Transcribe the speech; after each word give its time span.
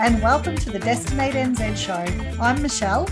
and 0.00 0.20
welcome 0.22 0.56
to 0.56 0.70
the 0.70 0.78
Destinate 0.78 1.34
NZ 1.34 1.76
show. 1.76 2.06
I'm 2.40 2.62
Michelle. 2.62 3.06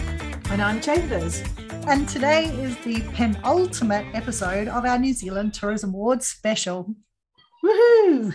And 0.49 0.63
I'm 0.63 0.81
Chambers. 0.81 1.43
And 1.87 2.09
today 2.09 2.47
is 2.47 2.79
the 2.79 3.03
penultimate 3.13 4.07
episode 4.15 4.69
of 4.69 4.87
our 4.87 4.99
New 4.99 5.13
Zealand 5.13 5.53
Tourism 5.53 5.91
Awards 5.91 6.27
special. 6.27 6.95
Woohoo! 7.63 8.35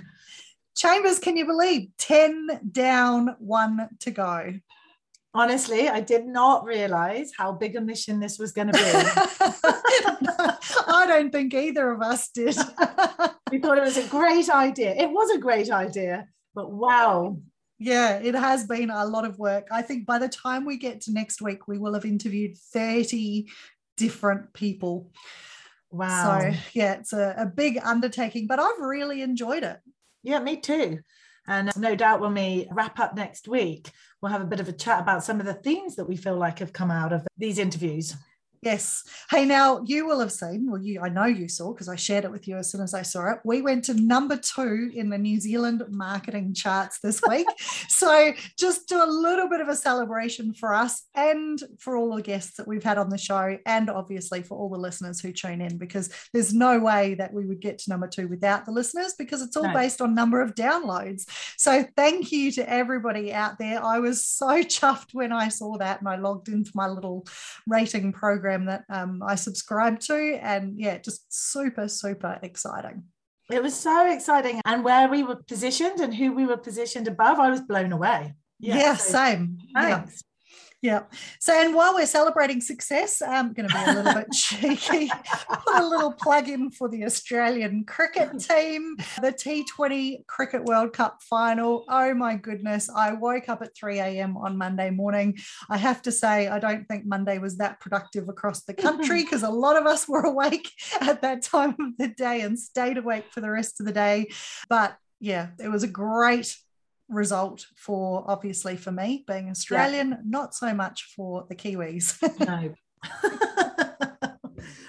Chambers, 0.75 1.17
can 1.17 1.35
you 1.35 1.47
believe 1.47 1.89
10 1.97 2.69
down, 2.71 3.35
one 3.39 3.89
to 4.01 4.11
go? 4.11 4.53
Honestly, 5.33 5.89
I 5.89 6.01
did 6.01 6.27
not 6.27 6.63
realize 6.63 7.31
how 7.35 7.53
big 7.53 7.75
a 7.75 7.81
mission 7.81 8.19
this 8.19 8.37
was 8.37 8.51
going 8.51 8.67
to 8.67 8.73
be. 8.73 8.79
I 10.87 11.05
don't 11.07 11.31
think 11.31 11.55
either 11.55 11.91
of 11.91 12.03
us 12.03 12.29
did. 12.29 12.55
we 13.51 13.57
thought 13.57 13.79
it 13.79 13.83
was 13.83 13.97
a 13.97 14.07
great 14.09 14.51
idea. 14.51 14.93
It 14.93 15.09
was 15.09 15.31
a 15.31 15.39
great 15.39 15.71
idea, 15.71 16.27
but 16.53 16.71
wow. 16.71 17.39
Yeah, 17.79 18.19
it 18.19 18.35
has 18.35 18.65
been 18.65 18.89
a 18.89 19.05
lot 19.05 19.25
of 19.25 19.39
work. 19.39 19.67
I 19.71 19.81
think 19.81 20.05
by 20.05 20.19
the 20.19 20.29
time 20.29 20.65
we 20.65 20.77
get 20.77 21.01
to 21.01 21.11
next 21.11 21.41
week, 21.41 21.67
we 21.67 21.77
will 21.77 21.93
have 21.93 22.05
interviewed 22.05 22.57
30 22.57 23.49
different 23.97 24.53
people. 24.53 25.11
Wow. 25.91 26.39
So, 26.39 26.53
yeah, 26.73 26.93
it's 26.93 27.13
a, 27.13 27.35
a 27.37 27.45
big 27.45 27.79
undertaking, 27.83 28.47
but 28.47 28.59
I've 28.59 28.79
really 28.79 29.21
enjoyed 29.21 29.63
it. 29.63 29.79
Yeah, 30.23 30.39
me 30.39 30.57
too. 30.57 30.99
And 31.47 31.69
uh, 31.69 31.73
no 31.77 31.95
doubt 31.95 32.21
when 32.21 32.33
we 32.33 32.67
wrap 32.71 32.99
up 32.99 33.15
next 33.15 33.47
week, 33.47 33.91
we'll 34.21 34.31
have 34.31 34.41
a 34.41 34.45
bit 34.45 34.59
of 34.59 34.69
a 34.69 34.73
chat 34.73 35.01
about 35.01 35.23
some 35.23 35.39
of 35.39 35.45
the 35.45 35.53
themes 35.53 35.95
that 35.95 36.07
we 36.07 36.15
feel 36.15 36.37
like 36.37 36.59
have 36.59 36.73
come 36.73 36.91
out 36.91 37.11
of 37.11 37.27
these 37.37 37.59
interviews. 37.59 38.15
Yes. 38.63 39.03
Hey, 39.29 39.45
now 39.45 39.83
you 39.85 40.05
will 40.05 40.19
have 40.19 40.31
seen, 40.31 40.69
well, 40.69 40.81
you 40.81 41.01
I 41.01 41.09
know 41.09 41.25
you 41.25 41.49
saw 41.49 41.73
because 41.73 41.89
I 41.89 41.95
shared 41.95 42.23
it 42.23 42.31
with 42.31 42.47
you 42.47 42.57
as 42.57 42.71
soon 42.71 42.81
as 42.81 42.93
I 42.93 43.01
saw 43.01 43.31
it. 43.31 43.39
We 43.43 43.61
went 43.61 43.83
to 43.85 43.93
number 43.93 44.37
two 44.37 44.89
in 44.93 45.09
the 45.09 45.17
New 45.17 45.39
Zealand 45.39 45.83
marketing 45.89 46.53
charts 46.53 46.99
this 46.99 47.21
week. 47.29 47.47
so 47.89 48.31
just 48.57 48.87
do 48.87 49.03
a 49.03 49.05
little 49.05 49.49
bit 49.49 49.59
of 49.59 49.67
a 49.67 49.75
celebration 49.75 50.53
for 50.53 50.73
us 50.73 51.03
and 51.13 51.61
for 51.77 51.97
all 51.97 52.15
the 52.15 52.21
guests 52.21 52.55
that 52.57 52.67
we've 52.67 52.83
had 52.83 52.97
on 52.97 53.09
the 53.09 53.17
show, 53.17 53.57
and 53.65 53.89
obviously 53.89 54.41
for 54.41 54.57
all 54.57 54.69
the 54.69 54.77
listeners 54.77 55.19
who 55.19 55.33
tune 55.33 55.59
in, 55.59 55.77
because 55.77 56.09
there's 56.31 56.53
no 56.53 56.79
way 56.79 57.15
that 57.15 57.33
we 57.33 57.45
would 57.45 57.59
get 57.59 57.79
to 57.79 57.89
number 57.89 58.07
two 58.07 58.27
without 58.27 58.65
the 58.65 58.71
listeners 58.71 59.13
because 59.17 59.41
it's 59.41 59.57
all 59.57 59.63
no. 59.63 59.73
based 59.73 60.01
on 60.01 60.15
number 60.15 60.41
of 60.41 60.55
downloads. 60.55 61.25
So 61.57 61.85
thank 61.97 62.31
you 62.31 62.51
to 62.53 62.69
everybody 62.69 63.33
out 63.33 63.57
there. 63.59 63.83
I 63.83 63.99
was 63.99 64.25
so 64.25 64.47
chuffed 64.63 65.13
when 65.13 65.33
I 65.33 65.49
saw 65.49 65.77
that 65.79 65.99
and 65.99 66.07
I 66.07 66.15
logged 66.15 66.47
into 66.47 66.71
my 66.75 66.87
little 66.87 67.25
rating 67.67 68.13
program 68.13 68.52
program 68.53 68.65
that 68.65 68.83
um, 68.95 69.21
I 69.23 69.35
subscribe 69.35 69.99
to. 70.01 70.39
And 70.41 70.79
yeah, 70.79 70.97
just 70.97 71.25
super, 71.29 71.87
super 71.87 72.39
exciting. 72.41 73.03
It 73.51 73.61
was 73.61 73.75
so 73.75 74.11
exciting. 74.11 74.61
And 74.65 74.83
where 74.83 75.09
we 75.09 75.23
were 75.23 75.35
positioned 75.35 75.99
and 75.99 76.13
who 76.13 76.33
we 76.33 76.45
were 76.45 76.57
positioned 76.57 77.07
above, 77.07 77.39
I 77.39 77.49
was 77.49 77.61
blown 77.61 77.91
away. 77.91 78.33
Yeah, 78.59 78.75
yeah 78.75 78.95
so 78.95 79.11
same. 79.11 79.57
Thanks. 79.75 80.23
Yeah. 80.23 80.32
Yeah. 80.83 81.03
So, 81.39 81.53
and 81.53 81.73
while 81.73 81.93
we're 81.93 82.05
celebrating 82.05 82.59
success, 82.59 83.21
I'm 83.21 83.53
going 83.53 83.69
to 83.69 83.73
be 83.73 83.89
a 83.89 83.93
little 83.93 84.13
bit 84.15 84.31
cheeky. 84.33 85.09
Put 85.65 85.75
a 85.81 85.87
little 85.87 86.11
plug 86.11 86.49
in 86.49 86.71
for 86.71 86.89
the 86.89 87.05
Australian 87.05 87.85
cricket 87.85 88.37
team, 88.37 88.97
the 89.21 89.31
T20 89.31 90.27
Cricket 90.27 90.65
World 90.65 90.91
Cup 90.91 91.21
final. 91.21 91.85
Oh 91.87 92.13
my 92.13 92.35
goodness. 92.35 92.89
I 92.93 93.13
woke 93.13 93.47
up 93.47 93.61
at 93.61 93.73
3 93.77 93.99
a.m. 93.99 94.35
on 94.35 94.57
Monday 94.57 94.89
morning. 94.89 95.37
I 95.69 95.77
have 95.77 96.01
to 96.01 96.11
say, 96.11 96.49
I 96.49 96.59
don't 96.59 96.85
think 96.85 97.05
Monday 97.05 97.37
was 97.37 97.59
that 97.59 97.79
productive 97.79 98.27
across 98.27 98.65
the 98.65 98.73
country 98.73 99.23
because 99.23 99.43
a 99.43 99.49
lot 99.49 99.77
of 99.77 99.85
us 99.85 100.05
were 100.05 100.25
awake 100.25 100.69
at 100.99 101.21
that 101.21 101.43
time 101.43 101.77
of 101.79 101.97
the 101.97 102.09
day 102.09 102.41
and 102.41 102.59
stayed 102.59 102.97
awake 102.97 103.31
for 103.31 103.39
the 103.39 103.49
rest 103.49 103.79
of 103.79 103.85
the 103.85 103.93
day. 103.93 104.27
But 104.67 104.97
yeah, 105.21 105.51
it 105.63 105.69
was 105.69 105.83
a 105.83 105.87
great 105.87 106.53
result 107.13 107.65
for 107.77 108.23
obviously 108.27 108.77
for 108.77 108.91
me 108.91 109.23
being 109.27 109.49
Australian, 109.49 110.09
yeah. 110.11 110.17
not 110.25 110.53
so 110.53 110.73
much 110.73 111.13
for 111.15 111.45
the 111.49 111.55
Kiwis. 111.55 112.17
no. 112.45 112.73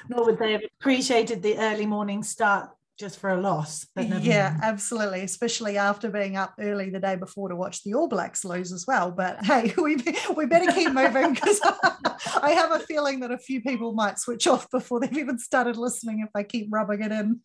Nor 0.09 0.27
would 0.27 0.39
they 0.39 0.53
have 0.53 0.63
appreciated 0.81 1.43
the 1.43 1.57
early 1.59 1.87
morning 1.87 2.23
start 2.23 2.71
just 2.99 3.19
for 3.19 3.31
a 3.31 3.41
loss. 3.41 3.87
yeah, 3.97 4.51
mind. 4.51 4.61
absolutely. 4.63 5.23
Especially 5.23 5.77
after 5.77 6.11
being 6.11 6.37
up 6.37 6.55
early 6.61 6.91
the 6.91 7.01
day 7.01 7.17
before 7.17 7.49
to 7.49 7.57
watch 7.57 7.83
the 7.83 7.95
All 7.95 8.09
Blacks 8.09 8.45
lose 8.45 8.73
as 8.73 8.87
well. 8.87 9.11
But 9.11 9.45
hey, 9.45 9.75
we, 9.79 9.97
we 10.37 10.47
better 10.47 10.71
keep 10.73 10.93
moving 10.93 11.35
because 11.35 11.61
I 12.43 12.53
have 12.53 12.73
a 12.73 12.81
feeling 12.81 13.21
that 13.21 13.33
a 13.33 13.39
few 13.39 13.61
people 13.63 13.93
might 13.93 14.19
switch 14.19 14.47
off 14.47 14.71
before 14.71 15.01
they've 15.01 15.17
even 15.17 15.39
started 15.39 15.77
listening 15.77 16.21
if 16.21 16.31
I 16.35 16.43
keep 16.43 16.69
rubbing 16.71 17.03
it 17.03 17.13
in. 17.13 17.41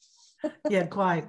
yeah, 0.70 0.86
quite. 0.86 1.26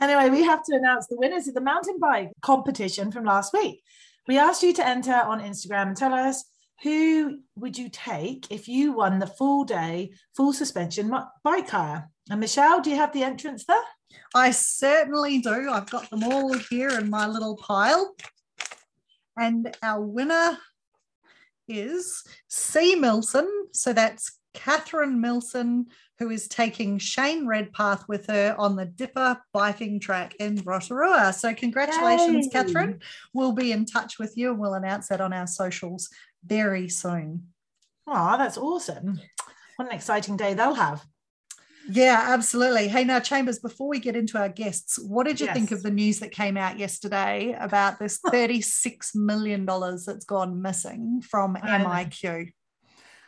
Anyway, 0.00 0.30
we 0.30 0.44
have 0.44 0.62
to 0.64 0.76
announce 0.76 1.06
the 1.06 1.16
winners 1.16 1.48
of 1.48 1.54
the 1.54 1.60
mountain 1.60 1.98
bike 1.98 2.30
competition 2.42 3.10
from 3.10 3.24
last 3.24 3.52
week. 3.52 3.82
We 4.26 4.38
asked 4.38 4.62
you 4.62 4.72
to 4.74 4.86
enter 4.86 5.14
on 5.14 5.40
Instagram 5.40 5.88
and 5.88 5.96
tell 5.96 6.12
us 6.12 6.44
who 6.82 7.40
would 7.56 7.76
you 7.76 7.88
take 7.88 8.50
if 8.50 8.68
you 8.68 8.92
won 8.92 9.18
the 9.18 9.26
full 9.26 9.64
day, 9.64 10.12
full 10.36 10.52
suspension 10.52 11.12
bike 11.42 11.70
hire? 11.70 12.08
And 12.30 12.40
Michelle, 12.40 12.80
do 12.80 12.90
you 12.90 12.96
have 12.96 13.12
the 13.12 13.24
entrance 13.24 13.64
there? 13.64 13.76
I 14.34 14.50
certainly 14.50 15.40
do. 15.40 15.70
I've 15.70 15.90
got 15.90 16.08
them 16.10 16.24
all 16.24 16.52
here 16.70 16.90
in 16.90 17.10
my 17.10 17.26
little 17.26 17.56
pile. 17.56 18.14
And 19.36 19.74
our 19.82 20.00
winner 20.00 20.58
is 21.68 22.24
C. 22.48 22.96
Milson. 22.96 23.48
So 23.72 23.92
that's 23.92 24.38
Catherine 24.54 25.22
Milson 25.22 25.86
who 26.18 26.30
is 26.30 26.48
taking 26.48 26.98
Shane 26.98 27.46
Redpath 27.46 28.08
with 28.08 28.26
her 28.26 28.54
on 28.58 28.76
the 28.76 28.86
Dipper 28.86 29.40
biking 29.52 30.00
track 30.00 30.34
in 30.40 30.56
Rotorua. 30.64 31.32
So, 31.32 31.54
congratulations, 31.54 32.46
Yay. 32.46 32.50
Catherine. 32.50 33.00
We'll 33.32 33.52
be 33.52 33.72
in 33.72 33.84
touch 33.84 34.18
with 34.18 34.36
you 34.36 34.50
and 34.50 34.58
we'll 34.58 34.74
announce 34.74 35.08
that 35.08 35.20
on 35.20 35.32
our 35.32 35.46
socials 35.46 36.08
very 36.44 36.88
soon. 36.88 37.48
Oh, 38.06 38.36
that's 38.36 38.58
awesome. 38.58 39.20
What 39.76 39.88
an 39.88 39.94
exciting 39.94 40.36
day 40.36 40.54
they'll 40.54 40.74
have. 40.74 41.04
Yeah, 41.90 42.22
absolutely. 42.28 42.88
Hey, 42.88 43.04
now, 43.04 43.18
Chambers, 43.18 43.60
before 43.60 43.88
we 43.88 43.98
get 43.98 44.16
into 44.16 44.38
our 44.38 44.50
guests, 44.50 44.98
what 44.98 45.26
did 45.26 45.40
you 45.40 45.46
yes. 45.46 45.54
think 45.54 45.72
of 45.72 45.82
the 45.82 45.90
news 45.90 46.18
that 46.18 46.32
came 46.32 46.56
out 46.56 46.78
yesterday 46.78 47.56
about 47.58 47.98
this 47.98 48.20
$36 48.26 49.14
million 49.14 49.64
that's 49.64 50.24
gone 50.26 50.60
missing 50.60 51.22
from 51.22 51.56
MIQ? 51.56 52.52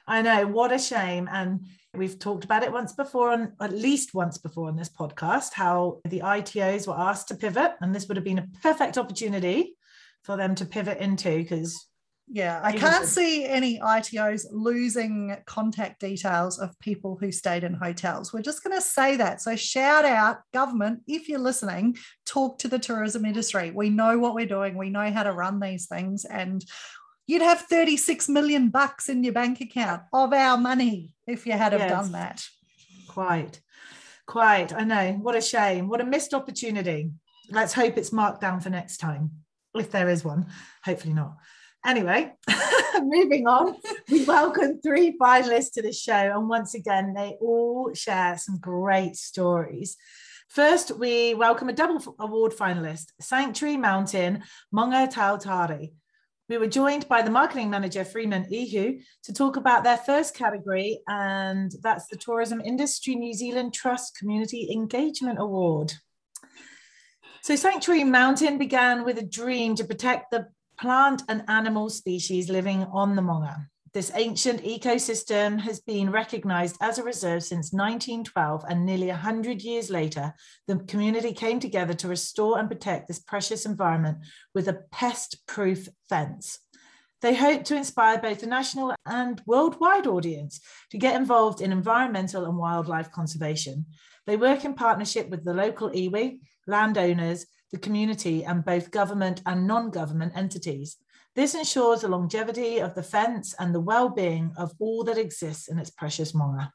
I 0.06 0.22
know, 0.22 0.46
what 0.46 0.72
a 0.72 0.78
shame. 0.78 1.28
And 1.32 1.66
We've 1.94 2.18
talked 2.18 2.44
about 2.44 2.62
it 2.62 2.72
once 2.72 2.92
before, 2.92 3.30
on 3.30 3.52
at 3.60 3.72
least 3.72 4.14
once 4.14 4.38
before 4.38 4.68
on 4.68 4.76
this 4.76 4.88
podcast, 4.88 5.54
how 5.54 6.00
the 6.04 6.20
ITOs 6.20 6.86
were 6.86 6.98
asked 6.98 7.28
to 7.28 7.34
pivot, 7.34 7.72
and 7.80 7.92
this 7.92 8.06
would 8.06 8.16
have 8.16 8.24
been 8.24 8.38
a 8.38 8.48
perfect 8.62 8.96
opportunity 8.96 9.74
for 10.22 10.36
them 10.36 10.54
to 10.56 10.66
pivot 10.66 10.98
into 10.98 11.38
because. 11.38 11.86
Yeah, 12.32 12.60
I 12.62 12.70
can't 12.70 13.06
see 13.06 13.44
any 13.44 13.80
ITOs 13.80 14.44
losing 14.52 15.36
contact 15.46 16.00
details 16.00 16.60
of 16.60 16.78
people 16.78 17.18
who 17.20 17.32
stayed 17.32 17.64
in 17.64 17.74
hotels. 17.74 18.32
We're 18.32 18.40
just 18.40 18.62
going 18.62 18.76
to 18.76 18.80
say 18.80 19.16
that. 19.16 19.40
So, 19.40 19.56
shout 19.56 20.04
out, 20.04 20.38
government, 20.52 21.00
if 21.08 21.28
you're 21.28 21.40
listening, 21.40 21.96
talk 22.26 22.58
to 22.58 22.68
the 22.68 22.78
tourism 22.78 23.24
industry. 23.24 23.72
We 23.72 23.90
know 23.90 24.16
what 24.20 24.34
we're 24.34 24.46
doing, 24.46 24.78
we 24.78 24.90
know 24.90 25.10
how 25.10 25.24
to 25.24 25.32
run 25.32 25.58
these 25.58 25.86
things, 25.86 26.24
and 26.24 26.64
you'd 27.30 27.42
have 27.42 27.60
36 27.60 28.28
million 28.28 28.70
bucks 28.70 29.08
in 29.08 29.22
your 29.22 29.32
bank 29.32 29.60
account 29.60 30.02
of 30.12 30.32
our 30.32 30.58
money 30.58 31.14
if 31.28 31.46
you 31.46 31.52
had 31.52 31.72
yes. 31.72 31.82
have 31.82 31.90
done 31.90 32.12
that. 32.12 32.44
Quite, 33.06 33.60
quite. 34.26 34.72
I 34.72 34.82
know. 34.82 35.12
What 35.12 35.36
a 35.36 35.40
shame. 35.40 35.88
What 35.88 36.00
a 36.00 36.04
missed 36.04 36.34
opportunity. 36.34 37.12
Let's 37.48 37.72
hope 37.72 37.96
it's 37.96 38.12
marked 38.12 38.40
down 38.40 38.58
for 38.58 38.70
next 38.70 38.96
time, 38.96 39.30
if 39.76 39.92
there 39.92 40.08
is 40.08 40.24
one. 40.24 40.46
Hopefully 40.84 41.14
not. 41.14 41.36
Anyway, 41.86 42.32
moving 43.00 43.46
on, 43.46 43.76
we 44.10 44.24
welcome 44.24 44.80
three 44.82 45.16
finalists 45.16 45.72
to 45.74 45.82
the 45.82 45.92
show. 45.92 46.12
And 46.12 46.48
once 46.48 46.74
again, 46.74 47.14
they 47.14 47.36
all 47.40 47.94
share 47.94 48.38
some 48.38 48.58
great 48.58 49.14
stories. 49.14 49.96
First, 50.48 50.98
we 50.98 51.34
welcome 51.34 51.68
a 51.68 51.72
double 51.72 52.16
award 52.18 52.52
finalist, 52.52 53.12
Sanctuary 53.20 53.76
Mountain 53.76 54.42
Maungatautari. 54.74 55.92
We 56.50 56.58
were 56.58 56.66
joined 56.66 57.06
by 57.06 57.22
the 57.22 57.30
marketing 57.30 57.70
manager, 57.70 58.04
Freeman 58.04 58.52
Ihu, 58.52 58.98
to 59.22 59.32
talk 59.32 59.54
about 59.54 59.84
their 59.84 59.98
first 59.98 60.34
category, 60.34 60.98
and 61.06 61.70
that's 61.80 62.08
the 62.08 62.16
Tourism 62.16 62.60
Industry 62.60 63.14
New 63.14 63.32
Zealand 63.32 63.72
Trust 63.72 64.18
Community 64.18 64.68
Engagement 64.72 65.38
Award. 65.38 65.92
So, 67.42 67.54
Sanctuary 67.54 68.02
Mountain 68.02 68.58
began 68.58 69.04
with 69.04 69.18
a 69.18 69.24
dream 69.24 69.76
to 69.76 69.84
protect 69.84 70.32
the 70.32 70.48
plant 70.76 71.22
and 71.28 71.44
animal 71.46 71.88
species 71.88 72.50
living 72.50 72.82
on 72.92 73.14
the 73.14 73.22
Maunga. 73.22 73.68
This 73.92 74.12
ancient 74.14 74.62
ecosystem 74.62 75.58
has 75.62 75.80
been 75.80 76.12
recognized 76.12 76.76
as 76.80 76.98
a 76.98 77.02
reserve 77.02 77.42
since 77.42 77.72
1912, 77.72 78.64
and 78.68 78.86
nearly 78.86 79.08
100 79.08 79.62
years 79.62 79.90
later, 79.90 80.32
the 80.68 80.76
community 80.76 81.32
came 81.32 81.58
together 81.58 81.94
to 81.94 82.06
restore 82.06 82.60
and 82.60 82.68
protect 82.68 83.08
this 83.08 83.18
precious 83.18 83.66
environment 83.66 84.18
with 84.54 84.68
a 84.68 84.84
pest 84.92 85.44
proof 85.48 85.88
fence. 86.08 86.60
They 87.20 87.34
hope 87.34 87.64
to 87.64 87.76
inspire 87.76 88.18
both 88.18 88.40
the 88.40 88.46
national 88.46 88.94
and 89.06 89.42
worldwide 89.44 90.06
audience 90.06 90.60
to 90.92 90.98
get 90.98 91.16
involved 91.16 91.60
in 91.60 91.72
environmental 91.72 92.44
and 92.44 92.56
wildlife 92.56 93.10
conservation. 93.10 93.86
They 94.24 94.36
work 94.36 94.64
in 94.64 94.74
partnership 94.74 95.28
with 95.30 95.44
the 95.44 95.52
local 95.52 95.90
iwi, 95.90 96.38
landowners, 96.68 97.44
the 97.72 97.78
community, 97.78 98.44
and 98.44 98.64
both 98.64 98.92
government 98.92 99.42
and 99.46 99.66
non 99.66 99.90
government 99.90 100.34
entities. 100.36 100.96
This 101.40 101.54
ensures 101.54 102.02
the 102.02 102.08
longevity 102.08 102.80
of 102.80 102.94
the 102.94 103.02
fence 103.02 103.54
and 103.58 103.74
the 103.74 103.80
well 103.80 104.10
being 104.10 104.52
of 104.58 104.74
all 104.78 105.04
that 105.04 105.16
exists 105.16 105.68
in 105.68 105.78
its 105.78 105.88
precious 105.88 106.34
moa. 106.34 106.70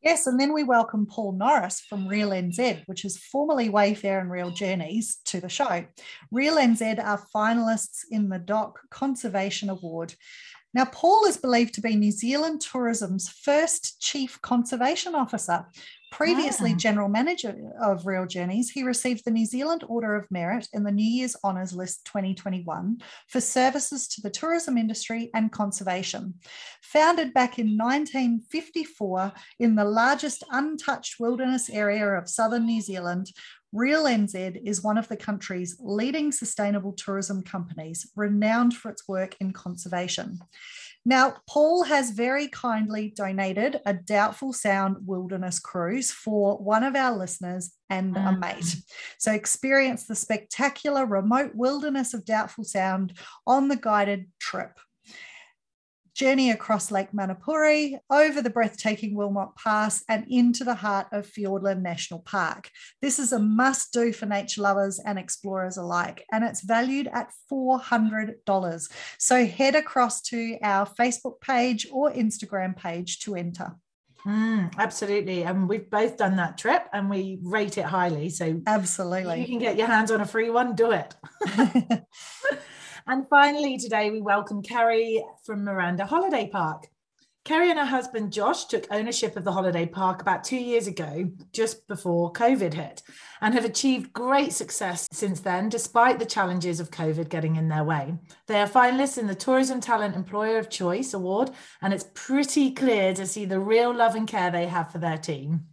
Yes, 0.00 0.28
and 0.28 0.38
then 0.38 0.52
we 0.52 0.62
welcome 0.62 1.06
Paul 1.06 1.32
Norris 1.32 1.80
from 1.80 2.06
Real 2.06 2.30
NZ, 2.30 2.84
which 2.86 3.04
is 3.04 3.18
formerly 3.18 3.68
Wayfare 3.68 4.20
and 4.20 4.30
Real 4.30 4.52
Journeys, 4.52 5.16
to 5.24 5.40
the 5.40 5.48
show. 5.48 5.84
Real 6.30 6.54
NZ 6.54 7.04
are 7.04 7.26
finalists 7.34 8.04
in 8.12 8.28
the 8.28 8.38
DOC 8.38 8.78
Conservation 8.90 9.70
Award. 9.70 10.14
Now, 10.74 10.86
Paul 10.86 11.26
is 11.26 11.36
believed 11.36 11.74
to 11.74 11.82
be 11.82 11.96
New 11.96 12.12
Zealand 12.12 12.62
Tourism's 12.62 13.28
first 13.28 14.00
Chief 14.00 14.40
Conservation 14.40 15.14
Officer. 15.14 15.66
Previously 16.10 16.72
ah. 16.74 16.76
General 16.76 17.08
Manager 17.08 17.56
of 17.80 18.06
Real 18.06 18.26
Journeys, 18.26 18.70
he 18.70 18.82
received 18.82 19.24
the 19.24 19.30
New 19.30 19.46
Zealand 19.46 19.82
Order 19.88 20.14
of 20.14 20.30
Merit 20.30 20.68
in 20.72 20.84
the 20.84 20.92
New 20.92 21.04
Year's 21.04 21.36
Honours 21.42 21.72
List 21.72 22.04
2021 22.06 23.00
for 23.28 23.40
services 23.40 24.08
to 24.08 24.20
the 24.20 24.30
tourism 24.30 24.76
industry 24.76 25.30
and 25.34 25.50
conservation. 25.50 26.34
Founded 26.82 27.32
back 27.32 27.58
in 27.58 27.78
1954 27.78 29.32
in 29.58 29.74
the 29.74 29.84
largest 29.84 30.44
untouched 30.50 31.16
wilderness 31.18 31.70
area 31.70 32.06
of 32.06 32.28
southern 32.28 32.66
New 32.66 32.82
Zealand, 32.82 33.30
Real 33.72 34.04
NZ 34.04 34.60
is 34.64 34.82
one 34.82 34.98
of 34.98 35.08
the 35.08 35.16
country's 35.16 35.76
leading 35.80 36.30
sustainable 36.30 36.92
tourism 36.92 37.42
companies, 37.42 38.10
renowned 38.14 38.74
for 38.74 38.90
its 38.90 39.08
work 39.08 39.34
in 39.40 39.52
conservation. 39.52 40.38
Now, 41.04 41.36
Paul 41.48 41.84
has 41.84 42.10
very 42.10 42.48
kindly 42.48 43.12
donated 43.16 43.80
a 43.84 43.94
Doubtful 43.94 44.52
Sound 44.52 44.98
wilderness 45.04 45.58
cruise 45.58 46.12
for 46.12 46.58
one 46.58 46.84
of 46.84 46.94
our 46.94 47.16
listeners 47.16 47.72
and 47.90 48.14
mm. 48.14 48.28
a 48.28 48.38
mate. 48.38 48.76
So, 49.18 49.32
experience 49.32 50.06
the 50.06 50.14
spectacular 50.14 51.06
remote 51.06 51.54
wilderness 51.54 52.14
of 52.14 52.24
Doubtful 52.24 52.64
Sound 52.64 53.18
on 53.46 53.68
the 53.68 53.76
guided 53.76 54.30
trip 54.38 54.78
journey 56.14 56.50
across 56.50 56.90
Lake 56.90 57.12
Manapouri, 57.12 57.98
over 58.10 58.42
the 58.42 58.50
breathtaking 58.50 59.14
Wilmot 59.14 59.54
Pass, 59.56 60.04
and 60.08 60.26
into 60.28 60.64
the 60.64 60.74
heart 60.74 61.06
of 61.12 61.26
Fiordland 61.26 61.82
National 61.82 62.20
Park. 62.20 62.70
This 63.00 63.18
is 63.18 63.32
a 63.32 63.38
must 63.38 63.92
do 63.92 64.12
for 64.12 64.26
nature 64.26 64.62
lovers 64.62 64.98
and 64.98 65.18
explorers 65.18 65.76
alike, 65.76 66.24
and 66.32 66.44
it's 66.44 66.62
valued 66.62 67.08
at 67.12 67.30
$400. 67.50 68.90
So 69.18 69.46
head 69.46 69.74
across 69.74 70.20
to 70.22 70.58
our 70.62 70.86
Facebook 70.86 71.40
page 71.40 71.86
or 71.90 72.10
Instagram 72.10 72.76
page 72.76 73.20
to 73.20 73.34
enter. 73.34 73.76
Mm, 74.26 74.72
absolutely. 74.78 75.42
And 75.42 75.68
we've 75.68 75.90
both 75.90 76.16
done 76.16 76.36
that 76.36 76.56
trip 76.56 76.88
and 76.92 77.10
we 77.10 77.38
rate 77.42 77.76
it 77.76 77.84
highly. 77.84 78.28
So, 78.28 78.60
absolutely. 78.66 79.40
you 79.40 79.46
can 79.46 79.58
get 79.58 79.76
your 79.76 79.88
hands 79.88 80.10
on 80.10 80.20
a 80.20 80.26
free 80.26 80.48
one, 80.48 80.76
do 80.76 80.92
it. 80.92 81.14
And 83.06 83.28
finally, 83.28 83.78
today 83.78 84.10
we 84.10 84.20
welcome 84.20 84.62
Kerry 84.62 85.24
from 85.44 85.64
Miranda 85.64 86.06
Holiday 86.06 86.48
Park. 86.48 86.86
Kerry 87.44 87.70
and 87.70 87.78
her 87.80 87.84
husband 87.84 88.32
Josh 88.32 88.66
took 88.66 88.86
ownership 88.92 89.36
of 89.36 89.42
the 89.42 89.50
holiday 89.50 89.84
park 89.84 90.22
about 90.22 90.44
two 90.44 90.58
years 90.58 90.86
ago, 90.86 91.28
just 91.52 91.88
before 91.88 92.32
COVID 92.32 92.72
hit, 92.72 93.02
and 93.40 93.54
have 93.54 93.64
achieved 93.64 94.12
great 94.12 94.52
success 94.52 95.08
since 95.10 95.40
then, 95.40 95.68
despite 95.68 96.20
the 96.20 96.24
challenges 96.24 96.78
of 96.78 96.92
COVID 96.92 97.28
getting 97.28 97.56
in 97.56 97.68
their 97.68 97.82
way. 97.82 98.14
They 98.46 98.60
are 98.60 98.68
finalists 98.68 99.18
in 99.18 99.26
the 99.26 99.34
Tourism 99.34 99.80
Talent 99.80 100.14
Employer 100.14 100.58
of 100.58 100.70
Choice 100.70 101.12
Award, 101.12 101.50
and 101.80 101.92
it's 101.92 102.06
pretty 102.14 102.70
clear 102.70 103.12
to 103.14 103.26
see 103.26 103.44
the 103.44 103.58
real 103.58 103.92
love 103.92 104.14
and 104.14 104.28
care 104.28 104.52
they 104.52 104.66
have 104.66 104.92
for 104.92 104.98
their 104.98 105.18
team. 105.18 105.64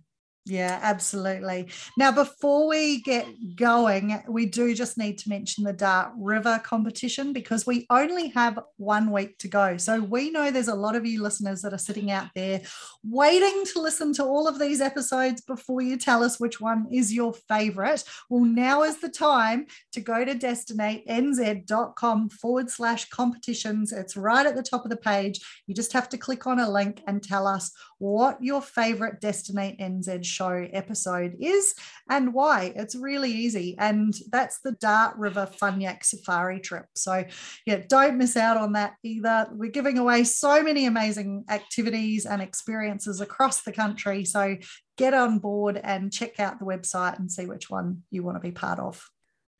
Yeah, 0.50 0.80
absolutely. 0.82 1.70
Now, 1.96 2.12
before 2.12 2.68
we 2.68 3.02
get 3.02 3.56
going, 3.56 4.24
we 4.28 4.48
do 4.48 4.74
just 4.74 4.98
need 4.98 5.20
to 5.20 5.30
mention 5.30 5.64
the 5.64 5.74
Dart 5.74 6.12
River 6.18 6.60
competition 6.64 7.34
because 7.34 7.68
we 7.68 7.86
only 7.92 8.30
have 8.30 8.58
one 8.78 9.12
week 9.12 9.38
to 9.40 9.48
go. 9.48 9.78
So 9.78 10.00
we 10.00 10.32
know 10.32 10.50
there's 10.50 10.68
a 10.68 10.74
lot 10.74 10.96
of 10.96 11.06
you 11.06 11.22
listeners 11.22 11.62
that 11.62 11.74
are 11.74 11.78
sitting 11.78 12.10
out 12.10 12.30
there 12.34 12.62
waiting 13.04 13.64
to 13.74 13.80
listen 13.80 14.12
to 14.14 14.24
all 14.24 14.48
of 14.48 14.58
these 14.58 14.82
episodes 14.82 15.42
before 15.42 15.84
you 15.84 15.98
tell 15.98 16.24
us 16.24 16.40
which 16.40 16.60
one 16.60 16.88
is 16.92 17.14
your 17.14 17.34
favorite. 17.48 18.04
Well, 18.28 18.44
now 18.44 18.82
is 18.82 19.00
the 19.02 19.10
time 19.10 19.68
to 19.92 20.02
go 20.02 20.26
to 20.26 20.34
destinatenz.com 20.34 22.30
forward 22.30 22.72
slash 22.72 23.08
competitions. 23.10 23.94
It's 23.94 24.18
right 24.18 24.48
at 24.48 24.56
the 24.56 24.64
top 24.64 24.84
of 24.84 24.90
the 24.90 24.98
page. 24.98 25.42
You 25.68 25.76
just 25.76 25.94
have 25.94 26.10
to 26.10 26.18
click 26.18 26.48
on 26.48 26.60
a 26.60 26.68
link 26.68 27.04
and 27.06 27.22
tell 27.22 27.46
us 27.46 27.72
what 28.00 28.42
your 28.42 28.62
favorite 28.62 29.22
Destinate 29.22 29.78
NZ 29.78 30.26
show 30.26 30.68
episode 30.72 31.36
is 31.40 31.74
and 32.10 32.34
why. 32.34 32.74
It's 32.76 32.96
really 32.96 33.32
easy. 33.32 33.76
And 33.78 34.14
that's 34.32 34.60
the 34.62 34.72
Dart 34.72 35.18
River 35.18 35.50
Funyak 35.62 36.04
Safari 36.04 36.60
trip. 36.60 36.86
So, 36.96 37.26
yeah, 37.66 37.82
don't 37.88 38.18
miss 38.18 38.36
out 38.36 38.58
on 38.58 38.74
that 38.74 38.96
either. 39.04 39.48
We're 39.52 39.70
giving 39.70 39.98
away 39.98 40.24
so 40.24 40.64
many 40.64 40.86
amazing 40.86 41.46
activities 41.50 42.26
and 42.26 42.42
experiences 42.42 43.22
across 43.22 43.62
the 43.64 43.74
country. 43.74 44.26
So, 44.26 44.58
get 44.98 45.14
on 45.14 45.40
board 45.40 45.80
and 45.82 46.12
check 46.12 46.40
out 46.40 46.60
the 46.60 46.66
website 46.66 47.20
and 47.20 47.32
see 47.32 47.46
which 47.46 47.70
one 47.70 48.04
you 48.12 48.24
want 48.24 48.36
to 48.36 48.42
be 48.42 48.52
part 48.52 48.80
of. 48.80 49.02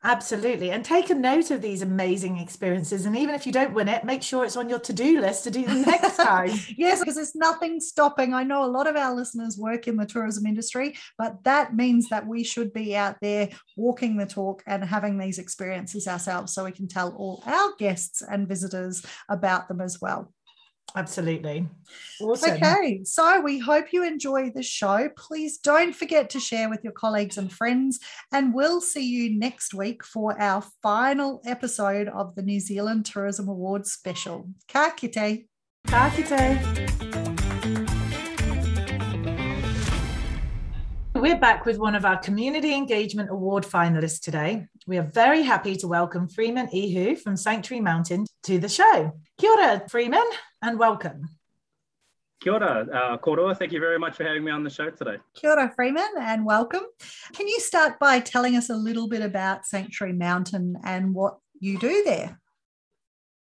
Absolutely. 0.02 0.72
And 0.72 0.86
take 0.86 1.10
a 1.10 1.16
note 1.16 1.52
of 1.52 1.62
these 1.62 1.82
amazing 1.82 2.38
experiences. 2.38 3.06
And 3.06 3.18
even 3.18 3.36
if 3.36 3.46
you 3.46 3.52
don't 3.52 3.74
win 3.74 3.90
it, 3.90 4.06
make 4.06 4.24
sure 4.24 4.46
it's 4.46 4.56
on 4.56 4.70
your 4.70 4.80
to 4.80 4.94
do 4.94 5.20
list 5.20 5.44
to 5.44 5.52
do 5.52 5.66
the 5.66 5.74
next 5.74 6.16
time. 6.18 6.52
yes, 6.78 7.00
because 7.00 7.16
there's 7.16 7.36
nothing 7.36 7.82
stopping. 7.82 8.34
I 8.34 8.44
know 8.44 8.64
a 8.64 8.72
lot 8.72 8.88
of 8.88 8.96
our 8.96 9.14
listeners 9.14 9.58
work 9.58 9.90
in 9.90 9.98
the 9.98 10.06
tourism 10.06 10.46
industry, 10.46 10.96
but 11.18 11.44
that 11.44 11.76
means 11.76 12.08
that 12.10 12.26
we 12.26 12.46
should 12.46 12.72
be 12.72 12.96
out 12.96 13.18
there 13.22 13.50
walking 13.76 14.16
the 14.16 14.26
talk 14.26 14.64
and 14.66 14.86
having 14.86 15.18
these 15.18 15.38
experiences 15.38 16.08
ourselves 16.08 16.54
so 16.54 16.64
we 16.64 16.72
can 16.72 16.88
tell 16.88 17.14
all 17.16 17.44
our 17.46 17.74
guests 17.78 18.22
and 18.22 18.48
visitors 18.48 19.06
about 19.28 19.68
them 19.68 19.82
as 19.82 20.00
well. 20.00 20.32
Absolutely. 20.96 21.68
Awesome. 22.20 22.54
Okay, 22.54 23.02
so 23.04 23.42
we 23.42 23.60
hope 23.60 23.94
you 23.94 24.04
enjoy 24.04 24.50
the 24.50 24.64
show. 24.64 25.10
Please 25.16 25.58
don't 25.58 25.96
forget 25.96 26.30
to 26.32 26.40
share 26.40 26.70
with 26.70 26.84
your 26.84 26.94
colleagues 26.94 27.38
and 27.38 27.52
friends, 27.52 28.00
and 28.32 28.54
we'll 28.54 28.82
see 28.82 29.08
you 29.08 29.38
next 29.38 29.74
week 29.74 30.04
for 30.04 30.40
our 30.42 30.64
final 30.82 31.42
episode 31.46 32.08
of 32.08 32.36
the 32.36 32.42
New 32.42 32.60
Zealand 32.60 33.06
Tourism 33.06 33.48
Awards 33.48 33.92
special. 33.92 34.50
Ka 34.68 34.94
kite. 34.96 35.48
Ka 35.88 36.12
kite. 36.16 36.90
We're 41.16 41.38
back 41.38 41.66
with 41.66 41.78
one 41.78 41.96
of 41.96 42.06
our 42.06 42.18
Community 42.18 42.74
Engagement 42.74 43.30
Award 43.30 43.66
finalists 43.66 44.22
today. 44.22 44.68
We 44.88 44.98
are 44.98 45.04
very 45.04 45.44
happy 45.44 45.76
to 45.76 45.88
welcome 45.88 46.30
Freeman 46.30 46.70
Ihu 46.74 47.18
from 47.18 47.36
Sanctuary 47.36 47.82
Mountain 47.82 48.26
to 48.44 48.58
the 48.58 48.70
show. 48.70 49.14
Kia 49.38 49.52
ora, 49.52 49.84
Freeman 49.90 50.24
and 50.62 50.80
welcome. 50.80 51.30
Kia 52.42 52.54
ora, 52.54 52.88
uh, 52.94 53.18
Koroa. 53.18 53.58
Thank 53.58 53.74
you 53.74 53.80
very 53.80 54.00
much 54.00 54.16
for 54.16 54.24
having 54.24 54.44
me 54.44 54.52
on 54.52 54.64
the 54.64 54.70
show 54.70 54.90
today. 54.90 55.18
Kia 55.36 55.52
ora, 55.52 55.72
Freeman, 55.76 56.10
and 56.20 56.46
welcome. 56.46 56.84
Can 57.34 57.48
you 57.48 57.60
start 57.60 58.00
by 58.00 58.20
telling 58.20 58.56
us 58.56 58.70
a 58.70 58.76
little 58.76 59.10
bit 59.10 59.22
about 59.22 59.66
Sanctuary 59.66 60.14
Mountain 60.14 60.78
and 60.86 61.14
what 61.14 61.38
you 61.60 61.78
do 61.78 62.04
there? 62.06 62.40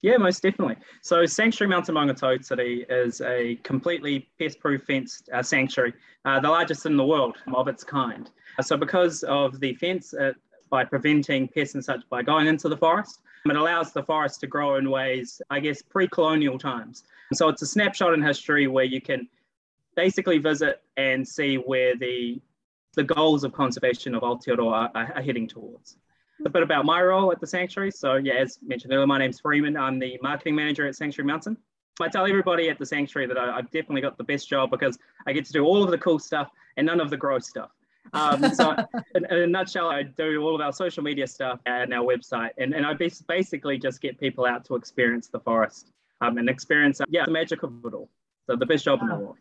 Yeah, 0.02 0.18
most 0.18 0.42
definitely. 0.42 0.78
So 1.04 1.26
Sanctuary 1.26 1.70
Mountain 1.70 1.96
Maungatautari 1.96 2.86
is 2.90 3.22
a 3.22 3.56
completely 3.64 4.30
pest-proof 4.40 4.84
fenced 4.84 5.30
uh, 5.34 5.44
sanctuary, 5.44 5.94
uh, 6.26 6.40
the 6.40 6.50
largest 6.50 6.86
in 6.86 6.98
the 6.98 7.06
world 7.06 7.36
of 7.54 7.68
its 7.68 7.84
kind. 7.84 8.30
So 8.62 8.78
because 8.78 9.24
of 9.24 9.60
the 9.60 9.74
fence, 9.76 10.14
uh, 10.14 10.34
by 10.70 10.84
preventing 10.84 11.48
pests 11.48 11.76
and 11.76 11.84
such 11.84 12.02
by 12.10 12.22
going 12.22 12.48
into 12.48 12.70
the 12.70 12.78
forest, 12.78 13.22
it 13.50 13.58
allows 13.58 13.94
the 13.94 14.04
forest 14.04 14.40
to 14.42 14.48
grow 14.48 14.76
in 14.76 14.90
ways, 14.90 15.42
I 15.50 15.60
guess, 15.60 15.82
pre-colonial 15.82 16.58
times. 16.58 17.04
So 17.34 17.50
it's 17.50 17.62
a 17.62 17.68
snapshot 17.68 18.14
in 18.14 18.22
history 18.22 18.68
where 18.68 18.86
you 18.86 19.02
can 19.02 19.28
basically 19.96 20.38
visit 20.38 20.82
and 20.96 21.28
see 21.28 21.56
where 21.56 21.96
the 21.96 22.42
the 22.96 23.04
goals 23.04 23.44
of 23.44 23.54
conservation 23.54 24.16
of 24.16 24.24
Aotearoa 24.24 24.90
are, 24.96 25.14
are 25.16 25.22
heading 25.22 25.48
towards. 25.48 25.98
A 26.44 26.50
bit 26.50 26.64
about 26.64 26.84
my 26.84 27.00
role 27.02 27.32
at 27.32 27.40
the 27.40 27.46
sanctuary. 27.46 27.92
So 27.92 28.16
yeah, 28.16 28.34
as 28.34 28.58
mentioned 28.66 28.92
earlier, 28.92 29.06
my 29.06 29.20
name's 29.20 29.40
Freeman. 29.40 29.78
I'm 29.78 30.00
the 30.00 30.18
marketing 30.24 30.56
manager 30.56 30.88
at 30.88 30.96
Sanctuary 30.96 31.28
Mountain. 31.28 31.58
I 32.02 32.10
tell 32.10 32.26
everybody 32.26 32.70
at 32.70 32.80
the 32.80 32.86
sanctuary 32.86 33.28
that 33.28 33.38
I, 33.38 33.56
have 33.56 33.66
definitely 33.66 34.02
got 34.02 34.18
the 34.18 34.24
best 34.24 34.50
job 34.50 34.72
because 34.72 34.98
I 35.28 35.34
get 35.34 35.46
to 35.46 35.54
do 35.54 35.64
all 35.64 35.84
of 35.84 35.92
the 35.92 35.98
cool 35.98 36.20
stuff 36.20 36.50
and 36.76 36.86
none 36.86 37.00
of 37.00 37.10
the 37.10 37.18
gross 37.18 37.48
stuff. 37.48 37.72
Um, 38.14 38.54
so 38.54 38.76
in, 39.16 39.26
in, 39.26 39.38
a 39.38 39.48
nutshell, 39.48 39.90
I 39.90 40.04
do 40.04 40.42
all 40.42 40.56
of 40.56 40.62
our 40.62 40.74
social 40.74 41.04
media 41.04 41.28
stuff 41.28 41.60
and 41.66 41.94
our 41.94 42.04
website. 42.04 42.52
And, 42.58 42.74
and 42.74 42.86
I 42.86 42.94
basically 42.94 43.78
just 43.78 44.02
get 44.02 44.20
people 44.20 44.46
out 44.46 44.66
to 44.66 44.76
experience 44.76 45.28
the 45.28 45.40
forest 45.40 45.92
um, 46.22 46.38
and 46.38 46.50
experience, 46.50 47.02
uh, 47.02 47.06
yeah, 47.10 47.26
the 47.26 47.32
magic 47.32 47.64
of 47.64 47.74
it 47.86 47.94
all. 47.94 48.10
So 48.48 48.56
the 48.56 48.66
best 48.66 48.86
job 48.86 49.00
wow. 49.02 49.06
in 49.06 49.10
the 49.10 49.26
world. 49.26 49.38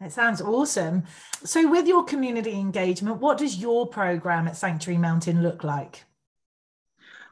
It 0.00 0.12
sounds 0.12 0.42
awesome. 0.42 1.04
So 1.44 1.70
with 1.70 1.86
your 1.86 2.04
community 2.04 2.52
engagement, 2.52 3.20
what 3.20 3.38
does 3.38 3.58
your 3.58 3.86
program 3.86 4.48
at 4.48 4.56
Sanctuary 4.56 4.98
Mountain 4.98 5.42
look 5.42 5.62
like? 5.62 6.04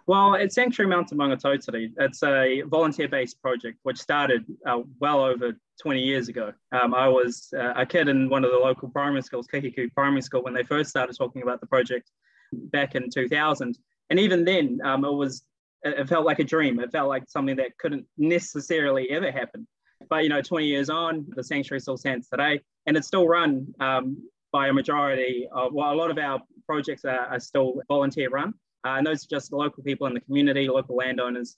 Well, 0.07 0.35
at 0.35 0.53
Sanctuary 0.53 0.91
Mountain 0.91 1.17
Maungatautari, 1.17 1.93
it's 1.97 2.23
a 2.25 2.63
volunteer-based 2.63 3.41
project 3.41 3.79
which 3.85 3.99
started 3.99 4.45
uh, 4.67 4.81
well 4.99 5.21
over 5.21 5.53
20 5.81 6.01
years 6.01 6.29
ago. 6.29 6.53
Um, 6.73 6.93
I 6.93 7.09
was 7.09 7.53
uh, 7.57 7.75
a 7.77 7.87
kid 7.87 8.09
in 8.09 8.29
one 8.29 8.45
of 8.45 8.51
the 8.51 8.59
local 8.59 8.89
primary 8.89 9.23
schools, 9.23 9.47
Kihiku 9.47 9.93
Primary 9.95 10.23
School, 10.23 10.43
when 10.43 10.55
they 10.55 10.65
first 10.65 10.91
started 10.91 11.17
talking 11.17 11.43
about 11.43 11.61
the 11.61 11.67
project. 11.67 12.11
back 12.53 12.95
in 12.95 13.11
2000. 13.11 13.79
And 14.11 14.19
even 14.19 14.45
then, 14.45 14.81
um, 14.85 15.05
it 15.05 15.13
was 15.13 15.45
it 15.85 16.09
felt 16.09 16.25
like 16.25 16.39
a 16.39 16.45
dream. 16.45 16.79
It 16.79 16.93
felt 16.93 17.09
like 17.09 17.25
something 17.29 17.57
that 17.57 17.77
couldn't 17.79 18.07
necessarily 18.17 19.11
ever 19.11 19.33
happen. 19.33 19.67
But 20.09 20.23
you 20.23 20.29
know, 20.29 20.43
20 20.43 20.67
years 20.67 20.91
on, 20.91 21.27
the 21.29 21.43
sanctuary 21.43 21.81
still 21.81 21.97
stands 21.97 22.29
today, 22.29 22.61
and 22.87 22.97
it's 22.97 23.07
still 23.07 23.27
run 23.27 23.75
um, 23.81 24.29
by 24.53 24.69
a 24.69 24.73
majority 24.73 25.49
of 25.51 25.73
well, 25.73 25.93
a 25.93 25.95
lot 25.95 26.11
of 26.11 26.19
our 26.19 26.41
projects 26.67 27.05
are, 27.05 27.27
are 27.27 27.41
still 27.41 27.81
volunteer 27.89 28.29
run, 28.29 28.55
uh, 28.85 28.97
and 28.97 29.07
those 29.07 29.25
are 29.25 29.29
just 29.29 29.51
the 29.51 29.57
local 29.57 29.83
people 29.83 30.07
in 30.07 30.15
the 30.15 30.21
community, 30.21 30.69
local 30.69 30.97
landowners, 30.97 31.57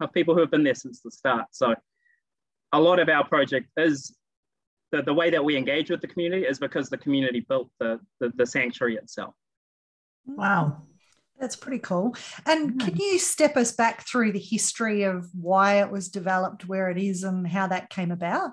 of 0.00 0.12
people 0.12 0.34
who 0.34 0.40
have 0.40 0.50
been 0.50 0.64
there 0.64 0.74
since 0.74 1.00
the 1.00 1.10
start. 1.10 1.46
So, 1.50 1.74
a 2.72 2.80
lot 2.80 2.98
of 2.98 3.08
our 3.08 3.26
project 3.26 3.68
is 3.76 4.16
the, 4.90 5.02
the 5.02 5.14
way 5.14 5.30
that 5.30 5.44
we 5.44 5.56
engage 5.56 5.90
with 5.90 6.00
the 6.00 6.08
community 6.08 6.44
is 6.44 6.58
because 6.58 6.88
the 6.88 6.98
community 6.98 7.40
built 7.40 7.70
the, 7.78 8.00
the, 8.20 8.32
the 8.34 8.46
sanctuary 8.46 8.96
itself. 8.96 9.34
Mm. 10.28 10.36
Wow. 10.36 10.82
That's 11.38 11.56
pretty 11.56 11.80
cool. 11.80 12.14
And 12.46 12.70
mm-hmm. 12.70 12.88
can 12.88 12.96
you 12.96 13.18
step 13.18 13.56
us 13.56 13.72
back 13.72 14.06
through 14.06 14.32
the 14.32 14.38
history 14.38 15.02
of 15.02 15.28
why 15.34 15.80
it 15.80 15.90
was 15.90 16.08
developed 16.08 16.68
where 16.68 16.90
it 16.90 16.98
is 16.98 17.24
and 17.24 17.46
how 17.46 17.66
that 17.66 17.90
came 17.90 18.10
about? 18.10 18.52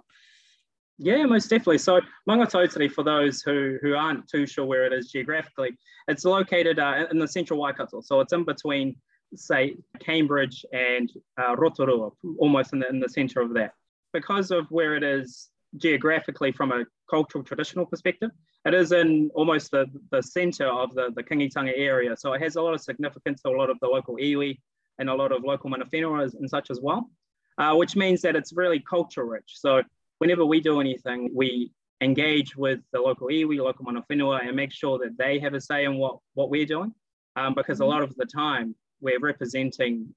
Yeah, 0.98 1.26
most 1.26 1.50
definitely. 1.50 1.80
So 1.80 2.00
Maungatautari, 2.30 2.92
for 2.92 3.04
those 3.04 3.42
who, 3.42 3.78
who 3.82 3.96
aren't 3.96 4.28
too 4.28 4.46
sure 4.46 4.66
where 4.66 4.86
it 4.86 4.94
is 4.94 5.12
geographically, 5.12 5.72
it's 6.08 6.26
located 6.26 6.80
uh, 6.80 7.08
in 7.10 7.18
the 7.18 7.28
central 7.28 7.60
Waikato. 7.60 8.02
So 8.02 8.20
it's 8.20 8.34
in 8.34 8.44
between, 8.44 8.96
say, 9.36 9.76
Cambridge 10.00 10.64
and 10.74 11.12
uh, 11.42 11.56
Rotorua, 11.56 12.12
almost 12.38 12.74
in 12.74 12.80
the, 12.80 12.90
in 12.90 13.00
the 13.00 13.10
center 13.10 13.42
of 13.42 13.54
that. 13.56 13.74
Because 14.14 14.52
of 14.52 14.68
where 14.70 14.96
it 14.96 15.04
is 15.04 15.50
geographically 15.78 16.52
from 16.52 16.72
a 16.72 16.86
cultural 17.10 17.44
traditional 17.44 17.86
perspective, 17.86 18.30
it 18.66 18.74
is 18.76 18.92
in 18.92 19.32
almost 19.34 19.72
the, 19.72 19.86
the 20.12 20.22
center 20.22 20.68
of 20.68 20.94
the, 20.94 21.12
the 21.16 21.24
Kingitanga 21.24 21.74
area. 21.76 22.16
So 22.16 22.34
it 22.34 22.42
has 22.42 22.58
a 22.58 22.62
lot 22.62 22.76
of 22.76 22.82
significance 22.82 23.42
to 23.42 23.50
a 23.50 23.58
lot 23.58 23.72
of 23.72 23.80
the 23.80 23.88
local 23.88 24.18
iwi 24.18 24.60
and 25.00 25.10
a 25.10 25.16
lot 25.16 25.32
of 25.32 25.44
local 25.44 25.70
mana 25.70 25.86
and 25.92 26.50
such 26.50 26.70
as 26.70 26.80
well, 26.80 27.10
uh, 27.58 27.74
which 27.74 27.96
means 27.96 28.22
that 28.22 28.36
it's 28.36 28.54
really 28.54 28.80
culture 28.88 29.26
rich. 29.26 29.54
So 29.56 29.82
whenever 30.22 30.46
we 30.46 30.62
do 30.62 30.80
anything, 30.80 31.32
we 31.34 31.72
engage 32.00 32.56
with 32.56 32.80
the 32.94 33.02
local 33.02 33.28
iwi, 33.28 33.58
local 33.58 33.84
mana 33.86 34.04
whenua, 34.08 34.48
and 34.48 34.56
make 34.56 34.72
sure 34.72 35.00
that 35.00 35.18
they 35.18 35.40
have 35.40 35.56
a 35.56 35.60
say 35.60 35.84
in 35.86 35.98
what, 35.98 36.20
what 36.36 36.52
we're 36.52 36.66
doing. 36.66 36.94
Um, 37.36 37.56
because 37.56 37.80
a 37.80 37.86
lot 37.86 38.04
of 38.04 38.16
the 38.16 38.26
time 38.26 38.76
we're 39.00 39.20
representing, 39.20 40.14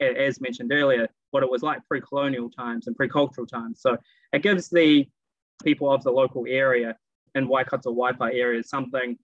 as 0.00 0.40
mentioned 0.40 0.72
earlier, 0.72 1.06
what 1.32 1.42
it 1.42 1.50
was 1.50 1.62
like 1.62 1.86
pre-colonial 1.86 2.48
times 2.48 2.86
and 2.86 2.96
pre-cultural 2.96 3.46
times. 3.46 3.82
So 3.82 3.98
it 4.32 4.42
gives 4.42 4.70
the 4.70 5.06
people 5.62 5.92
of 5.92 6.02
the 6.02 6.10
local 6.10 6.46
area 6.48 6.96
and 7.34 7.46
Waikato 7.46 7.94
Waipa 7.94 8.32
area 8.32 8.62
something 8.62 9.18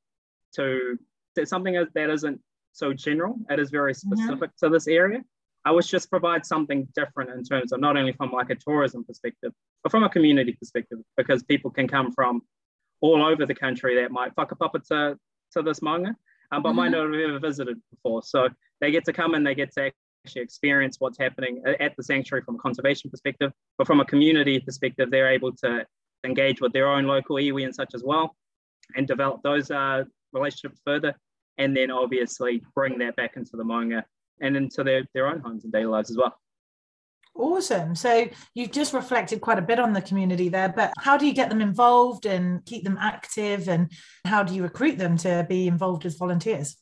to 0.57 0.99
something 1.45 1.75
that 1.95 2.11
isn't 2.11 2.41
so 2.73 2.93
general. 2.93 3.37
It 3.49 3.61
is 3.61 3.71
very 3.71 3.95
mm-hmm. 3.95 4.13
specific 4.13 4.51
mm-hmm. 4.51 4.67
to 4.67 4.71
this 4.71 4.89
area. 4.89 5.21
I 5.65 5.73
wish 5.73 5.87
just 5.87 6.11
provide 6.11 6.47
something 6.47 6.89
different 6.95 7.31
in 7.31 7.43
terms 7.45 7.73
of 7.73 7.81
not 7.81 7.97
only 7.97 8.13
from 8.13 8.31
like 8.31 8.51
a 8.51 8.55
tourism 8.55 9.05
perspective, 9.05 9.53
but 9.83 9.91
from 9.91 10.05
a 10.05 10.09
community 10.09 10.53
perspective, 10.53 10.99
because 11.17 11.43
people 11.43 11.71
can 11.71 11.89
come 11.89 12.13
from 12.13 12.43
all 13.01 13.25
over 13.25 13.47
the 13.47 13.55
country 13.55 14.01
that 14.01 14.11
might 14.11 14.35
whakapapa 14.37 14.83
to, 14.89 15.19
to 15.53 15.63
this 15.63 15.81
maunga, 15.81 16.15
um, 16.53 16.63
but 16.63 16.71
mm-hmm. 16.71 16.77
might 16.77 16.89
not 16.91 17.13
have 17.13 17.15
ever 17.15 17.39
visited 17.39 17.79
before. 17.91 18.23
So 18.23 18.49
they 18.81 18.91
get 18.91 19.05
to 19.07 19.13
come 19.13 19.35
and 19.35 19.47
they 19.47 19.55
get 19.55 19.73
to 19.75 19.93
actually 20.25 20.43
experience 20.43 20.97
what's 20.99 21.19
happening 21.19 21.63
at 21.81 21.95
the 21.97 22.03
sanctuary 22.03 22.43
from 22.45 22.57
a 22.57 22.59
conservation 22.59 23.11
perspective, 23.11 23.53
but 23.77 23.87
from 23.87 24.01
a 24.01 24.05
community 24.05 24.61
perspective, 24.61 25.11
they're 25.11 25.31
able 25.31 25.53
to 25.53 25.87
engage 26.25 26.61
with 26.61 26.73
their 26.73 26.89
own 26.89 27.07
local 27.07 27.37
iwi 27.37 27.65
and 27.65 27.75
such 27.75 27.95
as 27.95 28.03
well, 28.05 28.37
and 28.97 29.07
develop 29.07 29.43
those 29.43 29.71
uh, 29.71 30.05
relationships 30.33 30.81
further, 30.85 31.15
and 31.59 31.77
then 31.77 31.91
obviously 31.91 32.63
bring 32.75 32.99
that 32.99 33.17
back 33.17 33.37
into 33.37 33.57
the 33.57 33.65
maunga 33.65 34.03
and 34.41 34.57
into 34.57 34.85
their, 34.85 35.05
their 35.15 35.27
own 35.27 35.41
homes 35.41 35.65
and 35.65 35.73
daily 35.73 35.87
lives 35.87 36.11
as 36.11 36.17
well. 36.17 36.39
Awesome. 37.35 37.95
So 37.95 38.29
you've 38.55 38.73
just 38.73 38.93
reflected 38.93 39.41
quite 39.41 39.59
a 39.59 39.63
bit 39.63 39.79
on 39.79 39.93
the 39.93 40.03
community 40.03 40.49
there, 40.49 40.69
but 40.69 40.93
how 40.99 41.17
do 41.17 41.27
you 41.27 41.33
get 41.33 41.49
them 41.51 41.61
involved 41.61 42.27
and 42.27 42.65
keep 42.65 42.83
them 42.83 42.99
active? 43.01 43.69
And 43.69 43.93
how 44.25 44.43
do 44.43 44.55
you 44.55 44.63
recruit 44.63 44.99
them 44.99 45.17
to 45.19 45.47
be 45.49 45.69
involved 45.69 46.05
as 46.05 46.17
volunteers? 46.17 46.77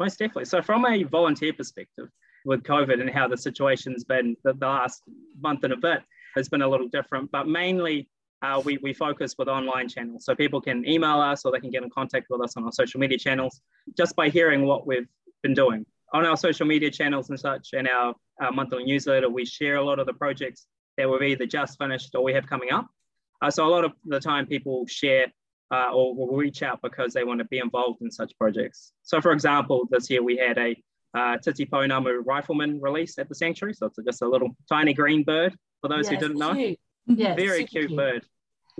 Most 0.00 0.18
definitely. 0.18 0.46
So, 0.46 0.62
from 0.62 0.84
a 0.84 1.04
volunteer 1.04 1.52
perspective, 1.52 2.08
with 2.44 2.62
COVID 2.62 3.00
and 3.00 3.10
how 3.10 3.28
the 3.28 3.36
situation's 3.36 4.04
been 4.04 4.36
the, 4.42 4.54
last 4.60 5.02
month 5.40 5.64
and 5.64 5.72
a 5.72 5.76
bit 5.76 6.02
has 6.34 6.48
been 6.48 6.62
a 6.62 6.68
little 6.68 6.88
different, 6.88 7.30
but 7.30 7.46
mainly 7.46 8.08
uh, 8.42 8.60
we, 8.64 8.78
we 8.78 8.92
focus 8.94 9.34
with 9.38 9.48
online 9.48 9.88
channels. 9.88 10.24
So 10.24 10.34
people 10.34 10.60
can 10.60 10.88
email 10.88 11.20
us 11.20 11.44
or 11.44 11.52
they 11.52 11.60
can 11.60 11.70
get 11.70 11.82
in 11.82 11.90
contact 11.90 12.26
with 12.30 12.40
us 12.40 12.56
on 12.56 12.64
our 12.64 12.72
social 12.72 13.00
media 13.00 13.18
channels 13.18 13.60
just 13.96 14.14
by 14.14 14.28
hearing 14.28 14.64
what 14.64 14.86
we've 14.86 15.08
been 15.42 15.54
doing. 15.54 15.84
On 16.14 16.24
our 16.24 16.36
social 16.36 16.66
media 16.66 16.90
channels 16.90 17.28
and 17.30 17.38
such, 17.38 17.70
and 17.72 17.88
our, 17.88 18.14
our 18.40 18.52
monthly 18.52 18.84
newsletter, 18.84 19.28
we 19.28 19.44
share 19.44 19.76
a 19.76 19.84
lot 19.84 19.98
of 19.98 20.06
the 20.06 20.14
projects 20.14 20.66
that 20.96 21.08
we've 21.08 21.22
either 21.22 21.46
just 21.46 21.78
finished 21.78 22.14
or 22.14 22.22
we 22.22 22.32
have 22.32 22.46
coming 22.46 22.70
up. 22.72 22.86
Uh, 23.40 23.50
so 23.50 23.66
a 23.66 23.70
lot 23.70 23.84
of 23.84 23.92
the 24.04 24.18
time 24.18 24.46
people 24.46 24.86
share 24.86 25.26
uh, 25.70 25.90
or 25.92 26.14
will 26.14 26.36
reach 26.36 26.62
out 26.62 26.80
because 26.82 27.12
they 27.12 27.24
want 27.24 27.38
to 27.38 27.44
be 27.46 27.58
involved 27.58 28.00
in 28.02 28.10
such 28.10 28.32
projects. 28.38 28.92
So 29.02 29.20
for 29.20 29.32
example, 29.32 29.86
this 29.90 30.08
year 30.10 30.22
we 30.22 30.36
had 30.36 30.58
a 30.58 30.76
uh, 31.14 31.36
Titi 31.38 31.66
Pounamu 31.66 32.22
rifleman 32.24 32.80
release 32.80 33.18
at 33.18 33.28
the 33.28 33.34
sanctuary. 33.34 33.74
So 33.74 33.86
it's 33.86 33.98
just 34.04 34.22
a 34.22 34.28
little 34.28 34.50
tiny 34.68 34.92
green 34.92 35.24
bird 35.24 35.54
for 35.80 35.88
those 35.88 36.10
yes, 36.10 36.14
who 36.14 36.16
didn't 36.28 36.38
know. 36.38 36.74
Yes, 37.06 37.36
very 37.36 37.64
cute, 37.64 37.88
cute 37.88 37.96
bird. 37.96 38.24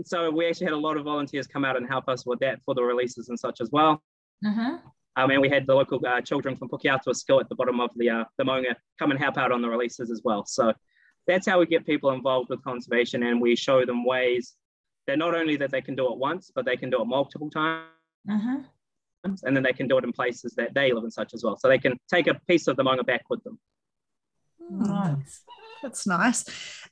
So 0.05 0.31
we 0.31 0.47
actually 0.47 0.67
had 0.67 0.75
a 0.75 0.79
lot 0.79 0.97
of 0.97 1.05
volunteers 1.05 1.47
come 1.47 1.65
out 1.65 1.77
and 1.77 1.89
help 1.89 2.09
us 2.09 2.25
with 2.27 2.39
that 2.41 2.61
for 2.65 2.75
the 2.75 2.83
releases 2.83 3.29
and 3.29 3.39
such 3.39 3.61
as 3.61 3.71
well. 3.73 4.03
Uh-huh. 4.47 4.79
Um, 5.19 5.33
and 5.33 5.43
we 5.43 5.49
had 5.49 5.67
the 5.67 5.75
local 5.75 6.01
uh, 6.07 6.21
children 6.21 6.57
from 6.57 6.69
Pukeatua 6.69 7.13
School 7.13 7.41
at 7.41 7.49
the 7.49 7.57
bottom 7.57 7.81
of 7.81 7.91
the, 7.97 8.09
uh, 8.09 8.25
the 8.37 8.45
maunga 8.45 8.77
come 9.01 9.11
and 9.11 9.19
help 9.19 9.37
out 9.37 9.51
on 9.51 9.61
the 9.61 9.69
releases 9.69 10.13
as 10.13 10.23
well. 10.23 10.47
So 10.47 10.73
that's 11.27 11.45
how 11.45 11.59
we 11.59 11.67
get 11.67 11.85
people 11.85 12.13
involved 12.13 12.51
with 12.51 12.63
conservation 12.63 13.25
and 13.25 13.41
we 13.41 13.57
show 13.57 13.85
them 13.85 14.05
ways 14.05 14.55
that 15.09 15.19
not 15.19 15.35
only 15.35 15.57
that 15.57 15.73
they 15.73 15.81
can 15.81 15.97
do 15.97 16.13
it 16.13 16.19
once, 16.19 16.53
but 16.55 16.65
they 16.65 16.77
can 16.77 16.89
do 16.89 17.03
it 17.03 17.07
multiple 17.07 17.51
times. 17.51 17.89
Uh-huh. 18.31 18.59
And 19.43 19.57
then 19.57 19.65
they 19.65 19.73
can 19.73 19.89
do 19.89 19.99
it 19.99 20.05
in 20.05 20.13
places 20.13 20.55
that 20.55 20.73
they 20.73 20.93
live 20.93 21.03
in 21.03 21.11
such 21.11 21.35
as 21.35 21.43
well. 21.43 21.57
So 21.57 21.67
they 21.67 21.79
can 21.79 21.99
take 22.09 22.29
a 22.29 22.35
piece 22.47 22.69
of 22.69 22.77
the 22.77 22.85
maunga 22.85 23.05
back 23.05 23.25
with 23.29 23.43
them. 23.43 23.59
Nice. 24.71 25.43
That's 25.83 26.07
nice. 26.07 26.45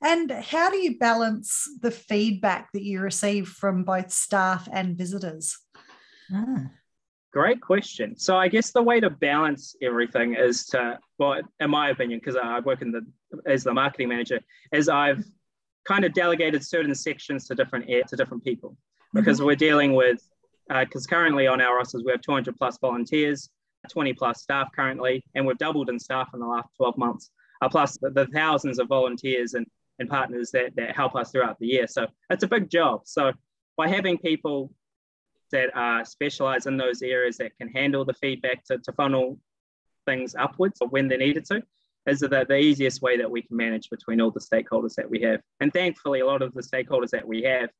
And 0.02 0.32
how 0.32 0.68
do 0.70 0.78
you 0.78 0.98
balance 0.98 1.68
the 1.80 1.92
feedback 1.92 2.72
that 2.72 2.82
you 2.82 2.98
receive 2.98 3.46
from 3.46 3.84
both 3.84 4.10
staff 4.10 4.68
and 4.72 4.98
visitors? 4.98 5.56
Mm. 6.32 6.70
Great 7.32 7.60
question. 7.60 8.16
So 8.16 8.36
I 8.36 8.48
guess 8.48 8.70
the 8.70 8.82
way 8.82 9.00
to 9.00 9.10
balance 9.10 9.76
everything 9.82 10.34
is 10.34 10.64
to, 10.66 10.98
well, 11.18 11.40
in 11.60 11.70
my 11.70 11.90
opinion, 11.90 12.18
because 12.18 12.36
I 12.36 12.60
work 12.60 12.82
in 12.82 12.92
the 12.92 13.04
as 13.44 13.64
the 13.64 13.74
marketing 13.74 14.08
manager, 14.08 14.40
is 14.72 14.88
I've 14.88 15.24
kind 15.84 16.04
of 16.04 16.14
delegated 16.14 16.64
certain 16.64 16.94
sections 16.94 17.46
to 17.48 17.54
different 17.54 17.86
to 17.86 18.16
different 18.16 18.44
people 18.44 18.76
because 19.12 19.38
mm-hmm. 19.38 19.46
we're 19.46 19.56
dealing 19.56 19.94
with 19.94 20.20
because 20.68 21.06
uh, 21.06 21.10
currently 21.10 21.46
on 21.46 21.60
our 21.60 21.76
rosters 21.76 22.02
we 22.04 22.10
have 22.10 22.20
200 22.22 22.56
plus 22.56 22.78
volunteers, 22.78 23.50
20 23.90 24.12
plus 24.14 24.42
staff 24.42 24.68
currently, 24.74 25.22
and 25.34 25.46
we've 25.46 25.58
doubled 25.58 25.88
in 25.88 25.98
staff 25.98 26.28
in 26.34 26.40
the 26.40 26.46
last 26.46 26.68
12 26.76 26.98
months 26.98 27.30
uh, 27.62 27.68
plus 27.68 27.96
the, 27.98 28.10
the, 28.10 28.26
thousands 28.26 28.78
of 28.78 28.88
volunteers 28.88 29.54
and, 29.54 29.66
and 29.98 30.08
partners 30.08 30.50
that, 30.50 30.74
that 30.76 30.94
help 30.94 31.14
us 31.14 31.30
throughout 31.30 31.58
the 31.58 31.66
year. 31.66 31.86
So 31.86 32.06
it's 32.30 32.42
a 32.42 32.48
big 32.48 32.68
job. 32.68 33.02
So 33.04 33.32
by 33.76 33.88
having 33.88 34.18
people 34.18 34.72
that 35.52 35.70
are 35.76 36.04
specialized 36.04 36.66
in 36.66 36.76
those 36.76 37.02
areas 37.02 37.36
that 37.38 37.56
can 37.58 37.68
handle 37.68 38.04
the 38.04 38.14
feedback 38.14 38.64
to, 38.64 38.78
to 38.78 38.92
funnel 38.92 39.38
things 40.04 40.34
upwards 40.38 40.80
when 40.90 41.08
they're 41.08 41.18
needed 41.18 41.44
to 41.46 41.62
is 42.06 42.20
the, 42.20 42.28
the 42.28 42.56
easiest 42.56 43.02
way 43.02 43.16
that 43.16 43.30
we 43.30 43.42
can 43.42 43.56
manage 43.56 43.90
between 43.90 44.20
all 44.20 44.30
the 44.30 44.40
stakeholders 44.40 44.94
that 44.94 45.08
we 45.10 45.20
have. 45.20 45.40
And 45.60 45.72
thankfully, 45.72 46.20
a 46.20 46.26
lot 46.26 46.42
of 46.42 46.54
the 46.54 46.62
stakeholders 46.62 47.10
that 47.10 47.26
we 47.26 47.42
have 47.42 47.70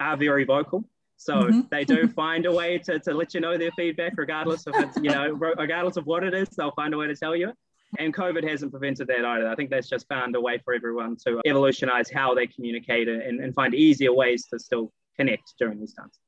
are 0.00 0.16
very 0.16 0.44
vocal. 0.44 0.84
So 1.16 1.34
mm-hmm. 1.34 1.60
they 1.70 1.84
do 1.84 2.08
find 2.16 2.46
a 2.46 2.52
way 2.52 2.78
to, 2.78 2.98
to 3.00 3.14
let 3.14 3.34
you 3.34 3.40
know 3.40 3.58
their 3.58 3.72
feedback, 3.72 4.14
regardless 4.16 4.66
of 4.66 4.74
it's, 4.76 4.96
you 4.96 5.10
know, 5.10 5.30
regardless 5.58 5.96
of 5.96 6.06
what 6.06 6.22
it 6.22 6.34
is, 6.34 6.48
they'll 6.50 6.72
find 6.72 6.94
a 6.94 6.98
way 6.98 7.08
to 7.08 7.16
tell 7.16 7.34
you. 7.34 7.52
And 7.98 8.14
COVID 8.14 8.48
hasn't 8.48 8.70
prevented 8.70 9.08
that 9.08 9.24
either. 9.24 9.48
I 9.48 9.54
think 9.54 9.68
that's 9.68 9.88
just 9.88 10.08
found 10.08 10.34
a 10.34 10.40
way 10.40 10.58
for 10.64 10.72
everyone 10.72 11.16
to 11.26 11.40
evolutionize 11.44 12.10
how 12.10 12.34
they 12.34 12.46
communicate 12.46 13.06
and, 13.06 13.40
and 13.40 13.54
find 13.54 13.74
easier 13.74 14.14
ways 14.14 14.46
to 14.46 14.58
still 14.58 14.92
connect 15.16 15.52
during 15.58 15.78
these 15.78 15.92
times. 15.92 16.18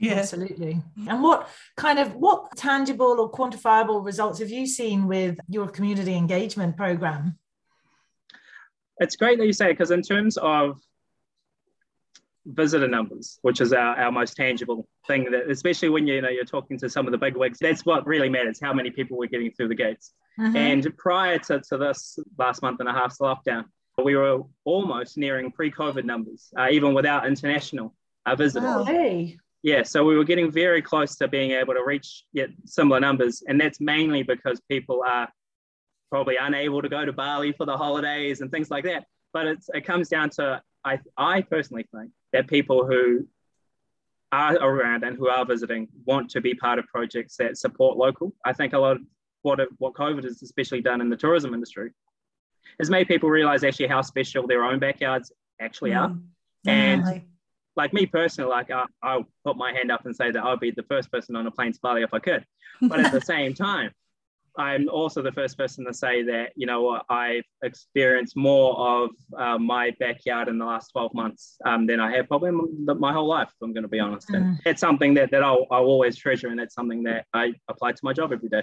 Yeah, 0.00 0.14
absolutely. 0.14 0.82
And 1.08 1.22
what 1.22 1.48
kind 1.76 1.98
of 1.98 2.16
what 2.16 2.56
tangible 2.56 3.20
or 3.20 3.30
quantifiable 3.30 4.02
results 4.04 4.38
have 4.38 4.48
you 4.48 4.66
seen 4.66 5.06
with 5.06 5.38
your 5.46 5.68
community 5.68 6.14
engagement 6.14 6.76
program? 6.76 7.38
It's 8.98 9.16
great 9.16 9.38
that 9.38 9.46
you 9.46 9.52
say 9.52 9.66
it 9.66 9.74
because 9.74 9.90
in 9.90 10.00
terms 10.00 10.38
of 10.38 10.80
visitor 12.46 12.88
numbers, 12.88 13.38
which 13.42 13.60
is 13.60 13.74
our, 13.74 13.94
our 13.96 14.10
most 14.10 14.36
tangible 14.36 14.88
thing 15.06 15.30
that 15.30 15.50
especially 15.50 15.90
when 15.90 16.06
you 16.06 16.22
know 16.22 16.30
you're 16.30 16.44
talking 16.44 16.78
to 16.78 16.88
some 16.88 17.06
of 17.06 17.12
the 17.12 17.18
big 17.18 17.36
wigs, 17.36 17.58
that's 17.58 17.84
what 17.84 18.06
really 18.06 18.30
matters, 18.30 18.58
how 18.58 18.72
many 18.72 18.90
people 18.90 19.18
we're 19.18 19.26
getting 19.26 19.52
through 19.52 19.68
the 19.68 19.74
gates. 19.74 20.14
Mm-hmm. 20.38 20.56
And 20.56 20.96
prior 20.96 21.38
to, 21.40 21.60
to 21.60 21.76
this 21.76 22.18
last 22.38 22.62
month 22.62 22.80
and 22.80 22.88
a 22.88 22.92
half's 22.92 23.18
lockdown, 23.18 23.64
we 24.02 24.16
were 24.16 24.40
almost 24.64 25.18
nearing 25.18 25.50
pre-COVID 25.50 26.04
numbers, 26.04 26.48
uh, 26.58 26.68
even 26.70 26.94
without 26.94 27.26
international 27.26 27.94
uh, 28.24 28.34
visitors. 28.34 28.86
Hey. 28.86 29.38
Yeah, 29.62 29.82
so 29.82 30.04
we 30.04 30.16
were 30.16 30.24
getting 30.24 30.50
very 30.50 30.80
close 30.80 31.16
to 31.16 31.28
being 31.28 31.50
able 31.52 31.74
to 31.74 31.84
reach 31.84 32.24
yet 32.32 32.48
similar 32.64 32.98
numbers, 32.98 33.42
and 33.46 33.60
that's 33.60 33.80
mainly 33.80 34.22
because 34.22 34.60
people 34.70 35.04
are 35.06 35.28
probably 36.10 36.36
unable 36.40 36.80
to 36.82 36.88
go 36.88 37.04
to 37.04 37.12
Bali 37.12 37.52
for 37.52 37.66
the 37.66 37.76
holidays 37.76 38.40
and 38.40 38.50
things 38.50 38.70
like 38.70 38.84
that. 38.84 39.04
But 39.32 39.46
it's, 39.46 39.70
it 39.72 39.84
comes 39.84 40.08
down 40.08 40.30
to 40.30 40.62
I, 40.84 40.98
I 41.16 41.42
personally 41.42 41.86
think 41.94 42.10
that 42.32 42.48
people 42.48 42.86
who 42.86 43.28
are 44.32 44.54
around 44.56 45.04
and 45.04 45.16
who 45.16 45.28
are 45.28 45.44
visiting 45.44 45.88
want 46.04 46.30
to 46.30 46.40
be 46.40 46.54
part 46.54 46.78
of 46.78 46.86
projects 46.86 47.36
that 47.36 47.58
support 47.58 47.96
local. 47.96 48.34
I 48.44 48.52
think 48.52 48.72
a 48.72 48.78
lot 48.78 48.96
of 48.96 49.02
what 49.42 49.60
what 49.78 49.94
COVID 49.94 50.24
has 50.24 50.42
especially 50.42 50.80
done 50.80 51.00
in 51.00 51.10
the 51.10 51.16
tourism 51.16 51.54
industry 51.54 51.90
has 52.78 52.90
made 52.90 53.08
people 53.08 53.28
realize 53.28 53.64
actually 53.64 53.88
how 53.88 54.02
special 54.02 54.46
their 54.46 54.64
own 54.64 54.78
backyards 54.78 55.32
actually 55.60 55.92
are. 55.94 56.08
Mm, 56.08 56.22
and 56.66 57.22
like 57.76 57.92
me 57.92 58.06
personally, 58.06 58.50
like 58.50 58.70
I, 58.70 58.84
I'll 59.02 59.26
put 59.44 59.56
my 59.56 59.72
hand 59.72 59.90
up 59.90 60.04
and 60.04 60.14
say 60.14 60.30
that 60.30 60.42
I'll 60.42 60.56
be 60.56 60.70
the 60.70 60.82
first 60.84 61.10
person 61.10 61.36
on 61.36 61.46
a 61.46 61.50
plane 61.50 61.72
to 61.72 61.78
Bali 61.80 62.02
if 62.02 62.12
I 62.12 62.18
could. 62.18 62.44
But 62.82 63.00
at 63.00 63.12
the 63.12 63.20
same 63.34 63.54
time, 63.54 63.92
I'm 64.56 64.88
also 64.88 65.22
the 65.22 65.32
first 65.32 65.56
person 65.56 65.86
to 65.86 65.94
say 65.94 66.22
that, 66.24 66.52
you 66.56 66.66
know, 66.66 67.00
I've 67.08 67.44
experienced 67.62 68.36
more 68.36 68.76
of 68.76 69.10
uh, 69.38 69.58
my 69.58 69.92
backyard 70.00 70.48
in 70.48 70.58
the 70.58 70.64
last 70.64 70.88
12 70.88 71.14
months 71.14 71.56
um, 71.64 71.86
than 71.86 72.00
I 72.00 72.14
have 72.16 72.28
probably 72.28 72.50
my 72.50 73.12
whole 73.12 73.28
life, 73.28 73.50
I'm 73.62 73.72
going 73.72 73.84
to 73.84 73.88
be 73.88 74.00
honest. 74.00 74.28
Mm. 74.28 74.36
And 74.36 74.60
it's 74.66 74.80
something 74.80 75.14
that, 75.14 75.30
that 75.30 75.42
I'll, 75.42 75.66
I'll 75.70 75.84
always 75.84 76.16
treasure, 76.16 76.48
and 76.48 76.60
it's 76.60 76.74
something 76.74 77.04
that 77.04 77.26
I 77.32 77.52
apply 77.68 77.92
to 77.92 78.00
my 78.02 78.12
job 78.12 78.32
every 78.32 78.48
day. 78.48 78.62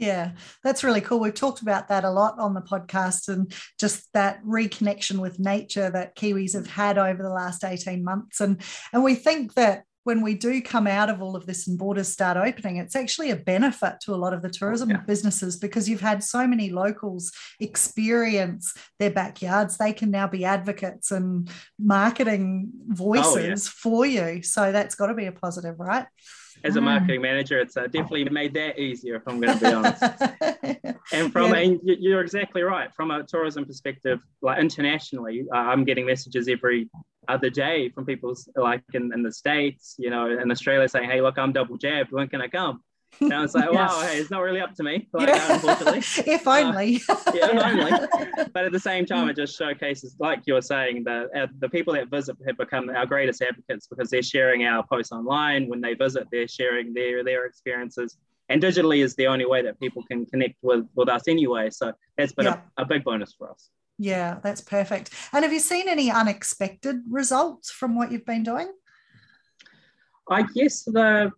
Yeah, 0.00 0.32
that's 0.64 0.82
really 0.82 1.02
cool. 1.02 1.20
We've 1.20 1.34
talked 1.34 1.60
about 1.60 1.88
that 1.88 2.04
a 2.04 2.10
lot 2.10 2.38
on 2.38 2.54
the 2.54 2.62
podcast 2.62 3.28
and 3.28 3.52
just 3.78 4.10
that 4.14 4.42
reconnection 4.44 5.18
with 5.18 5.38
nature 5.38 5.90
that 5.90 6.16
Kiwis 6.16 6.54
have 6.54 6.66
had 6.66 6.96
over 6.96 7.22
the 7.22 7.28
last 7.28 7.64
18 7.64 8.02
months. 8.02 8.40
And, 8.40 8.62
and 8.94 9.04
we 9.04 9.14
think 9.14 9.54
that 9.54 9.84
when 10.04 10.22
we 10.22 10.32
do 10.32 10.62
come 10.62 10.86
out 10.86 11.10
of 11.10 11.20
all 11.20 11.36
of 11.36 11.44
this 11.44 11.68
and 11.68 11.78
borders 11.78 12.08
start 12.08 12.38
opening, 12.38 12.78
it's 12.78 12.96
actually 12.96 13.30
a 13.30 13.36
benefit 13.36 13.96
to 14.00 14.14
a 14.14 14.16
lot 14.16 14.32
of 14.32 14.40
the 14.40 14.48
tourism 14.48 14.88
yeah. 14.88 14.96
businesses 15.06 15.58
because 15.58 15.86
you've 15.86 16.00
had 16.00 16.24
so 16.24 16.46
many 16.46 16.70
locals 16.70 17.30
experience 17.60 18.72
their 18.98 19.10
backyards. 19.10 19.76
They 19.76 19.92
can 19.92 20.10
now 20.10 20.26
be 20.26 20.46
advocates 20.46 21.10
and 21.10 21.50
marketing 21.78 22.70
voices 22.86 23.36
oh, 23.36 23.38
yeah. 23.38 23.56
for 23.56 24.06
you. 24.06 24.42
So 24.42 24.72
that's 24.72 24.94
got 24.94 25.08
to 25.08 25.14
be 25.14 25.26
a 25.26 25.32
positive, 25.32 25.78
right? 25.78 26.06
As 26.64 26.76
a 26.76 26.80
mm. 26.80 26.84
marketing 26.84 27.22
manager, 27.22 27.58
it's 27.58 27.76
uh, 27.76 27.82
definitely 27.82 28.28
made 28.28 28.54
that 28.54 28.78
easier, 28.78 29.16
if 29.16 29.22
I'm 29.26 29.40
going 29.40 29.58
to 29.58 29.64
be 29.64 29.72
honest. 29.72 30.02
and 31.12 31.32
from, 31.32 31.52
yeah. 31.52 31.60
and 31.60 31.80
you're 31.82 32.20
exactly 32.20 32.62
right. 32.62 32.92
From 32.94 33.10
a 33.10 33.22
tourism 33.22 33.64
perspective, 33.64 34.20
like 34.42 34.58
internationally, 34.58 35.46
uh, 35.52 35.58
I'm 35.58 35.84
getting 35.84 36.06
messages 36.06 36.48
every 36.48 36.88
other 37.28 37.50
day 37.50 37.88
from 37.90 38.04
people 38.06 38.34
like 38.56 38.82
in, 38.92 39.12
in 39.12 39.22
the 39.22 39.32
States, 39.32 39.94
you 39.98 40.10
know, 40.10 40.30
in 40.30 40.50
Australia 40.50 40.88
saying, 40.88 41.08
hey, 41.08 41.20
look, 41.20 41.38
I'm 41.38 41.52
double 41.52 41.76
jabbed. 41.76 42.12
When 42.12 42.28
can 42.28 42.40
I 42.40 42.48
come? 42.48 42.82
And 43.20 43.34
I 43.34 43.42
was 43.42 43.54
like, 43.54 43.68
yes. 43.72 43.90
wow, 43.90 44.00
hey, 44.00 44.18
it's 44.18 44.30
not 44.30 44.40
really 44.40 44.60
up 44.60 44.74
to 44.76 44.82
me, 44.82 45.08
like, 45.12 45.28
yeah. 45.28 45.54
unfortunately. 45.54 45.98
if 46.32 46.46
only. 46.46 47.00
Uh, 47.08 47.16
yeah, 47.34 47.50
if 47.52 48.14
only. 48.16 48.48
But 48.52 48.64
at 48.64 48.72
the 48.72 48.80
same 48.80 49.04
time, 49.04 49.28
it 49.28 49.36
just 49.36 49.56
showcases, 49.58 50.16
like 50.18 50.42
you 50.46 50.54
were 50.54 50.62
saying, 50.62 51.04
the, 51.04 51.28
uh, 51.36 51.46
the 51.58 51.68
people 51.68 51.92
that 51.94 52.08
visit 52.08 52.36
have 52.46 52.56
become 52.56 52.88
our 52.90 53.06
greatest 53.06 53.42
advocates 53.42 53.86
because 53.86 54.10
they're 54.10 54.22
sharing 54.22 54.64
our 54.64 54.84
posts 54.86 55.12
online. 55.12 55.68
When 55.68 55.80
they 55.80 55.94
visit, 55.94 56.28
they're 56.32 56.48
sharing 56.48 56.94
their, 56.94 57.22
their 57.22 57.46
experiences. 57.46 58.16
And 58.48 58.62
digitally 58.62 59.04
is 59.04 59.14
the 59.14 59.26
only 59.26 59.46
way 59.46 59.62
that 59.62 59.78
people 59.78 60.02
can 60.02 60.26
connect 60.26 60.56
with, 60.62 60.86
with 60.94 61.08
us 61.08 61.28
anyway. 61.28 61.70
So 61.70 61.92
that's 62.16 62.32
been 62.32 62.46
yeah. 62.46 62.60
a, 62.78 62.82
a 62.82 62.84
big 62.84 63.04
bonus 63.04 63.34
for 63.34 63.50
us. 63.50 63.70
Yeah, 63.98 64.38
that's 64.42 64.62
perfect. 64.62 65.10
And 65.32 65.44
have 65.44 65.52
you 65.52 65.60
seen 65.60 65.88
any 65.88 66.10
unexpected 66.10 67.02
results 67.08 67.70
from 67.70 67.94
what 67.94 68.10
you've 68.10 68.24
been 68.24 68.42
doing? 68.42 68.72
I 70.30 70.42
guess 70.54 70.84
the 70.84 71.32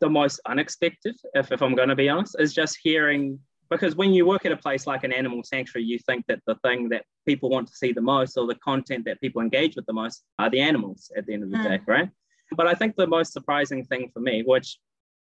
the 0.00 0.08
most 0.08 0.40
unexpected, 0.46 1.16
if, 1.34 1.52
if 1.52 1.62
I'm 1.62 1.74
going 1.74 1.88
to 1.88 1.96
be 1.96 2.08
honest, 2.08 2.36
is 2.38 2.52
just 2.52 2.78
hearing 2.82 3.38
because 3.70 3.94
when 3.94 4.12
you 4.12 4.26
work 4.26 4.44
at 4.44 4.52
a 4.52 4.56
place 4.56 4.86
like 4.86 5.04
an 5.04 5.12
animal 5.12 5.42
sanctuary, 5.44 5.84
you 5.86 5.98
think 6.00 6.26
that 6.26 6.40
the 6.46 6.56
thing 6.56 6.88
that 6.88 7.04
people 7.24 7.48
want 7.48 7.68
to 7.68 7.74
see 7.74 7.92
the 7.92 8.00
most 8.00 8.36
or 8.36 8.46
the 8.48 8.56
content 8.56 9.04
that 9.04 9.20
people 9.20 9.40
engage 9.40 9.76
with 9.76 9.86
the 9.86 9.92
most 9.92 10.24
are 10.40 10.50
the 10.50 10.60
animals 10.60 11.10
at 11.16 11.24
the 11.26 11.34
end 11.34 11.44
of 11.44 11.50
the 11.50 11.56
mm. 11.56 11.62
day, 11.62 11.80
right? 11.86 12.10
But 12.56 12.66
I 12.66 12.74
think 12.74 12.96
the 12.96 13.06
most 13.06 13.32
surprising 13.32 13.84
thing 13.84 14.10
for 14.12 14.18
me, 14.18 14.42
which 14.44 14.78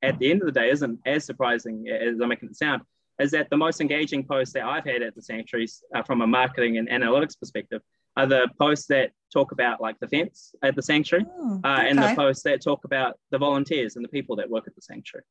at 0.03 0.19
the 0.19 0.29
end 0.29 0.43
of 0.43 0.45
the 0.45 0.51
day 0.51 0.69
isn't 0.69 0.99
as 1.07 1.25
surprising 1.25 1.87
as 1.89 2.19
I'm 2.21 2.29
making 2.29 2.49
it 2.49 2.55
sound, 2.55 2.83
is 3.19 3.31
that 3.31 3.49
the 3.49 3.57
most 3.57 3.81
engaging 3.81 4.23
posts 4.23 4.53
that 4.53 4.63
I've 4.63 4.85
had 4.85 5.01
at 5.01 5.15
the 5.15 5.23
sanctuaries 5.23 5.83
uh, 5.95 6.03
from 6.03 6.21
a 6.21 6.27
marketing 6.27 6.77
and 6.77 6.87
analytics 6.87 7.39
perspective 7.39 7.81
are 8.15 8.27
the 8.27 8.47
posts 8.59 8.85
that 8.87 9.11
talk 9.35 9.51
about 9.51 9.81
like 9.81 9.99
the 9.99 10.07
fence 10.07 10.55
at 10.63 10.75
the 10.75 10.81
sanctuary 10.81 11.25
oh, 11.37 11.59
uh, 11.63 11.81
and 11.87 11.97
the 11.97 12.13
posts 12.15 12.43
that 12.43 12.61
talk 12.61 12.85
about 12.85 13.19
the 13.31 13.37
volunteers 13.37 13.97
and 13.97 14.05
the 14.05 14.09
people 14.09 14.35
that 14.37 14.49
work 14.49 14.65
at 14.65 14.75
the 14.75 14.81
sanctuary. 14.81 15.25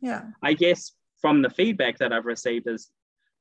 Yeah. 0.00 0.22
I 0.42 0.54
guess 0.54 0.92
from 1.20 1.40
the 1.40 1.50
feedback 1.50 1.98
that 1.98 2.12
I've 2.12 2.26
received 2.26 2.66
is 2.66 2.90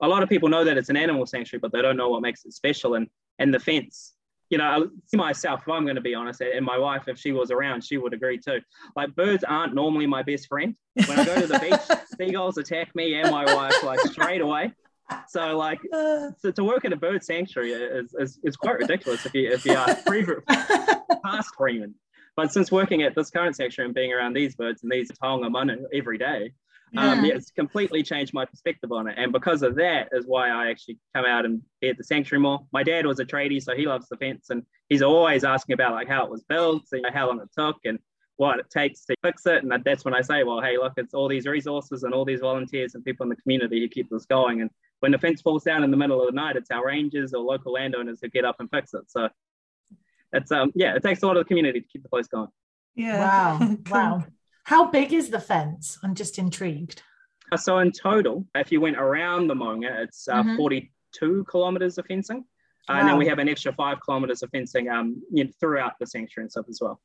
a 0.01 0.07
lot 0.07 0.21
of 0.21 0.29
people 0.29 0.49
know 0.49 0.63
that 0.63 0.77
it's 0.77 0.89
an 0.89 0.97
animal 0.97 1.25
sanctuary, 1.25 1.61
but 1.61 1.71
they 1.71 1.81
don't 1.81 1.97
know 1.97 2.09
what 2.09 2.21
makes 2.21 2.45
it 2.45 2.53
special. 2.53 2.93
And 2.95 3.07
and 3.39 3.51
the 3.51 3.59
fence, 3.59 4.13
you 4.51 4.59
know, 4.59 4.65
I 4.65 4.79
see 5.07 5.17
myself, 5.17 5.61
if 5.63 5.69
I'm 5.69 5.83
going 5.83 5.95
to 5.95 6.01
be 6.01 6.13
honest, 6.13 6.41
and 6.41 6.63
my 6.63 6.77
wife, 6.77 7.07
if 7.07 7.17
she 7.17 7.31
was 7.31 7.49
around, 7.49 7.83
she 7.83 7.97
would 7.97 8.13
agree 8.13 8.37
too. 8.37 8.59
Like 8.95 9.15
birds 9.15 9.43
aren't 9.43 9.73
normally 9.73 10.05
my 10.05 10.21
best 10.21 10.47
friend. 10.47 10.75
When 11.07 11.19
I 11.19 11.25
go 11.25 11.41
to 11.41 11.47
the 11.47 11.59
beach, 11.59 11.97
seagulls 12.17 12.59
attack 12.59 12.95
me 12.95 13.15
and 13.15 13.31
my 13.31 13.45
wife 13.55 13.83
like 13.83 13.99
straight 14.01 14.41
away 14.41 14.73
so 15.27 15.57
like 15.57 15.79
so 15.91 16.51
to 16.55 16.63
work 16.63 16.85
in 16.85 16.93
a 16.93 16.97
bird 16.97 17.23
sanctuary 17.23 17.71
is, 17.73 18.13
is, 18.17 18.39
is 18.43 18.55
quite 18.55 18.77
ridiculous 18.77 19.25
if 19.25 19.33
you 19.33 19.51
if 19.51 19.65
you 19.65 19.75
are 19.75 19.95
past 21.25 21.55
Freeman. 21.55 21.95
But 22.35 22.51
since 22.51 22.71
working 22.71 23.03
at 23.03 23.15
this 23.15 23.29
current 23.29 23.55
sanctuary 23.55 23.87
and 23.87 23.95
being 23.95 24.11
around 24.11 24.33
these 24.33 24.55
birds 24.55 24.81
and 24.81 24.91
these 24.91 25.11
taonga 25.11 25.51
mana 25.51 25.77
every 25.93 26.17
day, 26.17 26.53
um. 26.95 27.19
Um, 27.19 27.25
yeah, 27.25 27.35
it's 27.35 27.51
completely 27.51 28.03
changed 28.03 28.33
my 28.33 28.45
perspective 28.45 28.91
on 28.91 29.07
it. 29.07 29.15
And 29.17 29.31
because 29.31 29.63
of 29.63 29.75
that 29.75 30.09
is 30.11 30.25
why 30.27 30.49
I 30.49 30.69
actually 30.69 30.99
come 31.15 31.25
out 31.25 31.45
and 31.45 31.61
be 31.81 31.89
at 31.89 31.97
the 31.97 32.03
sanctuary 32.03 32.41
more. 32.41 32.59
My 32.71 32.83
dad 32.83 33.05
was 33.05 33.19
a 33.19 33.25
tradie, 33.25 33.61
so 33.61 33.75
he 33.75 33.87
loves 33.87 34.07
the 34.09 34.17
fence 34.17 34.49
and 34.49 34.63
he's 34.89 35.01
always 35.01 35.43
asking 35.43 35.73
about 35.73 35.93
like 35.93 36.07
how 36.07 36.23
it 36.23 36.29
was 36.29 36.43
built, 36.43 36.83
and, 36.91 36.99
you 36.99 37.01
know, 37.01 37.13
how 37.13 37.27
long 37.27 37.41
it 37.41 37.49
took 37.57 37.77
and 37.85 37.99
what 38.43 38.59
it 38.59 38.69
takes 38.69 39.05
to 39.05 39.15
fix 39.23 39.45
it. 39.45 39.63
And 39.63 39.71
that's 39.83 40.03
when 40.03 40.13
I 40.13 40.21
say, 40.21 40.43
well, 40.43 40.61
hey, 40.61 40.77
look, 40.77 40.93
it's 40.97 41.13
all 41.13 41.27
these 41.27 41.45
resources 41.45 42.03
and 42.03 42.13
all 42.13 42.25
these 42.25 42.41
volunteers 42.41 42.93
and 42.93 43.03
people 43.03 43.23
in 43.23 43.29
the 43.29 43.37
community 43.37 43.79
who 43.79 43.87
keep 43.87 44.09
this 44.09 44.25
going. 44.25 44.61
And 44.61 44.69
when 44.99 45.11
the 45.11 45.17
fence 45.17 45.41
falls 45.41 45.63
down 45.63 45.83
in 45.83 45.91
the 45.91 45.97
middle 45.97 46.19
of 46.21 46.27
the 46.27 46.35
night, 46.35 46.57
it's 46.57 46.69
our 46.69 46.85
rangers 46.85 47.33
or 47.33 47.41
local 47.41 47.73
landowners 47.73 48.19
who 48.21 48.27
get 48.29 48.45
up 48.45 48.57
and 48.59 48.69
fix 48.69 48.93
it. 48.93 49.09
So 49.09 49.29
it's 50.33 50.51
um 50.51 50.71
yeah, 50.75 50.95
it 50.95 51.03
takes 51.03 51.23
a 51.23 51.27
lot 51.27 51.37
of 51.37 51.45
the 51.45 51.47
community 51.47 51.79
to 51.79 51.87
keep 51.87 52.03
the 52.03 52.09
place 52.09 52.27
going. 52.27 52.49
Yeah. 52.95 53.19
Wow. 53.19 53.77
wow. 53.89 54.23
How 54.65 54.89
big 54.89 55.13
is 55.13 55.29
the 55.29 55.39
fence? 55.39 55.97
I'm 56.03 56.15
just 56.15 56.37
intrigued. 56.37 57.01
Uh, 57.51 57.57
so 57.57 57.79
in 57.79 57.91
total, 57.91 58.45
if 58.55 58.71
you 58.71 58.81
went 58.81 58.97
around 58.97 59.47
the 59.47 59.55
Maunga, 59.55 60.03
it's 60.03 60.27
uh, 60.27 60.41
mm-hmm. 60.41 60.57
42 60.57 61.45
kilometers 61.49 61.97
of 61.97 62.05
fencing. 62.05 62.45
Uh, 62.89 62.93
wow. 62.93 62.99
And 62.99 63.09
then 63.09 63.17
we 63.17 63.27
have 63.27 63.39
an 63.39 63.47
extra 63.47 63.73
five 63.73 63.99
kilometers 64.01 64.43
of 64.43 64.49
fencing 64.49 64.89
um, 64.89 65.21
you 65.31 65.43
know, 65.45 65.49
throughout 65.59 65.93
the 65.99 66.07
sanctuary 66.07 66.45
and 66.45 66.51
stuff 66.51 66.65
as 66.69 66.79
well. 66.81 67.01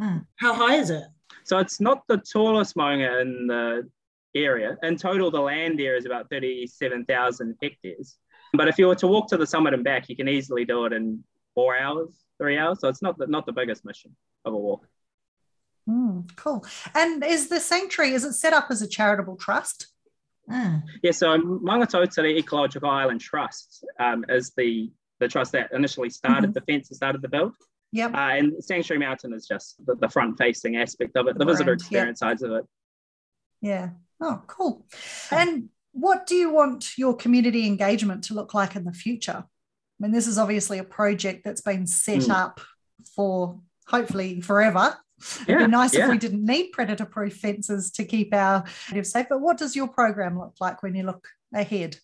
Mm. 0.00 0.26
How 0.36 0.54
high 0.54 0.76
is 0.76 0.90
it? 0.90 1.04
So 1.44 1.58
it's 1.58 1.80
not 1.80 2.06
the 2.08 2.18
tallest 2.18 2.76
Maunga 2.76 3.20
in 3.22 3.46
the 3.46 3.88
area. 4.34 4.76
In 4.82 4.96
total, 4.96 5.30
the 5.30 5.40
land 5.40 5.78
there 5.78 5.96
is 5.96 6.06
about 6.06 6.28
37,000 6.30 7.56
hectares. 7.62 8.16
But 8.52 8.68
if 8.68 8.78
you 8.78 8.86
were 8.86 8.94
to 8.96 9.06
walk 9.06 9.28
to 9.28 9.36
the 9.36 9.46
summit 9.46 9.74
and 9.74 9.84
back, 9.84 10.08
you 10.08 10.16
can 10.16 10.28
easily 10.28 10.64
do 10.64 10.84
it 10.86 10.92
in 10.92 11.24
four 11.54 11.76
hours, 11.76 12.10
three 12.38 12.56
hours. 12.56 12.80
So 12.80 12.88
it's 12.88 13.02
not 13.02 13.18
the, 13.18 13.26
not 13.26 13.46
the 13.46 13.52
biggest 13.52 13.84
mission 13.84 14.14
of 14.44 14.54
a 14.54 14.56
walk. 14.56 14.86
Mm, 15.88 16.34
cool. 16.36 16.64
And 16.94 17.24
is 17.24 17.48
the 17.48 17.60
sanctuary, 17.60 18.12
is 18.12 18.24
it 18.24 18.34
set 18.34 18.52
up 18.52 18.66
as 18.70 18.82
a 18.82 18.88
charitable 18.88 19.36
trust? 19.36 19.88
Mm. 20.50 20.82
Yeah, 21.02 21.10
so 21.10 21.38
Maungatautari 21.38 22.38
Ecological 22.38 22.88
Island 22.88 23.20
Trust 23.20 23.84
um, 23.98 24.24
is 24.28 24.52
the, 24.56 24.90
the 25.18 25.28
trust 25.28 25.52
that 25.52 25.72
initially 25.72 26.10
started 26.10 26.50
mm-hmm. 26.50 26.52
the 26.52 26.60
fence 26.60 26.88
and 26.90 26.96
started 26.96 27.22
the 27.22 27.28
build. 27.28 27.54
Yep. 27.92 28.14
Uh, 28.14 28.16
and 28.16 28.64
Sanctuary 28.64 28.98
Mountain 28.98 29.32
is 29.32 29.46
just 29.46 29.84
the, 29.84 29.94
the 29.96 30.08
front 30.08 30.36
facing 30.38 30.76
aspect 30.76 31.16
of 31.16 31.26
it, 31.26 31.38
the, 31.38 31.44
the 31.44 31.50
visitor 31.50 31.72
experience 31.72 32.20
yep. 32.20 32.30
sides 32.30 32.42
of 32.42 32.52
it. 32.52 32.64
Yeah. 33.60 33.90
Oh, 34.20 34.42
cool. 34.46 34.86
And 35.30 35.70
what 35.92 36.26
do 36.26 36.34
you 36.34 36.52
want 36.52 36.98
your 36.98 37.14
community 37.14 37.66
engagement 37.66 38.24
to 38.24 38.34
look 38.34 38.54
like 38.54 38.76
in 38.76 38.84
the 38.84 38.92
future? 38.92 39.44
I 39.44 39.44
mean, 39.98 40.12
this 40.12 40.26
is 40.26 40.38
obviously 40.38 40.78
a 40.78 40.84
project 40.84 41.44
that's 41.44 41.60
been 41.60 41.86
set 41.86 42.22
mm. 42.22 42.30
up 42.30 42.60
for 43.14 43.60
hopefully 43.86 44.40
forever. 44.40 44.96
Yeah, 45.48 45.56
It'd 45.56 45.66
be 45.66 45.70
nice 45.72 45.94
yeah. 45.94 46.04
if 46.04 46.10
we 46.10 46.18
didn't 46.18 46.44
need 46.44 46.70
predator 46.70 47.04
proof 47.04 47.36
fences 47.36 47.90
to 47.92 48.04
keep 48.04 48.32
our 48.32 48.64
natives 48.90 49.10
safe. 49.10 49.26
But 49.28 49.40
what 49.40 49.56
does 49.56 49.74
your 49.74 49.88
program 49.88 50.38
look 50.38 50.54
like 50.60 50.82
when 50.82 50.94
you 50.94 51.04
look 51.04 51.26
ahead? 51.52 51.96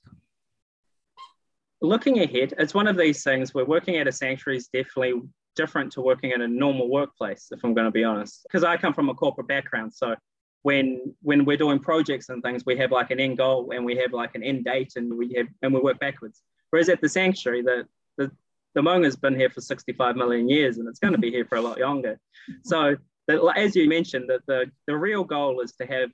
Looking 1.81 2.21
ahead, 2.21 2.55
it's 2.59 2.75
one 2.75 2.89
of 2.89 2.97
these 2.97 3.23
things 3.23 3.55
where 3.55 3.65
working 3.65 3.97
at 3.97 4.09
a 4.09 4.13
sanctuary 4.13 4.57
is 4.57 4.69
definitely 4.69 5.21
different 5.55 5.93
to 5.93 6.01
working 6.01 6.33
in 6.33 6.43
a 6.43 6.49
normal 6.49 6.89
workplace, 6.89 7.49
if 7.53 7.65
I'm 7.65 7.75
going 7.75 7.87
to 7.87 7.91
be 7.91 8.05
honest. 8.05 8.43
Because 8.45 8.65
I 8.65 8.77
come 8.77 8.95
from 8.95 9.09
a 9.09 9.15
corporate 9.15 9.49
background. 9.49 9.93
So 9.95 10.15
when 10.63 11.15
when 11.23 11.45
we're 11.45 11.57
doing 11.57 11.79
projects 11.79 12.29
and 12.29 12.43
things, 12.43 12.65
we 12.65 12.77
have 12.79 12.91
like 12.91 13.11
an 13.11 13.21
end 13.21 13.39
goal 13.39 13.71
and 13.73 13.85
we 13.85 13.97
have 13.97 14.13
like 14.13 14.35
an 14.35 14.43
end 14.43 14.65
date 14.65 14.95
and 14.97 15.17
we 15.17 15.35
have 15.35 15.47
and 15.63 15.73
we 15.75 15.81
work 15.81 16.01
backwards. 16.01 16.43
Whereas 16.71 16.89
at 16.89 17.01
the 17.01 17.09
sanctuary, 17.09 17.63
the 17.63 17.87
the 18.17 18.31
the 18.75 18.83
Maunga's 18.83 19.17
been 19.17 19.37
here 19.37 19.51
for 19.51 19.61
65 19.61 20.17
million 20.17 20.49
years 20.49 20.79
and 20.79 20.89
it's 20.89 20.99
going 20.99 21.13
to 21.13 21.19
be 21.19 21.31
here 21.31 21.45
for 21.45 21.57
a 21.57 21.61
lot 21.61 21.79
longer. 21.79 22.19
So 22.65 22.97
that, 23.29 23.55
as 23.57 23.77
you 23.77 23.89
mentioned, 23.89 24.29
that 24.29 24.45
the, 24.47 24.71
the 24.87 24.97
real 24.97 25.25
goal 25.25 25.61
is 25.61 25.73
to 25.77 25.87
have 25.87 26.11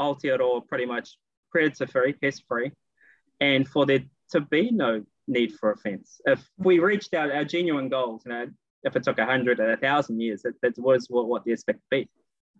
Aotearoa 0.00 0.66
pretty 0.66 0.86
much 0.86 1.16
predator 1.50 1.86
free, 1.86 2.14
pest 2.14 2.44
free, 2.48 2.72
and 3.40 3.68
for 3.68 3.86
there 3.86 4.04
to 4.30 4.40
be 4.40 4.70
no 4.70 5.04
need 5.28 5.54
for 5.54 5.72
a 5.72 5.76
fence. 5.76 6.20
If 6.26 6.42
we 6.56 6.78
reached 6.78 7.14
our, 7.14 7.32
our 7.32 7.44
genuine 7.44 7.88
goals, 7.88 8.22
you 8.24 8.32
know, 8.32 8.46
if 8.84 8.96
it 8.96 9.02
took 9.02 9.18
a 9.18 9.26
hundred 9.26 9.60
or 9.60 9.72
a 9.72 9.76
thousand 9.76 10.20
years, 10.20 10.42
that, 10.42 10.60
that 10.62 10.78
was 10.78 11.06
what, 11.08 11.28
what 11.28 11.44
the 11.44 11.52
expect 11.52 11.80
to 11.80 11.86
be. 11.90 12.08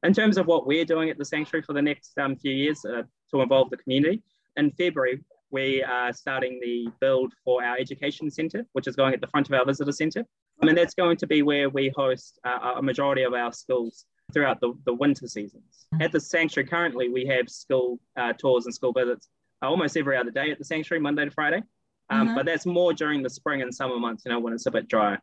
In 0.03 0.13
terms 0.13 0.37
of 0.37 0.47
what 0.47 0.67
we're 0.67 0.85
doing 0.85 1.11
at 1.11 1.19
the 1.19 1.25
sanctuary 1.25 1.63
for 1.63 1.75
the 1.75 1.83
next 1.83 2.19
um, 2.19 2.37
few 2.37 2.53
years 2.53 2.85
uh, 2.85 3.03
to 3.31 3.41
involve 3.41 3.71
the 3.71 3.77
community, 3.77 4.23
in 4.57 4.71
February, 4.73 5.21
we 5.51 5.83
are 5.83 6.13
starting 6.13 6.59
the 6.61 6.89
build 7.01 7.33
for 7.45 7.63
our 7.63 7.77
education 7.77 8.31
centre, 8.31 8.65
which 8.73 8.87
is 8.87 8.97
going 8.97 9.15
at 9.15 9.21
the 9.21 9.27
front 9.27 9.49
of 9.49 9.55
our 9.55 9.65
visitor 9.65 9.93
centre. 9.93 10.25
I 10.61 10.67
mean, 10.67 10.75
that's 10.75 10.95
going 10.95 11.17
to 11.19 11.27
be 11.27 11.43
where 11.43 11.69
we 11.69 11.93
host 11.97 12.39
uh, 12.45 12.75
a 12.77 12.83
majority 12.83 13.23
of 13.23 13.35
our 13.35 13.53
schools 13.53 14.07
throughout 14.33 14.61
the, 14.61 14.73
the 14.87 14.95
winter 14.95 15.27
seasons. 15.27 15.87
At 16.01 16.13
the 16.13 16.21
sanctuary 16.21 16.69
currently, 16.69 17.09
we 17.09 17.27
have 17.27 17.49
school 17.49 18.01
uh, 18.17 18.33
tours 18.33 18.67
and 18.67 18.75
school 18.75 18.93
visits 18.93 19.29
uh, 19.63 19.69
almost 19.69 19.97
every 19.97 20.17
other 20.17 20.31
day 20.31 20.51
at 20.51 20.59
the 20.59 20.65
sanctuary, 20.65 21.01
Monday 21.01 21.27
to 21.27 21.31
Friday. 21.31 21.63
Um, 22.11 22.27
mm-hmm. 22.27 22.37
But 22.37 22.47
that's 22.47 22.67
more 22.67 22.93
during 22.93 23.23
the 23.23 23.31
spring 23.31 23.63
and 23.63 23.75
summer 23.75 23.99
months, 23.99 24.25
you 24.25 24.33
know, 24.33 24.41
when 24.41 24.53
it's 24.53 24.67
a 24.67 24.71
bit 24.71 24.89
drier. 24.89 25.21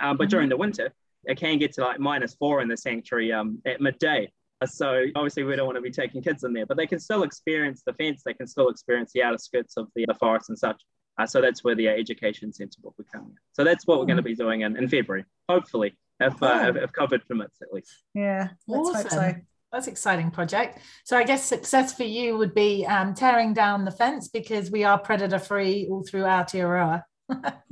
Um, 0.00 0.16
but 0.16 0.24
mm-hmm. 0.24 0.30
during 0.30 0.48
the 0.48 0.56
winter, 0.56 0.92
it 1.24 1.38
can 1.38 1.58
get 1.58 1.72
to 1.74 1.82
like 1.82 2.00
minus 2.00 2.34
four 2.34 2.60
in 2.62 2.68
the 2.68 2.76
sanctuary 2.76 3.32
um, 3.32 3.60
at 3.66 3.80
midday. 3.80 4.30
So 4.66 5.04
obviously 5.16 5.42
we 5.42 5.56
don't 5.56 5.66
want 5.66 5.76
to 5.76 5.82
be 5.82 5.90
taking 5.90 6.22
kids 6.22 6.44
in 6.44 6.52
there, 6.52 6.66
but 6.66 6.76
they 6.76 6.86
can 6.86 6.98
still 6.98 7.22
experience 7.22 7.82
the 7.84 7.94
fence. 7.94 8.22
They 8.24 8.34
can 8.34 8.46
still 8.46 8.68
experience 8.68 9.12
the 9.12 9.22
outer 9.22 9.38
skirts 9.38 9.76
of 9.76 9.88
the, 9.94 10.04
the 10.06 10.14
forest 10.14 10.50
and 10.50 10.58
such. 10.58 10.82
Uh, 11.18 11.26
so 11.26 11.40
that's 11.40 11.64
where 11.64 11.74
the 11.74 11.88
uh, 11.88 11.92
education 11.92 12.52
centre 12.52 12.78
will 12.82 12.94
be 12.98 13.04
coming. 13.12 13.34
So 13.52 13.64
that's 13.64 13.86
what 13.86 13.98
we're 13.98 14.06
going 14.06 14.18
to 14.18 14.22
be 14.22 14.34
doing 14.34 14.62
in, 14.62 14.76
in 14.76 14.88
February, 14.88 15.24
hopefully, 15.48 15.96
if, 16.18 16.42
uh, 16.42 16.66
if, 16.68 16.76
if, 16.76 16.92
COVID 16.92 17.26
permits 17.26 17.60
at 17.62 17.72
least. 17.72 18.02
Yeah, 18.14 18.48
let's 18.68 18.88
awesome. 18.88 19.02
hope 19.02 19.10
so. 19.10 19.34
That's 19.72 19.86
exciting 19.86 20.30
project. 20.30 20.78
So 21.04 21.16
I 21.16 21.24
guess 21.24 21.44
success 21.44 21.94
for 21.94 22.04
you 22.04 22.36
would 22.36 22.54
be 22.54 22.84
um, 22.86 23.14
tearing 23.14 23.54
down 23.54 23.84
the 23.84 23.90
fence 23.90 24.28
because 24.28 24.70
we 24.70 24.82
are 24.82 24.98
predator 24.98 25.38
free 25.38 25.86
all 25.88 26.02
through 26.02 26.22
Aotearoa. 26.22 27.04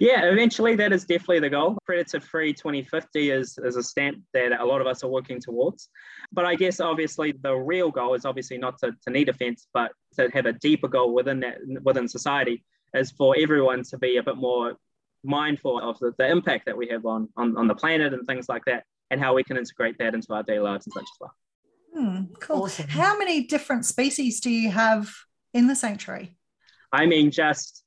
yeah, 0.00 0.24
eventually 0.24 0.76
that 0.76 0.92
is 0.92 1.04
definitely 1.04 1.40
the 1.40 1.50
goal. 1.50 1.78
Predator 1.84 2.20
free 2.20 2.52
2050 2.52 3.30
is, 3.30 3.58
is 3.64 3.76
a 3.76 3.82
stamp 3.82 4.18
that 4.34 4.60
a 4.60 4.64
lot 4.64 4.80
of 4.80 4.86
us 4.86 5.02
are 5.02 5.08
working 5.08 5.40
towards. 5.40 5.88
But 6.32 6.44
I 6.44 6.54
guess 6.54 6.80
obviously 6.80 7.32
the 7.32 7.54
real 7.54 7.90
goal 7.90 8.14
is 8.14 8.24
obviously 8.24 8.58
not 8.58 8.78
to, 8.78 8.92
to 9.02 9.10
need 9.10 9.28
a 9.28 9.32
fence, 9.32 9.66
but 9.74 9.92
to 10.16 10.28
have 10.32 10.46
a 10.46 10.52
deeper 10.52 10.88
goal 10.88 11.14
within 11.14 11.40
that 11.40 11.58
within 11.82 12.08
society 12.08 12.64
is 12.94 13.10
for 13.10 13.34
everyone 13.38 13.82
to 13.84 13.98
be 13.98 14.16
a 14.18 14.22
bit 14.22 14.36
more 14.36 14.76
mindful 15.24 15.80
of 15.80 15.98
the, 15.98 16.12
the 16.18 16.28
impact 16.28 16.66
that 16.66 16.76
we 16.76 16.88
have 16.88 17.06
on, 17.06 17.28
on, 17.36 17.56
on 17.56 17.66
the 17.66 17.74
planet 17.74 18.12
and 18.12 18.26
things 18.26 18.48
like 18.48 18.64
that, 18.66 18.84
and 19.10 19.20
how 19.20 19.34
we 19.34 19.44
can 19.44 19.56
integrate 19.56 19.98
that 19.98 20.14
into 20.14 20.32
our 20.32 20.42
daily 20.42 20.60
lives 20.60 20.86
and 20.86 20.92
such 20.92 21.02
as 21.04 21.20
well. 21.20 21.34
Hmm, 21.94 22.24
cool. 22.40 22.64
Awesome. 22.64 22.88
How 22.88 23.16
many 23.18 23.44
different 23.44 23.84
species 23.84 24.40
do 24.40 24.50
you 24.50 24.70
have 24.70 25.12
in 25.52 25.66
the 25.66 25.76
sanctuary? 25.76 26.36
I 26.90 27.06
mean, 27.06 27.30
just 27.30 27.81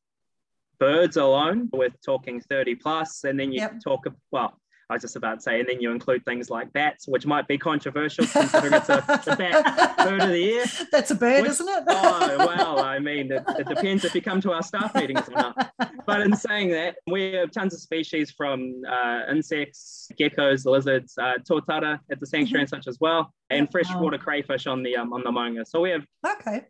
birds 0.80 1.18
alone, 1.18 1.70
we're 1.72 1.90
talking 2.06 2.42
30 2.42 2.76
plus, 2.76 3.24
and 3.24 3.40
then 3.40 3.52
you 3.52 3.62
yep. 3.62 3.80
talk, 3.84 4.06
well, 4.32 4.60
I 4.90 4.94
was 4.94 5.02
just 5.02 5.16
about 5.16 5.36
to 5.36 5.42
say, 5.42 5.60
and 5.60 5.68
then 5.68 5.82
you 5.82 5.92
include 5.92 6.24
things 6.26 6.52
like 6.52 6.72
bats, 6.72 7.08
which 7.08 7.26
might 7.26 7.48
be 7.48 7.58
controversial 7.58 8.28
considering 8.28 8.74
it's 8.74 8.90
a, 8.90 9.04
a 9.08 9.36
bat 9.38 9.98
bird 9.98 10.22
of 10.22 10.30
the 10.30 10.40
year. 10.40 10.66
That's 10.92 11.10
a 11.10 11.16
bird, 11.16 11.42
which, 11.42 11.52
isn't 11.52 11.68
it? 11.68 11.84
oh, 11.88 12.36
well, 12.38 12.80
I 12.80 13.00
mean, 13.00 13.32
it, 13.32 13.44
it, 13.58 13.68
depends 13.68 14.06
if 14.06 14.14
you 14.14 14.22
come 14.22 14.42
to 14.42 14.52
our 14.52 14.62
staff 14.62 14.94
meetings 14.94 15.28
or 15.28 15.32
not. 15.32 15.72
But 16.06 16.22
in 16.22 16.36
saying 16.36 16.70
that, 16.70 16.98
we 17.10 17.34
have 17.34 17.50
tons 17.50 17.74
of 17.74 17.80
species 17.80 18.30
from 18.30 18.84
uh, 18.88 19.22
insects, 19.32 20.08
geckos, 20.20 20.66
lizards, 20.66 21.18
uh, 21.18 21.32
at 21.32 21.46
the 21.46 22.28
sanctuary 22.28 22.46
mm-hmm. 22.46 22.56
and 22.58 22.70
such 22.70 22.88
as 22.88 23.00
well, 23.02 23.34
and 23.50 23.72
freshwater 23.72 24.20
crayfish 24.20 24.68
on 24.68 24.84
the 24.84 24.98
um, 24.98 25.14
on 25.14 25.24
the 25.24 25.32
Maunga. 25.32 25.66
So 25.66 25.82
we 25.82 25.90
have, 25.90 26.06
okay, 26.24 26.66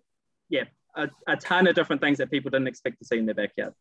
yeah, 0.48 0.63
a, 0.96 1.10
a 1.28 1.36
ton 1.36 1.68
of 1.68 1.76
different 1.76 2.02
things 2.02 2.18
that 2.20 2.32
people 2.32 2.50
didn't 2.50 2.68
expect 2.68 3.00
to 3.00 3.06
see 3.06 3.18
in 3.18 3.26
their 3.26 3.36
backyard. 3.36 3.74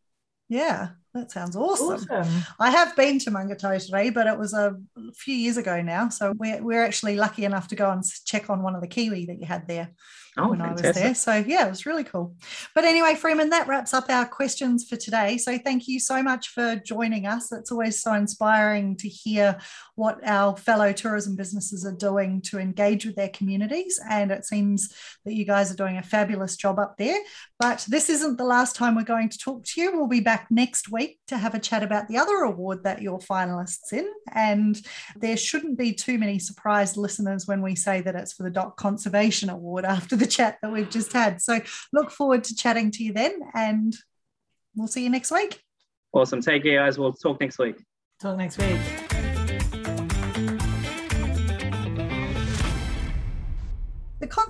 Yeah, 0.55 0.90
that 1.14 1.33
sounds 1.33 1.57
awesome. 1.57 2.07
awesome. 2.09 2.45
I 2.61 2.71
have 2.71 2.95
been 2.95 3.19
to 3.21 3.33
Maungatautari, 3.33 4.14
but 4.14 4.29
it 4.29 4.38
was 4.38 4.55
a 4.55 4.77
few 5.12 5.35
years 5.35 5.57
ago 5.57 5.83
now. 5.83 6.11
So 6.11 6.33
we're, 6.38 6.62
we're 6.62 6.85
actually 6.85 7.17
lucky 7.17 7.45
enough 7.45 7.67
to 7.69 7.75
go 7.75 7.90
and 7.90 8.05
check 8.25 8.49
on 8.49 8.62
one 8.62 8.77
of 8.77 8.81
the 8.81 8.87
kiwi 8.87 9.27
that 9.27 9.40
you 9.40 9.47
had 9.47 9.67
there 9.67 9.90
oh, 10.38 10.51
when 10.51 10.61
fantastic. 10.61 10.85
I 10.85 10.88
was 10.88 10.97
there. 10.97 11.14
So 11.14 11.35
yeah, 11.49 11.67
it 11.67 11.71
was 11.71 11.87
really 11.87 12.05
cool. 12.05 12.37
But 12.73 12.85
anyway, 12.85 13.17
Freeman, 13.17 13.51
that 13.51 13.67
wraps 13.67 13.93
up 13.93 14.09
our 14.09 14.27
questions 14.27 14.87
for 14.88 14.95
today. 14.95 15.38
So 15.38 15.59
thank 15.59 15.88
you 15.88 15.99
so 15.99 16.23
much 16.23 16.51
for 16.51 16.77
joining 16.77 17.27
us. 17.27 17.51
It's 17.51 17.73
always 17.73 18.01
so 18.01 18.14
inspiring 18.14 18.97
to 18.99 19.09
hear 19.09 19.59
what 19.97 20.19
our 20.25 20.57
fellow 20.57 20.93
tourism 20.93 21.35
businesses 21.35 21.85
are 21.85 21.97
doing 21.97 22.43
to 22.43 22.59
engage 22.59 23.07
with 23.07 23.17
their 23.17 23.29
communities. 23.29 24.01
And 24.09 24.31
it 24.31 24.45
seems 24.45 24.95
that 25.25 25.35
you 25.35 25.45
guys 25.45 25.73
are 25.73 25.77
doing 25.77 25.97
a 25.97 26.03
fabulous 26.03 26.57
job 26.57 26.79
up 26.79 26.97
there. 26.97 27.19
But 27.64 27.87
this 27.88 28.11
isn't 28.11 28.37
the 28.37 28.44
last 28.44 28.77
time 28.77 28.94
we're 28.94 29.05
going 29.05 29.31
to 29.31 29.38
talk 29.38 29.64
to 29.64 29.81
you. 29.81 29.96
We'll 29.96 30.07
be 30.07 30.20
back 30.20 30.48
next 30.50 30.92
week 30.92 31.18
to 31.29 31.38
have 31.38 31.55
a 31.55 31.59
chat 31.59 31.83
about 31.83 32.09
the 32.09 32.18
other 32.18 32.40
award 32.40 32.85
that 32.85 33.00
you're 33.00 33.20
finalists 33.20 33.90
in. 33.90 34.07
And 34.31 34.79
there 35.16 35.38
shouldn't 35.38 35.79
be 35.79 35.94
too 35.94 36.18
many 36.18 36.38
surprised 36.38 36.98
listeners 36.98 37.48
when 37.48 37.62
we 37.62 37.74
say 37.74 38.03
that 38.03 38.16
it's 38.16 38.35
for 38.35 38.42
the 38.42 38.50
DOC 38.50 38.77
Conservation 38.77 39.48
Award 39.48 39.87
after 39.87 40.14
the 40.14 40.27
chat 40.27 40.59
that 40.61 40.72
we've 40.72 40.90
just 40.90 41.14
had. 41.14 41.40
So 41.40 41.59
look 41.90 42.11
forward 42.11 42.44
to 42.44 42.55
chatting 42.55 42.90
to 42.90 43.03
you 43.03 43.14
then, 43.14 43.40
and 43.55 43.96
we'll 44.77 44.87
see 44.87 45.03
you 45.03 45.09
next 45.09 45.31
week. 45.31 45.59
Awesome. 46.12 46.42
Take 46.42 46.64
care, 46.64 46.85
guys. 46.85 46.98
We'll 46.98 47.14
talk 47.14 47.40
next 47.40 47.59
week. 47.59 47.83
Talk 48.20 48.37
next 48.37 48.59
week. 48.59 49.04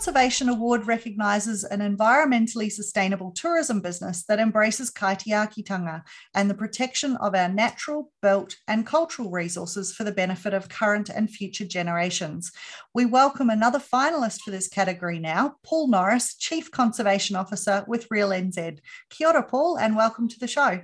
Conservation 0.04 0.50
Award 0.50 0.86
recognises 0.86 1.64
an 1.64 1.80
environmentally 1.80 2.70
sustainable 2.70 3.30
tourism 3.30 3.80
business 3.80 4.22
that 4.24 4.38
embraces 4.38 4.90
kaitiakitanga 4.90 6.02
and 6.34 6.50
the 6.50 6.54
protection 6.54 7.16
of 7.22 7.34
our 7.34 7.48
natural, 7.48 8.12
built, 8.20 8.54
and 8.68 8.84
cultural 8.84 9.30
resources 9.30 9.94
for 9.94 10.04
the 10.04 10.12
benefit 10.12 10.52
of 10.52 10.68
current 10.68 11.08
and 11.08 11.30
future 11.30 11.64
generations. 11.64 12.52
We 12.92 13.06
welcome 13.06 13.48
another 13.48 13.78
finalist 13.78 14.42
for 14.42 14.50
this 14.50 14.68
category 14.68 15.18
now, 15.18 15.54
Paul 15.64 15.88
Norris, 15.88 16.34
Chief 16.36 16.70
Conservation 16.70 17.34
Officer 17.34 17.82
with 17.88 18.06
Real 18.10 18.28
NZ. 18.28 18.80
Kia 19.08 19.28
ora, 19.28 19.42
Paul, 19.42 19.78
and 19.78 19.96
welcome 19.96 20.28
to 20.28 20.38
the 20.38 20.46
show. 20.46 20.82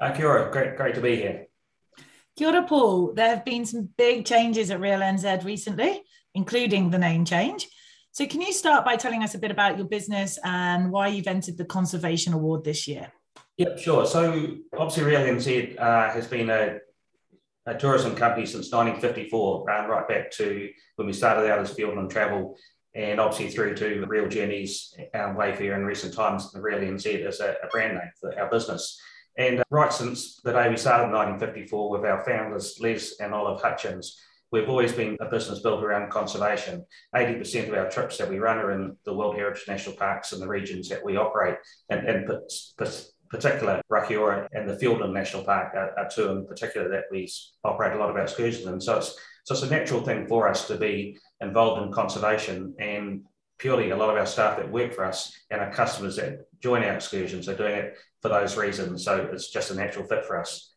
Uh, 0.00 0.10
kia 0.10 0.26
ora, 0.26 0.50
great, 0.50 0.76
great 0.76 0.96
to 0.96 1.00
be 1.00 1.14
here. 1.14 1.46
Kia 2.36 2.48
ora, 2.48 2.64
Paul. 2.64 3.12
There 3.12 3.28
have 3.28 3.44
been 3.44 3.64
some 3.64 3.88
big 3.96 4.24
changes 4.24 4.72
at 4.72 4.80
Real 4.80 4.98
NZ 4.98 5.44
recently, 5.44 6.02
including 6.34 6.90
the 6.90 6.98
name 6.98 7.24
change. 7.24 7.68
So, 8.14 8.26
can 8.26 8.42
you 8.42 8.52
start 8.52 8.84
by 8.84 8.96
telling 8.96 9.22
us 9.22 9.34
a 9.34 9.38
bit 9.38 9.50
about 9.50 9.78
your 9.78 9.86
business 9.86 10.38
and 10.44 10.92
why 10.92 11.08
you've 11.08 11.26
entered 11.26 11.56
the 11.56 11.64
Conservation 11.64 12.34
Award 12.34 12.62
this 12.62 12.86
year? 12.86 13.10
Yep, 13.56 13.78
sure. 13.78 14.04
So, 14.04 14.56
obviously, 14.76 15.04
Real 15.04 15.20
NZ 15.22 15.80
uh, 15.80 16.10
has 16.10 16.26
been 16.26 16.50
a, 16.50 16.76
a, 17.64 17.74
tourism 17.74 18.14
company 18.14 18.44
since 18.44 18.70
1954, 18.70 19.70
um, 19.70 19.90
right 19.90 20.06
back 20.06 20.30
to 20.32 20.68
when 20.96 21.06
we 21.06 21.14
started 21.14 21.50
out 21.50 21.60
as 21.60 21.72
Fiordland 21.72 22.10
Travel, 22.10 22.58
and 22.94 23.18
obviously 23.18 23.48
through 23.48 23.76
to 23.76 24.00
the 24.02 24.06
Real 24.06 24.28
Journeys, 24.28 24.94
um, 25.14 25.34
Wayfare 25.34 25.74
in 25.74 25.86
recent 25.86 26.12
times. 26.12 26.54
Real 26.54 26.80
NZ 26.80 27.26
is 27.26 27.40
a, 27.40 27.56
a 27.64 27.68
brand 27.68 27.94
name 27.94 28.10
for 28.20 28.38
our 28.38 28.50
business. 28.50 29.00
And 29.38 29.60
uh, 29.60 29.64
right 29.70 29.90
since 29.90 30.36
the 30.42 30.52
day 30.52 30.68
we 30.68 30.76
started 30.76 31.04
in 31.04 31.12
1954 31.12 31.90
with 31.90 32.04
our 32.04 32.22
founders, 32.26 32.76
Les 32.78 33.18
and 33.20 33.32
Olive 33.32 33.62
Hutchins, 33.62 34.20
we've 34.52 34.68
always 34.68 34.92
been 34.92 35.16
a 35.20 35.28
business 35.28 35.60
built 35.60 35.82
around 35.82 36.10
conservation. 36.10 36.84
80% 37.16 37.68
of 37.68 37.74
our 37.74 37.90
trips 37.90 38.18
that 38.18 38.28
we 38.28 38.38
run 38.38 38.58
are 38.58 38.72
in 38.72 38.96
the 39.04 39.14
World 39.14 39.34
Heritage 39.34 39.64
National 39.66 39.96
Parks 39.96 40.32
and 40.32 40.42
the 40.42 40.48
regions 40.48 40.88
that 40.90 41.04
we 41.04 41.16
operate, 41.16 41.56
and 41.88 42.06
in 42.06 42.28
particular, 43.30 43.80
Rakiura 43.90 44.46
and 44.52 44.68
the 44.68 44.76
Fiordland 44.76 45.14
National 45.14 45.42
Park 45.42 45.74
are, 45.74 45.98
are, 45.98 46.08
two 46.08 46.28
in 46.28 46.46
particular 46.46 46.88
that 46.90 47.04
we 47.10 47.28
operate 47.64 47.94
a 47.94 47.98
lot 47.98 48.10
of 48.10 48.16
our 48.16 48.22
excursions 48.22 48.66
in. 48.66 48.80
So 48.80 48.98
it's, 48.98 49.18
so 49.44 49.54
it's 49.54 49.62
a 49.62 49.70
natural 49.70 50.02
thing 50.02 50.26
for 50.28 50.46
us 50.46 50.68
to 50.68 50.76
be 50.76 51.18
involved 51.40 51.82
in 51.82 51.92
conservation 51.92 52.74
and 52.78 53.22
purely 53.58 53.90
a 53.90 53.96
lot 53.96 54.10
of 54.10 54.16
our 54.16 54.26
staff 54.26 54.58
that 54.58 54.70
work 54.70 54.92
for 54.92 55.04
us 55.04 55.32
and 55.50 55.60
our 55.60 55.72
customers 55.72 56.16
that 56.16 56.40
join 56.60 56.82
our 56.82 56.94
excursions 56.94 57.48
are 57.48 57.56
doing 57.56 57.74
it 57.74 57.96
for 58.20 58.28
those 58.28 58.56
reasons. 58.56 59.04
So 59.04 59.28
it's 59.32 59.50
just 59.50 59.70
a 59.70 59.74
natural 59.74 60.06
fit 60.06 60.24
for 60.26 60.38
us. 60.38 60.71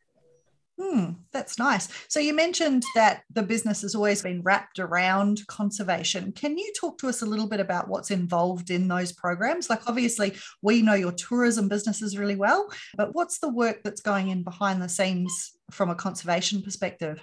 Hmm, 0.78 1.12
that's 1.32 1.58
nice. 1.58 1.88
So 2.10 2.20
you 2.20 2.34
mentioned 2.34 2.84
that 2.96 3.24
the 3.34 3.44
business 3.44 3.82
has 3.84 3.96
always 3.96 4.22
been 4.22 4.42
wrapped 4.42 4.78
around 4.78 5.40
conservation. 5.48 6.34
Can 6.34 6.58
you 6.58 6.74
talk 6.78 6.98
to 6.98 7.08
us 7.08 7.22
a 7.22 7.26
little 7.26 7.48
bit 7.48 7.62
about 7.62 7.88
what's 7.88 8.12
involved 8.12 8.70
in 8.70 8.90
those 8.90 9.14
programs? 9.14 9.70
Like 9.70 9.88
obviously 9.88 10.36
we 10.62 10.82
know 10.82 10.94
your 10.94 11.14
tourism 11.14 11.70
businesses 11.70 12.18
really 12.18 12.36
well, 12.36 12.70
but 12.98 13.16
what's 13.16 13.40
the 13.40 13.50
work 13.50 13.84
that's 13.84 14.02
going 14.02 14.28
in 14.28 14.44
behind 14.44 14.82
the 14.82 14.90
scenes 14.90 15.54
from 15.72 15.90
a 15.90 15.96
conservation 15.96 16.62
perspective? 16.62 17.22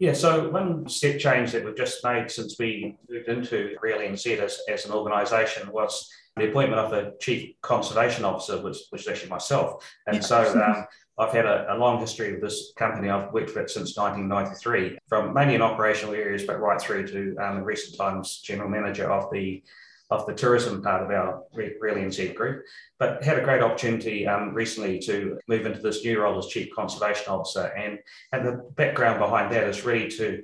Yeah, 0.00 0.12
so 0.12 0.50
one 0.50 0.88
step 0.88 1.18
change 1.18 1.52
that 1.52 1.64
we've 1.64 1.76
just 1.76 2.04
made 2.04 2.30
since 2.30 2.56
we 2.58 2.98
moved 3.08 3.28
into 3.28 3.76
Real 3.80 3.98
NZ 3.98 4.40
as, 4.40 4.60
as 4.68 4.84
an 4.84 4.92
organisation 4.92 5.70
was 5.72 6.10
the 6.36 6.50
appointment 6.50 6.80
of 6.80 6.92
a 6.92 7.12
chief 7.18 7.54
conservation 7.62 8.24
officer, 8.24 8.60
which, 8.60 8.76
which 8.90 9.02
is 9.02 9.08
actually 9.08 9.30
myself. 9.30 9.90
And 10.06 10.22
so 10.22 10.42
um, 10.62 10.84
I've 11.18 11.32
had 11.32 11.46
a, 11.46 11.74
a, 11.74 11.76
long 11.76 11.98
history 11.98 12.32
with 12.32 12.42
this 12.42 12.72
company. 12.76 13.08
I've 13.08 13.32
worked 13.32 13.50
for 13.50 13.60
it 13.60 13.70
since 13.70 13.96
1993, 13.96 14.98
from 15.08 15.32
mainly 15.32 15.54
in 15.54 15.62
operational 15.62 16.14
areas, 16.14 16.44
but 16.44 16.60
right 16.60 16.80
through 16.80 17.06
to 17.08 17.36
um, 17.42 17.58
in 17.58 17.64
recent 17.64 17.96
times 17.96 18.40
general 18.44 18.68
manager 18.68 19.10
of 19.10 19.30
the 19.32 19.62
of 20.10 20.24
the 20.26 20.34
tourism 20.34 20.82
part 20.82 21.02
of 21.02 21.10
our 21.10 21.42
Real 21.52 21.96
NZ 21.96 22.34
group. 22.34 22.64
But 22.98 23.24
had 23.24 23.38
a 23.38 23.42
great 23.42 23.62
opportunity 23.62 24.26
um, 24.26 24.54
recently 24.54 25.00
to 25.00 25.38
move 25.48 25.66
into 25.66 25.80
this 25.80 26.04
new 26.04 26.20
role 26.20 26.38
as 26.38 26.46
chief 26.46 26.68
conservation 26.74 27.28
officer, 27.28 27.64
and 27.76 27.98
and 28.32 28.46
the 28.46 28.70
background 28.76 29.18
behind 29.18 29.52
that 29.52 29.64
is 29.64 29.84
really 29.84 30.08
to 30.10 30.42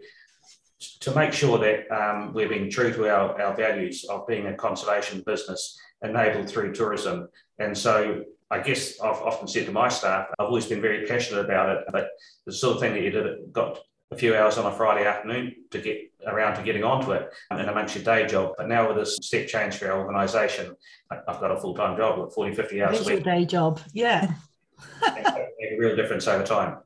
to 1.00 1.14
make 1.14 1.32
sure 1.32 1.58
that 1.58 1.90
um, 1.94 2.32
we're 2.32 2.48
being 2.48 2.70
true 2.70 2.92
to 2.92 3.08
our, 3.08 3.40
our 3.40 3.54
values 3.54 4.04
of 4.04 4.26
being 4.26 4.46
a 4.46 4.54
conservation 4.54 5.22
business 5.24 5.78
enabled 6.02 6.48
through 6.48 6.74
tourism. 6.74 7.28
And 7.58 7.76
so 7.76 8.24
I 8.52 8.58
guess 8.58 9.00
I've 9.00 9.16
often 9.16 9.48
said 9.48 9.64
to 9.64 9.72
my 9.72 9.88
staff, 9.88 10.26
I've 10.38 10.46
always 10.46 10.66
been 10.66 10.82
very 10.82 11.06
passionate 11.06 11.46
about 11.46 11.74
it, 11.74 11.84
but 11.90 12.10
the 12.44 12.52
sort 12.52 12.74
of 12.74 12.82
thing 12.82 12.92
that 12.92 13.02
you 13.02 13.10
did, 13.10 13.50
got 13.50 13.78
a 14.10 14.16
few 14.16 14.36
hours 14.36 14.58
on 14.58 14.70
a 14.70 14.76
Friday 14.76 15.06
afternoon 15.06 15.54
to 15.70 15.80
get 15.80 16.12
around 16.26 16.56
to 16.56 16.62
getting 16.62 16.84
onto 16.84 17.12
it 17.12 17.32
and 17.50 17.62
amongst 17.62 17.94
your 17.94 18.04
day 18.04 18.26
job. 18.26 18.52
But 18.58 18.68
now 18.68 18.86
with 18.88 18.98
this 18.98 19.16
step 19.22 19.48
change 19.48 19.76
for 19.76 19.90
our 19.90 19.98
organisation, 19.98 20.76
I've 21.10 21.40
got 21.40 21.50
a 21.50 21.58
full 21.58 21.74
time 21.74 21.96
job 21.96 22.18
with 22.18 22.34
40, 22.34 22.54
50 22.54 22.82
hours 22.82 23.06
a 23.06 23.14
week. 23.14 23.24
day 23.24 23.46
job, 23.46 23.80
yeah. 23.94 24.30
make 25.02 25.26
a 25.26 25.76
real 25.78 25.96
difference 25.96 26.28
over 26.28 26.44
time. 26.44 26.76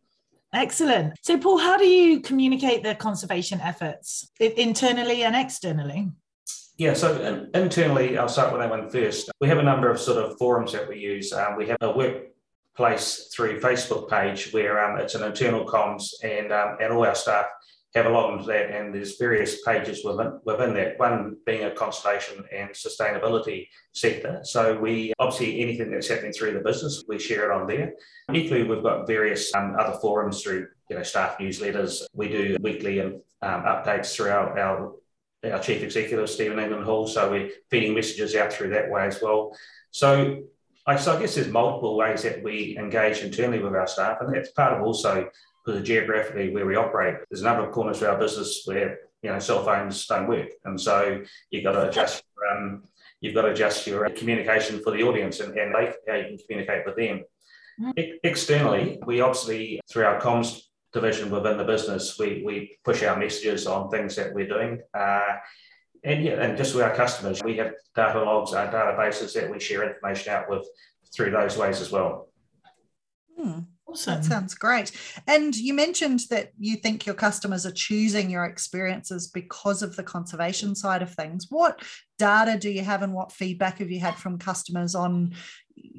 Excellent. 0.52 1.18
So, 1.22 1.36
Paul, 1.36 1.58
how 1.58 1.76
do 1.76 1.86
you 1.86 2.20
communicate 2.20 2.84
the 2.84 2.94
conservation 2.94 3.60
efforts 3.60 4.30
internally 4.38 5.24
and 5.24 5.34
externally? 5.34 6.12
Yeah, 6.78 6.92
so 6.92 7.48
internally, 7.54 8.18
I'll 8.18 8.28
start 8.28 8.52
with 8.52 8.60
that 8.60 8.68
one 8.68 8.90
first. 8.90 9.30
We 9.40 9.48
have 9.48 9.56
a 9.56 9.62
number 9.62 9.90
of 9.90 9.98
sort 9.98 10.22
of 10.22 10.36
forums 10.36 10.72
that 10.72 10.86
we 10.86 10.98
use. 10.98 11.32
Um, 11.32 11.56
we 11.56 11.68
have 11.68 11.78
a 11.80 11.90
workplace 11.90 13.30
through 13.34 13.60
Facebook 13.60 14.10
page 14.10 14.52
where 14.52 14.84
um, 14.84 15.00
it's 15.00 15.14
an 15.14 15.22
internal 15.22 15.64
comms, 15.64 16.12
and 16.22 16.52
um, 16.52 16.76
and 16.78 16.92
all 16.92 17.06
our 17.06 17.14
staff 17.14 17.46
have 17.94 18.04
a 18.04 18.10
log 18.10 18.34
into 18.34 18.48
that. 18.48 18.70
And 18.70 18.94
there's 18.94 19.16
various 19.16 19.64
pages 19.64 20.04
within 20.04 20.38
within 20.44 20.74
that. 20.74 20.98
One 20.98 21.38
being 21.46 21.64
a 21.64 21.70
conservation 21.70 22.44
and 22.52 22.68
sustainability 22.72 23.68
sector. 23.92 24.40
So 24.42 24.78
we 24.78 25.14
obviously 25.18 25.62
anything 25.62 25.90
that's 25.90 26.08
happening 26.08 26.34
through 26.34 26.52
the 26.52 26.60
business, 26.60 27.04
we 27.08 27.18
share 27.18 27.50
it 27.50 27.54
on 27.58 27.66
there. 27.66 27.94
Equally, 28.34 28.64
we've 28.64 28.82
got 28.82 29.06
various 29.06 29.54
um, 29.54 29.76
other 29.78 29.96
forums 30.02 30.42
through 30.42 30.68
you 30.90 30.96
know 30.96 31.02
staff 31.02 31.38
newsletters. 31.38 32.02
We 32.12 32.28
do 32.28 32.58
weekly 32.60 33.00
um, 33.00 33.22
updates 33.42 34.14
through 34.14 34.28
our, 34.28 34.58
our 34.58 34.92
our 35.52 35.60
chief 35.60 35.82
executive, 35.82 36.28
Stephen 36.28 36.58
England 36.58 36.84
Hall. 36.84 37.06
So 37.06 37.30
we're 37.30 37.50
feeding 37.70 37.94
messages 37.94 38.34
out 38.34 38.52
through 38.52 38.70
that 38.70 38.90
way 38.90 39.06
as 39.06 39.20
well. 39.20 39.56
So 39.90 40.42
I, 40.86 40.96
so 40.96 41.16
I 41.16 41.20
guess 41.20 41.34
there's 41.34 41.48
multiple 41.48 41.96
ways 41.96 42.22
that 42.22 42.42
we 42.42 42.76
engage 42.78 43.20
internally 43.20 43.58
with 43.58 43.74
our 43.74 43.86
staff, 43.86 44.18
and 44.20 44.34
that's 44.34 44.52
part 44.52 44.72
of 44.72 44.82
also 44.82 45.28
because 45.64 45.80
of 45.80 45.86
geographically 45.86 46.50
where 46.50 46.66
we 46.66 46.76
operate. 46.76 47.16
There's 47.28 47.40
a 47.40 47.44
number 47.44 47.66
of 47.66 47.72
corners 47.72 48.02
of 48.02 48.08
our 48.08 48.18
business 48.18 48.62
where 48.66 49.00
you 49.22 49.30
know 49.30 49.38
cell 49.38 49.64
phones 49.64 50.06
don't 50.06 50.28
work, 50.28 50.48
and 50.64 50.80
so 50.80 51.22
you've 51.50 51.64
got 51.64 51.72
to 51.72 51.88
adjust. 51.88 52.22
Um, 52.52 52.84
you've 53.20 53.34
got 53.34 53.42
to 53.42 53.48
adjust 53.48 53.86
your 53.86 54.08
communication 54.10 54.80
for 54.82 54.92
the 54.92 55.02
audience 55.02 55.40
and, 55.40 55.56
and 55.58 55.74
how 55.74 56.14
you 56.14 56.24
can 56.24 56.38
communicate 56.46 56.86
with 56.86 56.96
them. 56.96 57.24
Mm. 57.80 58.18
Externally, 58.22 59.00
we 59.06 59.20
obviously 59.20 59.80
through 59.90 60.04
our 60.04 60.20
comms 60.20 60.60
division 61.00 61.30
within 61.30 61.58
the 61.58 61.64
business, 61.64 62.18
we, 62.18 62.42
we 62.44 62.78
push 62.84 63.02
our 63.02 63.16
messages 63.16 63.66
on 63.66 63.90
things 63.90 64.16
that 64.16 64.34
we're 64.34 64.48
doing. 64.48 64.80
Uh, 64.92 65.36
and 66.02 66.24
yeah, 66.24 66.42
and 66.42 66.56
just 66.56 66.74
with 66.74 66.84
our 66.84 66.94
customers, 66.94 67.42
we 67.42 67.56
have 67.56 67.72
data 67.94 68.22
logs, 68.22 68.52
our 68.52 68.68
databases 68.68 69.34
that 69.34 69.50
we 69.50 69.60
share 69.60 69.88
information 69.88 70.32
out 70.32 70.48
with 70.48 70.66
through 71.14 71.30
those 71.30 71.56
ways 71.56 71.80
as 71.80 71.90
well. 71.92 72.28
Hmm. 73.38 73.60
Awesome. 73.88 74.14
That 74.14 74.24
sounds 74.24 74.54
great. 74.54 74.90
And 75.28 75.54
you 75.54 75.72
mentioned 75.72 76.20
that 76.30 76.50
you 76.58 76.76
think 76.76 77.06
your 77.06 77.14
customers 77.14 77.64
are 77.64 77.72
choosing 77.72 78.30
your 78.30 78.44
experiences 78.44 79.28
because 79.28 79.80
of 79.80 79.94
the 79.94 80.02
conservation 80.02 80.74
side 80.74 81.02
of 81.02 81.14
things. 81.14 81.46
What 81.50 81.80
data 82.18 82.58
do 82.58 82.68
you 82.68 82.82
have 82.82 83.02
and 83.02 83.14
what 83.14 83.30
feedback 83.30 83.78
have 83.78 83.90
you 83.90 84.00
had 84.00 84.16
from 84.16 84.38
customers 84.38 84.96
on 84.96 85.34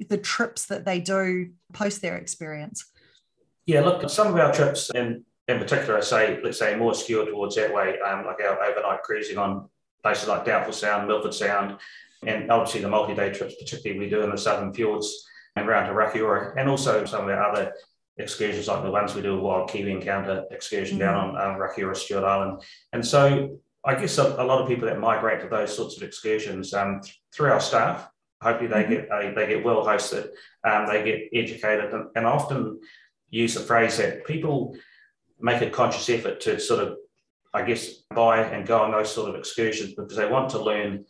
the 0.09 0.17
trips 0.17 0.65
that 0.65 0.83
they 0.83 0.99
do 0.99 1.51
post 1.71 2.01
their 2.01 2.17
experience? 2.17 2.85
Yeah, 3.67 3.81
look, 3.81 4.09
some 4.09 4.27
of 4.27 4.35
our 4.37 4.53
trips, 4.53 4.89
in, 4.95 5.25
in 5.49 5.59
particular, 5.59 5.97
I 5.97 6.01
say, 6.01 6.39
let's 6.41 6.57
say, 6.57 6.75
more 6.75 6.95
skewed 6.95 7.27
towards 7.27 7.55
that 7.57 7.73
way, 7.73 7.99
um, 7.99 8.25
like 8.25 8.39
our 8.41 8.63
overnight 8.63 9.03
cruising 9.03 9.37
on 9.37 9.69
places 10.01 10.29
like 10.29 10.45
Doubtful 10.45 10.71
Sound, 10.71 11.07
Milford 11.07 11.33
Sound, 11.33 11.77
and 12.25 12.49
obviously 12.49 12.79
the 12.79 12.87
multi-day 12.87 13.33
trips, 13.33 13.55
particularly 13.55 13.99
we 13.99 14.09
do 14.09 14.21
in 14.21 14.31
the 14.31 14.37
Southern 14.37 14.73
Fjords 14.73 15.27
and 15.57 15.67
around 15.67 15.87
to 15.87 15.93
Rakiura, 15.93 16.55
and 16.57 16.69
also 16.69 17.03
some 17.03 17.23
of 17.23 17.29
our 17.29 17.43
other 17.43 17.73
excursions 18.17 18.69
like 18.69 18.83
the 18.83 18.89
ones 18.89 19.13
we 19.13 19.21
do 19.21 19.37
a 19.37 19.39
wild 19.39 19.69
kiwi 19.69 19.91
encounter 19.91 20.45
excursion 20.49 20.97
mm-hmm. 20.97 21.07
down 21.07 21.35
on 21.35 21.51
um, 21.51 21.59
Rakiura 21.59 21.95
Stewart 21.95 22.23
Island. 22.23 22.61
And 22.93 23.05
so 23.05 23.59
I 23.85 23.95
guess 23.95 24.17
a, 24.17 24.35
a, 24.41 24.45
lot 24.45 24.61
of 24.61 24.67
people 24.67 24.87
that 24.87 24.99
migrate 24.99 25.41
to 25.41 25.49
those 25.49 25.75
sorts 25.75 25.97
of 25.97 26.03
excursions 26.03 26.73
um, 26.73 27.01
through 27.33 27.51
our 27.51 27.59
staff, 27.59 28.09
hopefully 28.41 28.69
they 28.69 28.83
mm-hmm. 28.83 28.91
get 28.93 29.11
uh, 29.11 29.33
they 29.35 29.47
get 29.47 29.65
well 29.65 29.85
hosted, 29.85 30.29
um, 30.63 30.87
they 30.87 31.03
get 31.03 31.29
educated, 31.33 31.93
and, 31.93 32.07
and 32.15 32.25
often 32.25 32.79
use 33.29 33.55
a 33.55 33.61
phrase 33.61 33.97
that 33.97 34.25
people 34.25 34.75
make 35.39 35.61
a 35.61 35.69
conscious 35.69 36.09
effort 36.09 36.39
to 36.41 36.59
sort 36.59 36.83
of, 36.83 36.97
I 37.53 37.63
guess, 37.63 38.03
buy 38.13 38.41
and 38.41 38.65
go 38.65 38.79
on 38.79 38.91
those 38.91 39.13
sort 39.13 39.29
of 39.29 39.35
excursions 39.35 39.93
because 39.93 40.15
they 40.15 40.29
want 40.29 40.49
to 40.51 40.59
learn 40.59 41.05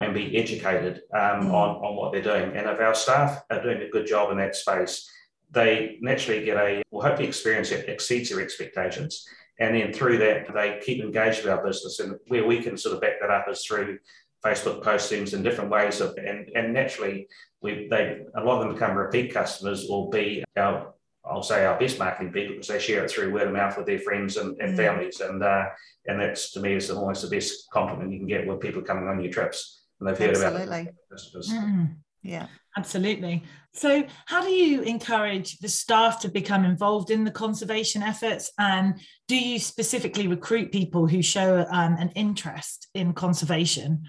and 0.00 0.14
be 0.14 0.36
educated 0.36 1.02
um, 1.14 1.48
mm. 1.48 1.52
on, 1.52 1.76
on 1.76 1.96
what 1.96 2.12
they're 2.12 2.22
doing. 2.22 2.56
And 2.56 2.68
if 2.68 2.80
our 2.80 2.94
staff 2.94 3.42
are 3.50 3.62
doing 3.62 3.82
a 3.82 3.88
good 3.88 4.06
job 4.06 4.30
in 4.30 4.38
that 4.38 4.54
space, 4.54 5.10
they 5.50 5.98
naturally 6.00 6.44
get 6.44 6.56
a, 6.56 6.82
well, 6.90 7.06
hopefully 7.06 7.28
experience 7.28 7.70
that 7.70 7.90
exceeds 7.90 8.30
their 8.30 8.40
expectations. 8.40 9.26
And 9.58 9.74
then 9.74 9.92
through 9.92 10.18
that, 10.18 10.52
they 10.52 10.80
keep 10.84 11.02
engaged 11.02 11.42
with 11.42 11.52
our 11.52 11.64
business. 11.64 12.00
And 12.00 12.16
where 12.28 12.46
we 12.46 12.62
can 12.62 12.76
sort 12.76 12.94
of 12.94 13.00
back 13.00 13.20
that 13.20 13.30
up 13.30 13.46
is 13.48 13.64
through 13.64 13.98
Facebook 14.44 14.82
postings 14.82 15.32
and 15.32 15.42
different 15.42 15.70
ways 15.70 16.00
of, 16.00 16.14
and, 16.18 16.48
and 16.54 16.74
naturally, 16.74 17.26
we, 17.62 17.88
they, 17.88 18.22
a 18.34 18.44
lot 18.44 18.60
of 18.60 18.64
them 18.64 18.74
become 18.74 18.96
repeat 18.96 19.32
customers 19.32 19.88
or 19.88 20.10
be 20.10 20.44
our 20.56 20.92
I'll 21.28 21.42
say 21.42 21.64
our 21.64 21.78
best 21.78 21.98
marketing 21.98 22.32
people 22.32 22.54
because 22.54 22.68
they 22.68 22.78
share 22.78 23.04
it 23.04 23.10
through 23.10 23.32
word 23.32 23.48
of 23.48 23.52
mouth 23.52 23.76
with 23.76 23.86
their 23.86 23.98
friends 23.98 24.36
and, 24.36 24.56
and 24.60 24.74
mm. 24.74 24.76
families, 24.76 25.20
and 25.20 25.42
uh, 25.42 25.66
and 26.06 26.20
that's 26.20 26.52
to 26.52 26.60
me 26.60 26.74
is 26.74 26.90
almost 26.90 27.22
the 27.22 27.34
best 27.34 27.68
compliment 27.72 28.12
you 28.12 28.18
can 28.18 28.28
get 28.28 28.46
when 28.46 28.58
people 28.58 28.82
coming 28.82 29.08
on 29.08 29.20
your 29.20 29.32
trips 29.32 29.76
and 30.00 30.08
they've 30.08 30.18
heard 30.18 30.30
Absolutely. 30.30 30.80
about 30.80 30.86
it. 30.86 31.46
Mm. 31.50 31.96
Yeah, 32.22 32.46
absolutely. 32.76 33.44
So, 33.72 34.04
how 34.26 34.42
do 34.42 34.50
you 34.50 34.82
encourage 34.82 35.58
the 35.58 35.68
staff 35.68 36.20
to 36.20 36.28
become 36.28 36.64
involved 36.64 37.10
in 37.10 37.24
the 37.24 37.30
conservation 37.30 38.02
efforts, 38.02 38.50
and 38.58 39.00
do 39.28 39.36
you 39.36 39.58
specifically 39.58 40.26
recruit 40.26 40.72
people 40.72 41.06
who 41.06 41.22
show 41.22 41.66
um, 41.70 41.94
an 41.98 42.10
interest 42.10 42.88
in 42.94 43.12
conservation? 43.12 44.04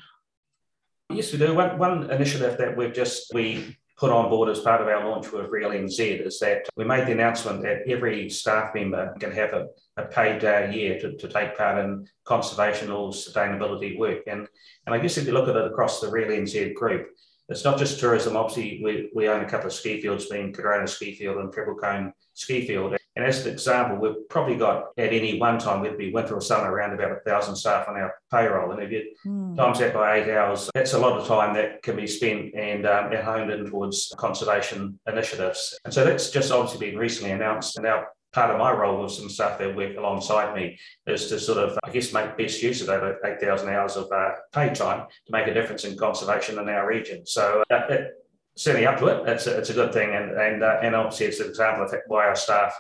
Yes, 1.12 1.32
we 1.32 1.38
do. 1.38 1.54
One, 1.54 1.78
one 1.78 2.10
initiative 2.10 2.58
that 2.58 2.76
we've 2.76 2.94
just 2.94 3.34
we 3.34 3.78
put 3.98 4.12
on 4.12 4.30
board 4.30 4.50
as 4.50 4.60
part 4.60 4.80
of 4.80 4.88
our 4.88 5.10
launch 5.10 5.32
with 5.32 5.50
Real 5.50 5.72
NZ 5.72 6.26
is 6.26 6.40
that 6.40 6.70
we 6.76 6.86
made 6.86 7.08
the 7.08 7.14
announcement 7.14 7.64
that 7.64 7.82
every 7.88 8.30
staff 8.30 8.76
member 8.76 9.14
can 9.20 9.32
have 9.32 9.54
a, 9.54 9.68
a 9.98 10.06
paid 10.06 10.40
day 10.40 10.66
a 10.66 10.72
year 10.72 11.00
to, 11.00 11.18
to 11.18 11.28
take 11.28 11.58
part 11.58 11.84
in 11.84 12.08
conservation 12.24 12.92
or 12.92 13.10
sustainability 13.10 13.98
work. 13.98 14.22
And, 14.28 14.48
and 14.86 14.94
I 14.94 15.00
guess 15.00 15.18
if 15.18 15.26
you 15.26 15.34
look 15.34 15.50
at 15.50 15.56
it 15.56 15.66
across 15.66 16.00
the 16.00 16.12
Real 16.12 16.30
NZ 16.30 16.76
group, 16.76 17.08
it's 17.50 17.64
not 17.64 17.80
just 17.80 18.00
tourism. 18.00 18.36
Obviously, 18.36 18.82
we, 18.84 19.10
we 19.16 19.30
own 19.30 19.44
a 19.44 19.50
couple 19.50 19.68
of 19.68 19.74
ski 19.74 20.00
fields, 20.00 20.28
being 20.28 20.54
Cardrona 20.54 20.88
Ski 20.88 21.16
Field 21.16 21.38
and 21.38 21.52
Treble 21.52 21.76
Cone 21.76 22.14
Ski 22.34 22.68
Field. 22.68 22.96
And 23.18 23.26
as 23.26 23.44
an 23.48 23.52
example, 23.52 23.98
we've 23.98 24.30
probably 24.30 24.58
got 24.58 24.90
at 24.96 25.12
any 25.12 25.40
one 25.40 25.58
time, 25.58 25.82
whether 25.82 25.96
it 25.96 25.98
be 25.98 26.14
winter 26.14 26.36
or 26.36 26.42
summer, 26.42 26.72
around 26.72 26.94
about 26.94 27.12
a 27.12 27.20
thousand 27.26 27.56
staff 27.56 27.90
on 27.90 27.98
our 27.98 28.14
payroll. 28.32 28.72
And 28.72 28.84
if 28.84 28.92
you 28.92 29.12
mm. 29.26 29.58
times 29.58 29.80
that 29.80 29.96
by 29.96 30.20
eight 30.20 30.30
hours, 30.30 30.70
that's 30.76 30.94
a 30.94 31.00
lot 31.00 31.20
of 31.20 31.28
time 31.28 31.56
that 31.56 31.82
can 31.82 31.96
be 31.96 32.06
spent 32.06 32.54
and, 32.54 32.86
um, 32.86 33.12
honed 33.12 33.50
in 33.50 33.66
towards 33.66 34.14
conservation 34.18 35.00
initiatives. 35.08 35.80
And 35.84 35.92
so 35.92 36.06
that's 36.06 36.30
just 36.30 36.52
obviously 36.52 36.92
been 36.92 37.00
recently 37.00 37.32
announced. 37.32 37.76
And 37.78 37.86
now 37.86 38.04
part 38.34 38.52
of 38.52 38.60
my 38.60 38.72
role 38.72 39.02
with 39.02 39.14
some 39.14 39.30
staff 39.30 39.58
that 39.58 39.76
work 39.76 39.98
alongside 39.98 40.56
me 40.56 40.78
is 41.08 41.28
to 41.30 41.40
sort 41.40 41.58
of, 41.58 41.80
I 41.84 41.90
guess, 41.90 42.14
make 42.14 42.38
best 42.38 42.62
use 42.62 42.82
of 42.82 42.88
that 42.88 43.18
8,000 43.26 43.68
hours 43.70 43.96
of 43.96 44.12
uh, 44.12 44.34
paid 44.54 44.76
time 44.76 45.08
to 45.26 45.32
make 45.32 45.48
a 45.48 45.56
difference 45.56 45.86
in 45.86 45.98
conservation 45.98 46.60
in 46.60 46.70
our 46.70 46.88
region. 46.88 47.26
So 47.26 47.64
uh, 47.72 47.82
it, 47.90 48.12
certainly 48.58 48.88
up 48.88 49.00
to 49.00 49.08
it. 49.08 49.28
It's 49.28 49.48
a, 49.48 49.58
it's 49.58 49.70
a 49.70 49.74
good 49.74 49.94
thing. 49.94 50.14
And, 50.14 50.32
and, 50.32 50.64
uh, 50.64 50.80
and 50.82 50.96
obviously, 50.96 51.28
it's 51.28 51.40
an 51.40 51.48
example 51.48 51.86
of 51.86 51.94
why 52.08 52.28
our 52.28 52.36
staff 52.36 52.76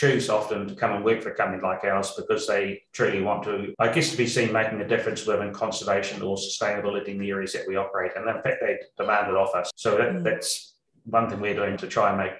choose 0.00 0.30
often 0.30 0.66
to 0.66 0.74
come 0.74 0.94
and 0.94 1.04
work 1.04 1.20
for 1.20 1.30
a 1.30 1.34
company 1.34 1.60
like 1.62 1.84
ours 1.84 2.14
because 2.16 2.46
they 2.46 2.82
truly 2.94 3.20
want 3.20 3.42
to, 3.42 3.74
I 3.78 3.92
guess, 3.92 4.10
to 4.12 4.16
be 4.16 4.26
seen 4.26 4.50
making 4.50 4.80
a 4.80 4.88
difference 4.88 5.26
within 5.26 5.52
conservation 5.52 6.22
or 6.22 6.38
sustainability 6.38 7.08
in 7.08 7.18
the 7.18 7.28
areas 7.28 7.52
that 7.52 7.68
we 7.68 7.76
operate. 7.76 8.12
And 8.16 8.26
in 8.26 8.42
fact, 8.42 8.62
they 8.62 8.78
demand 8.96 9.28
it 9.28 9.36
off 9.36 9.54
us. 9.54 9.70
So 9.76 9.98
that, 9.98 10.12
mm. 10.12 10.24
that's 10.24 10.74
one 11.04 11.28
thing 11.28 11.38
we're 11.38 11.54
doing 11.54 11.76
to 11.76 11.86
try 11.86 12.08
and 12.08 12.16
make 12.16 12.32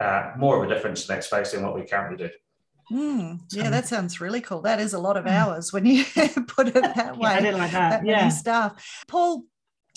uh, 0.00 0.32
more 0.36 0.56
of 0.64 0.68
a 0.68 0.74
difference 0.74 1.08
in 1.08 1.14
that 1.14 1.22
space 1.22 1.52
than 1.52 1.62
what 1.62 1.76
we 1.76 1.86
currently 1.86 2.26
do. 2.26 2.32
Mm, 2.90 3.40
yeah, 3.52 3.70
that 3.70 3.86
sounds 3.86 4.20
really 4.20 4.40
cool. 4.40 4.62
That 4.62 4.80
is 4.80 4.94
a 4.94 4.98
lot 4.98 5.16
of 5.16 5.26
mm. 5.26 5.30
hours 5.30 5.72
when 5.72 5.86
you 5.86 6.04
put 6.48 6.66
it 6.66 6.74
that 6.74 7.16
way. 7.16 7.38
Yeah, 7.40 7.50
like 7.52 7.70
that. 7.70 8.04
Yeah. 8.04 8.28
Stuff. 8.30 9.04
Paul, 9.06 9.44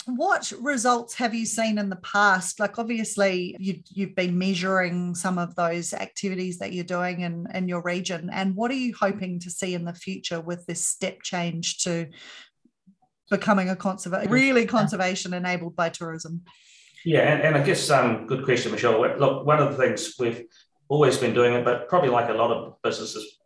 what 0.08 0.52
results 0.62 1.14
have 1.16 1.34
you 1.34 1.46
seen 1.46 1.78
in 1.78 1.90
the 1.90 1.98
past? 1.98 2.60
Like 2.60 2.80
obviously 2.80 3.56
you, 3.60 3.82
you've 3.90 4.16
been 4.16 4.38
measuring 4.38 5.16
some 5.16 5.38
of 5.38 5.56
those 5.56 5.94
activities 5.94 6.60
that 6.60 6.72
you're 6.72 6.86
doing 6.86 7.22
in, 7.22 7.48
in 7.54 7.68
your 7.68 7.82
region. 7.82 8.30
And 8.32 8.56
what 8.56 8.72
are 8.72 8.76
you 8.76 8.94
hoping 8.98 9.40
to 9.42 9.50
see 9.50 9.74
in 9.74 9.84
the 9.84 9.94
future 9.94 10.40
with 10.40 10.66
this 10.66 10.86
step 10.86 11.22
change 11.24 11.84
to 11.84 12.08
becoming 13.30 13.70
a 13.70 13.76
conservation, 13.76 14.32
really 14.32 14.66
conservation 14.66 15.34
enabled 15.34 15.76
by 15.76 15.90
tourism? 15.90 16.44
Yeah, 17.04 17.22
and, 17.22 17.42
and 17.42 17.56
I 17.58 17.64
guess 17.64 17.90
um, 17.90 18.28
good 18.28 18.46
question, 18.46 18.72
Michelle. 18.72 19.00
Look, 19.02 19.46
one 19.46 19.60
of 19.60 19.72
the 19.72 19.78
things 19.78 20.16
we've 20.18 20.46
always 20.88 21.18
been 21.18 21.34
doing 21.34 21.54
it, 21.54 21.66
but 21.66 21.90
probably 21.90 22.10
like 22.10 22.30
a 22.30 22.34
lot 22.34 22.52
of 22.52 22.82
businesses, 22.82 23.40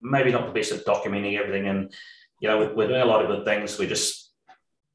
maybe 0.00 0.32
not 0.32 0.46
the 0.46 0.52
best 0.52 0.72
at 0.72 0.86
documenting 0.86 1.38
everything. 1.38 1.68
And, 1.68 1.92
you 2.40 2.48
know, 2.48 2.58
we're, 2.58 2.74
we're 2.74 2.88
doing 2.88 3.02
a 3.02 3.06
lot 3.06 3.22
of 3.22 3.28
good 3.28 3.44
things. 3.44 3.78
We 3.78 3.86
just, 3.86 4.23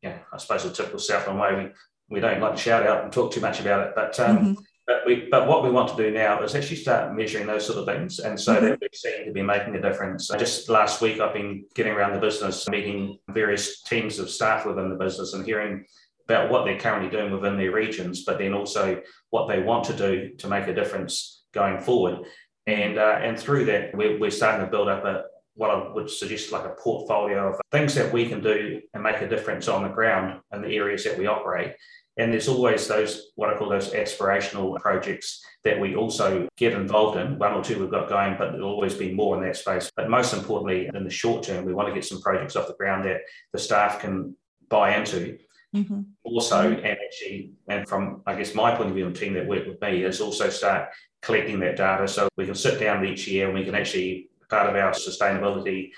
yeah, 0.02 0.20
I 0.34 0.38
suppose 0.38 0.64
the 0.64 0.72
typical 0.72 1.00
Southland 1.00 1.40
way, 1.40 1.56
we, 1.56 2.16
we 2.16 2.20
don't 2.20 2.40
like 2.40 2.56
to 2.56 2.62
shout 2.62 2.88
out 2.88 3.04
and 3.04 3.12
talk 3.12 3.32
too 3.32 3.42
much 3.42 3.60
about 3.60 3.88
it. 3.88 3.94
But, 3.96 4.20
um, 4.20 4.38
mm-hmm. 4.38 4.54
but, 4.88 5.02
we, 5.06 5.28
but 5.30 5.48
what 5.48 5.64
we 5.64 5.70
want 5.70 5.90
to 5.90 5.98
do 5.98 6.12
now 6.12 6.42
is 6.42 6.56
actually 6.56 6.78
start 6.78 7.16
measuring 7.16 7.48
those 7.48 7.66
sort 7.66 7.80
of 7.80 7.86
things. 7.86 8.20
And 8.20 8.40
so 8.40 8.56
mm-hmm. 8.56 8.66
that 8.66 8.80
we 8.82 8.88
seem 8.94 9.26
to 9.26 9.32
be 9.32 9.42
making 9.42 9.76
a 9.76 9.82
difference. 9.82 10.30
Just 10.40 10.70
last 10.70 11.02
week, 11.02 11.20
I've 11.20 11.34
been 11.34 11.66
getting 11.76 11.94
around 11.94 12.14
the 12.14 12.20
business, 12.20 12.68
meeting 12.70 13.20
various 13.30 13.82
teams 13.84 14.20
of 14.20 14.30
staff 14.30 14.66
within 14.66 14.90
the 14.90 14.96
business 14.96 15.34
and 15.34 15.46
hearing 15.46 15.86
about 16.26 16.52
what 16.52 16.64
they're 16.64 16.80
currently 16.80 17.10
doing 17.10 17.32
within 17.32 17.58
their 17.58 17.72
regions, 17.72 18.24
but 18.24 18.38
then 18.38 18.54
also 18.54 19.02
what 19.32 19.48
they 19.48 19.62
want 19.62 19.84
to 19.84 19.94
do 19.94 20.30
to 20.38 20.48
make 20.48 20.68
a 20.68 20.74
difference 20.74 21.44
going 21.54 21.80
forward. 21.80 22.20
And, 22.68 23.00
uh, 23.00 23.20
and 23.22 23.38
through 23.38 23.66
that, 23.66 23.96
we're, 23.96 24.20
we're 24.20 24.30
starting 24.30 24.64
to 24.64 24.72
build 24.72 24.88
up 24.88 25.04
a, 25.06 25.24
what 25.60 25.72
I 25.72 25.92
would 25.92 26.10
suggest 26.10 26.54
like 26.54 26.66
a 26.66 26.76
portfolio 26.82 27.50
of 27.50 27.62
things 27.72 27.94
that 27.96 28.14
we 28.14 28.28
can 28.28 28.42
do 28.42 28.82
and 28.94 29.04
make 29.04 29.22
a 29.22 29.28
difference 29.28 29.68
on 29.68 29.84
the 29.84 29.90
ground 29.90 30.40
in 30.54 30.62
the 30.62 30.74
areas 30.74 31.04
that 31.04 31.18
we 31.18 31.28
operate. 31.28 31.74
And 32.18 32.32
there's 32.32 32.48
always 32.48 32.88
those, 32.88 33.32
what 33.36 33.50
I 33.50 33.58
call 33.58 33.70
those 33.70 33.92
aspirational 33.94 34.80
projects 34.80 35.42
that 35.66 35.80
we 35.80 35.96
also 35.96 36.48
get 36.56 36.74
involved 36.74 37.18
in. 37.18 37.38
One 37.38 37.54
or 37.54 37.64
two 37.64 37.78
we've 37.80 37.92
got 37.92 38.08
going, 38.08 38.38
but 38.38 38.54
there'll 38.54 38.70
always 38.70 38.94
be 38.94 39.14
more 39.14 39.36
in 39.36 39.44
that 39.44 39.58
space. 39.58 39.92
But 39.96 40.10
most 40.10 40.34
importantly, 40.34 40.90
in 40.94 41.04
the 41.04 41.10
short 41.10 41.44
term, 41.44 41.66
we 41.66 41.74
want 41.74 41.90
to 41.90 41.94
get 41.94 42.06
some 42.06 42.22
projects 42.22 42.56
off 42.56 42.68
the 42.68 42.74
ground 42.74 43.04
that 43.06 43.22
the 43.52 43.60
staff 43.60 44.00
can 44.00 44.36
buy 44.70 44.96
into 44.96 45.38
Mm-hmm. 45.76 46.02
Also, 46.24 46.72
and 46.72 46.98
actually, 47.06 47.52
and 47.68 47.88
from 47.88 48.24
I 48.26 48.34
guess 48.34 48.56
my 48.56 48.76
point 48.76 48.90
of 48.90 48.96
view 48.96 49.06
and 49.06 49.16
team 49.16 49.34
that 49.36 49.48
work 49.48 49.68
with 49.68 49.80
me 49.82 50.04
is 50.04 50.20
also 50.20 50.50
start 50.50 50.90
collecting 51.22 51.60
that 51.60 51.78
data 51.78 52.08
so 52.08 52.28
we 52.38 52.46
can 52.46 52.56
sit 52.56 52.80
down 52.80 53.06
each 53.06 53.28
year 53.28 53.46
and 53.46 53.54
we 53.54 53.64
can 53.64 53.76
actually 53.76 54.30
part 54.50 54.70
of 54.70 54.76
our 54.76 54.92
sustainability 54.92 55.92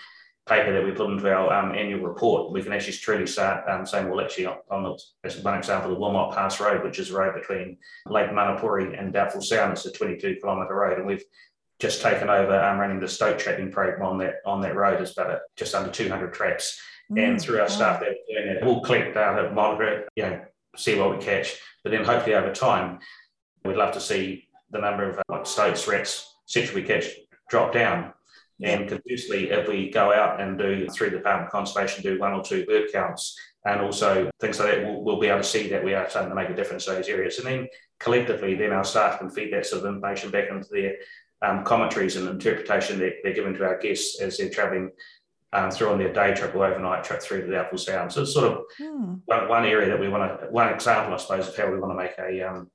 paper 0.47 0.73
that 0.73 0.83
we 0.83 0.91
put 0.91 1.09
into 1.09 1.31
our 1.31 1.53
um, 1.53 1.75
annual 1.75 2.01
report, 2.01 2.51
we 2.51 2.63
can 2.63 2.73
actually 2.73 2.93
truly 2.93 3.27
start 3.27 3.67
um, 3.69 3.85
saying, 3.85 4.09
well, 4.09 4.21
actually, 4.21 4.47
on 4.47 4.83
the, 4.83 4.99
as 5.23 5.37
one 5.37 5.57
example, 5.57 5.91
the 5.91 5.99
Wilmot 5.99 6.35
Pass 6.35 6.59
Road, 6.59 6.83
which 6.83 6.99
is 6.99 7.11
a 7.11 7.17
road 7.17 7.35
between 7.35 7.77
Lake 8.07 8.31
Manapouri 8.31 8.99
and 8.99 9.13
Doubtful 9.13 9.41
Sound, 9.41 9.73
it's 9.73 9.85
a 9.85 9.91
22 9.91 10.37
kilometre 10.41 10.75
road, 10.75 10.97
and 10.97 11.07
we've 11.07 11.23
just 11.79 12.01
taken 12.01 12.29
over 12.29 12.59
um, 12.59 12.79
running 12.79 12.99
the 12.99 13.07
stoat 13.07 13.39
trapping 13.39 13.71
program 13.71 14.03
on 14.03 14.17
that 14.19 14.35
on 14.45 14.61
that 14.61 14.75
road. 14.75 15.01
It's 15.01 15.13
about 15.13 15.31
a, 15.31 15.39
just 15.55 15.73
under 15.73 15.89
200 15.89 16.31
traps 16.31 16.79
and 17.17 17.37
mm, 17.37 17.41
through 17.41 17.59
our 17.59 17.69
staff 17.69 17.99
that 17.99 18.09
are 18.09 18.15
doing 18.29 18.55
it, 18.55 18.63
we'll 18.63 18.81
collect 18.81 19.13
data, 19.13 19.51
monitor 19.51 19.83
it, 19.83 20.09
you 20.15 20.23
know, 20.23 20.41
see 20.77 20.97
what 20.97 21.17
we 21.17 21.23
catch. 21.23 21.57
But 21.83 21.91
then 21.91 22.05
hopefully 22.05 22.35
over 22.35 22.53
time, 22.53 22.99
we'd 23.65 23.75
love 23.75 23.93
to 23.95 23.99
see 23.99 24.47
the 24.69 24.79
number 24.79 25.09
of 25.09 25.17
uh, 25.17 25.21
like 25.27 25.45
stoats, 25.45 25.87
rats, 25.87 26.33
we 26.73 26.83
catch 26.83 27.05
drop 27.49 27.73
down. 27.73 28.13
And 28.63 28.89
conversely, 28.89 29.49
if 29.49 29.67
we 29.67 29.89
go 29.89 30.13
out 30.13 30.39
and 30.39 30.57
do 30.57 30.87
through 30.89 31.11
the 31.11 31.17
Department 31.17 31.47
of 31.47 31.51
Conservation, 31.51 32.03
do 32.03 32.19
one 32.19 32.33
or 32.33 32.43
two 32.43 32.65
bird 32.65 32.91
counts 32.91 33.37
and 33.65 33.81
also 33.81 34.29
things 34.39 34.59
like 34.59 34.75
that, 34.75 34.85
we'll, 34.85 35.03
we'll, 35.03 35.19
be 35.19 35.27
able 35.27 35.39
to 35.39 35.43
see 35.43 35.67
that 35.69 35.83
we 35.83 35.93
are 35.93 36.09
starting 36.09 36.29
to 36.29 36.35
make 36.35 36.49
a 36.49 36.55
difference 36.55 36.87
in 36.87 36.95
those 36.95 37.07
areas. 37.07 37.37
And 37.37 37.47
then 37.47 37.67
collectively, 37.99 38.55
then 38.55 38.71
our 38.71 38.83
staff 38.83 39.19
can 39.19 39.29
feed 39.29 39.53
that 39.53 39.65
sort 39.65 39.83
of 39.83 39.93
information 39.93 40.31
back 40.31 40.49
into 40.49 40.67
their 40.71 40.95
um, 41.41 41.63
commentaries 41.63 42.15
and 42.15 42.27
interpretation 42.27 42.99
that 42.99 43.13
they're 43.23 43.33
giving 43.33 43.53
to 43.53 43.65
our 43.65 43.77
guests 43.77 44.19
as 44.21 44.37
they're 44.37 44.49
travelling 44.49 44.91
um, 45.53 45.69
through 45.69 45.89
on 45.89 45.97
their 45.97 46.13
day 46.13 46.33
trip 46.33 46.55
or 46.55 46.65
overnight 46.65 47.03
trip 47.03 47.21
through 47.21 47.41
to 47.41 47.47
the 47.47 47.59
Apple 47.59 47.77
Sound. 47.77 48.11
So 48.11 48.21
it's 48.21 48.33
sort 48.33 48.51
of 48.51 48.63
hmm. 48.77 49.15
one, 49.25 49.47
one, 49.47 49.65
area 49.65 49.89
that 49.89 49.99
we 49.99 50.07
want 50.07 50.39
to, 50.39 50.47
one 50.47 50.69
example, 50.69 51.13
I 51.13 51.17
suppose, 51.17 51.47
of 51.47 51.57
how 51.57 51.71
we 51.71 51.79
want 51.79 51.91
to 51.91 51.97
make 51.97 52.17
a, 52.17 52.47
um, 52.47 52.69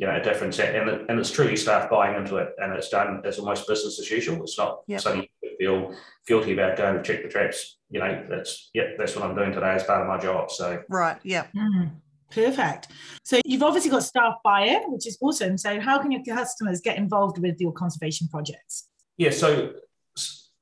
you 0.00 0.06
know, 0.06 0.16
a 0.16 0.22
difference. 0.22 0.58
And, 0.58 0.88
it, 0.88 1.06
and 1.10 1.18
it's 1.20 1.30
truly 1.30 1.56
staff 1.56 1.90
buying 1.90 2.16
into 2.16 2.36
it 2.36 2.54
and 2.58 2.72
it's 2.72 2.88
done 2.88 3.20
as 3.26 3.38
almost 3.38 3.68
business 3.68 4.00
as 4.00 4.10
usual. 4.10 4.42
It's 4.42 4.56
not 4.56 4.80
yep. 4.86 5.02
something 5.02 5.26
you 5.42 5.50
feel 5.58 5.94
guilty 6.26 6.54
about 6.54 6.78
going 6.78 6.96
to 6.96 7.02
check 7.02 7.22
the 7.22 7.28
traps. 7.28 7.76
You 7.90 8.00
know, 8.00 8.26
that's, 8.28 8.70
yeah, 8.72 8.94
that's 8.96 9.14
what 9.14 9.26
I'm 9.26 9.34
doing 9.36 9.52
today 9.52 9.74
as 9.74 9.84
part 9.84 10.00
of 10.00 10.08
my 10.08 10.18
job. 10.18 10.50
So, 10.50 10.82
right. 10.88 11.18
Yeah. 11.22 11.48
Mm. 11.54 11.90
Perfect. 12.30 12.88
So 13.24 13.40
you've 13.44 13.62
obviously 13.62 13.90
got 13.90 14.02
staff 14.02 14.36
buy-in, 14.42 14.90
which 14.90 15.06
is 15.06 15.18
awesome. 15.20 15.58
So 15.58 15.78
how 15.80 15.98
can 15.98 16.10
your 16.12 16.22
customers 16.24 16.80
get 16.80 16.96
involved 16.96 17.38
with 17.38 17.60
your 17.60 17.72
conservation 17.72 18.26
projects? 18.28 18.88
Yeah, 19.18 19.30
so 19.30 19.74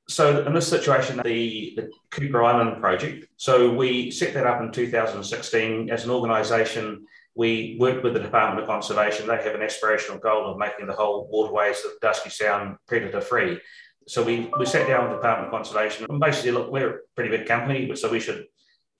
so 0.09 0.43
in 0.43 0.53
this 0.53 0.67
situation, 0.67 1.21
the, 1.23 1.73
the 1.75 1.89
Cooper 2.09 2.43
Island 2.43 2.81
project, 2.81 3.27
so 3.37 3.71
we 3.71 4.09
set 4.09 4.33
that 4.33 4.47
up 4.47 4.59
in 4.59 4.71
2016 4.71 5.91
as 5.91 6.03
an 6.03 6.09
organisation. 6.09 7.05
We 7.35 7.77
worked 7.79 8.03
with 8.03 8.13
the 8.13 8.19
Department 8.19 8.61
of 8.61 8.67
Conservation. 8.67 9.27
They 9.27 9.37
have 9.37 9.55
an 9.55 9.61
aspirational 9.61 10.21
goal 10.21 10.45
of 10.45 10.57
making 10.57 10.87
the 10.87 10.93
whole 10.93 11.27
waterways 11.31 11.83
of 11.85 11.91
Dusky 12.01 12.29
Sound 12.29 12.77
predator 12.87 13.21
free. 13.21 13.59
So 14.07 14.23
we, 14.23 14.49
we 14.57 14.65
sat 14.65 14.87
down 14.87 15.03
with 15.03 15.11
the 15.11 15.17
Department 15.17 15.47
of 15.47 15.51
Conservation 15.51 16.05
and 16.09 16.19
basically, 16.19 16.51
look, 16.51 16.71
we're 16.71 16.89
a 16.89 16.99
pretty 17.15 17.29
big 17.29 17.47
company, 17.47 17.95
so 17.95 18.09
we 18.09 18.19
should 18.19 18.45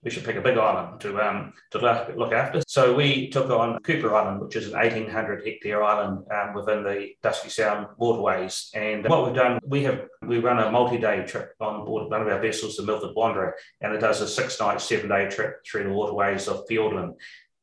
we 0.03 0.09
should 0.09 0.23
pick 0.23 0.37
a 0.37 0.41
big 0.41 0.57
island 0.57 1.01
to 1.01 1.19
um, 1.19 1.53
to 1.71 2.13
look 2.15 2.31
after. 2.31 2.61
So 2.67 2.95
we 2.95 3.29
took 3.29 3.49
on 3.49 3.79
Cooper 3.79 4.15
Island, 4.15 4.39
which 4.41 4.55
is 4.55 4.67
an 4.67 4.73
1,800 4.73 5.45
hectare 5.45 5.83
island 5.83 6.25
um, 6.31 6.53
within 6.53 6.83
the 6.83 7.09
Dusky 7.21 7.49
Sound 7.49 7.87
waterways. 7.97 8.69
And 8.73 9.05
what 9.05 9.25
we've 9.25 9.35
done, 9.35 9.59
we 9.65 9.83
have 9.83 10.05
we 10.25 10.39
run 10.39 10.59
a 10.59 10.71
multi-day 10.71 11.25
trip 11.25 11.53
on 11.59 11.85
board 11.85 12.09
one 12.09 12.21
of 12.21 12.27
our 12.27 12.39
vessels, 12.39 12.77
the 12.77 12.83
Milford 12.83 13.15
Wanderer, 13.15 13.55
and 13.81 13.93
it 13.93 13.99
does 13.99 14.21
a 14.21 14.27
six-night, 14.27 14.79
seven-day 14.79 15.29
trip 15.29 15.65
through 15.65 15.83
the 15.83 15.93
waterways 15.93 16.47
of 16.47 16.65
Fiordland. 16.69 17.15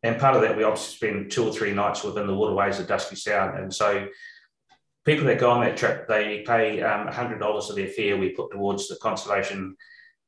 And 0.07 0.21
part 0.21 0.37
of 0.37 0.43
that, 0.43 0.57
we 0.57 0.63
obviously 0.63 0.95
spend 0.95 1.33
two 1.33 1.49
or 1.49 1.53
three 1.53 1.73
nights 1.73 2.05
within 2.05 2.29
the 2.29 2.35
waterways 2.35 2.79
of 2.79 2.87
Dusky 2.87 3.17
Sound. 3.17 3.59
And 3.59 3.75
so 3.75 4.07
people 5.05 5.27
that 5.27 5.41
go 5.41 5.51
on 5.51 5.63
that 5.63 5.77
trip, 5.77 6.07
they 6.07 6.45
pay 6.47 6.81
um, 6.81 7.09
$100 7.09 7.41
of 7.41 7.77
their 7.77 7.89
fare 7.89 8.17
we 8.17 8.31
put 8.31 8.53
towards 8.53 8.89
the 8.89 8.97
conservation 8.97 9.77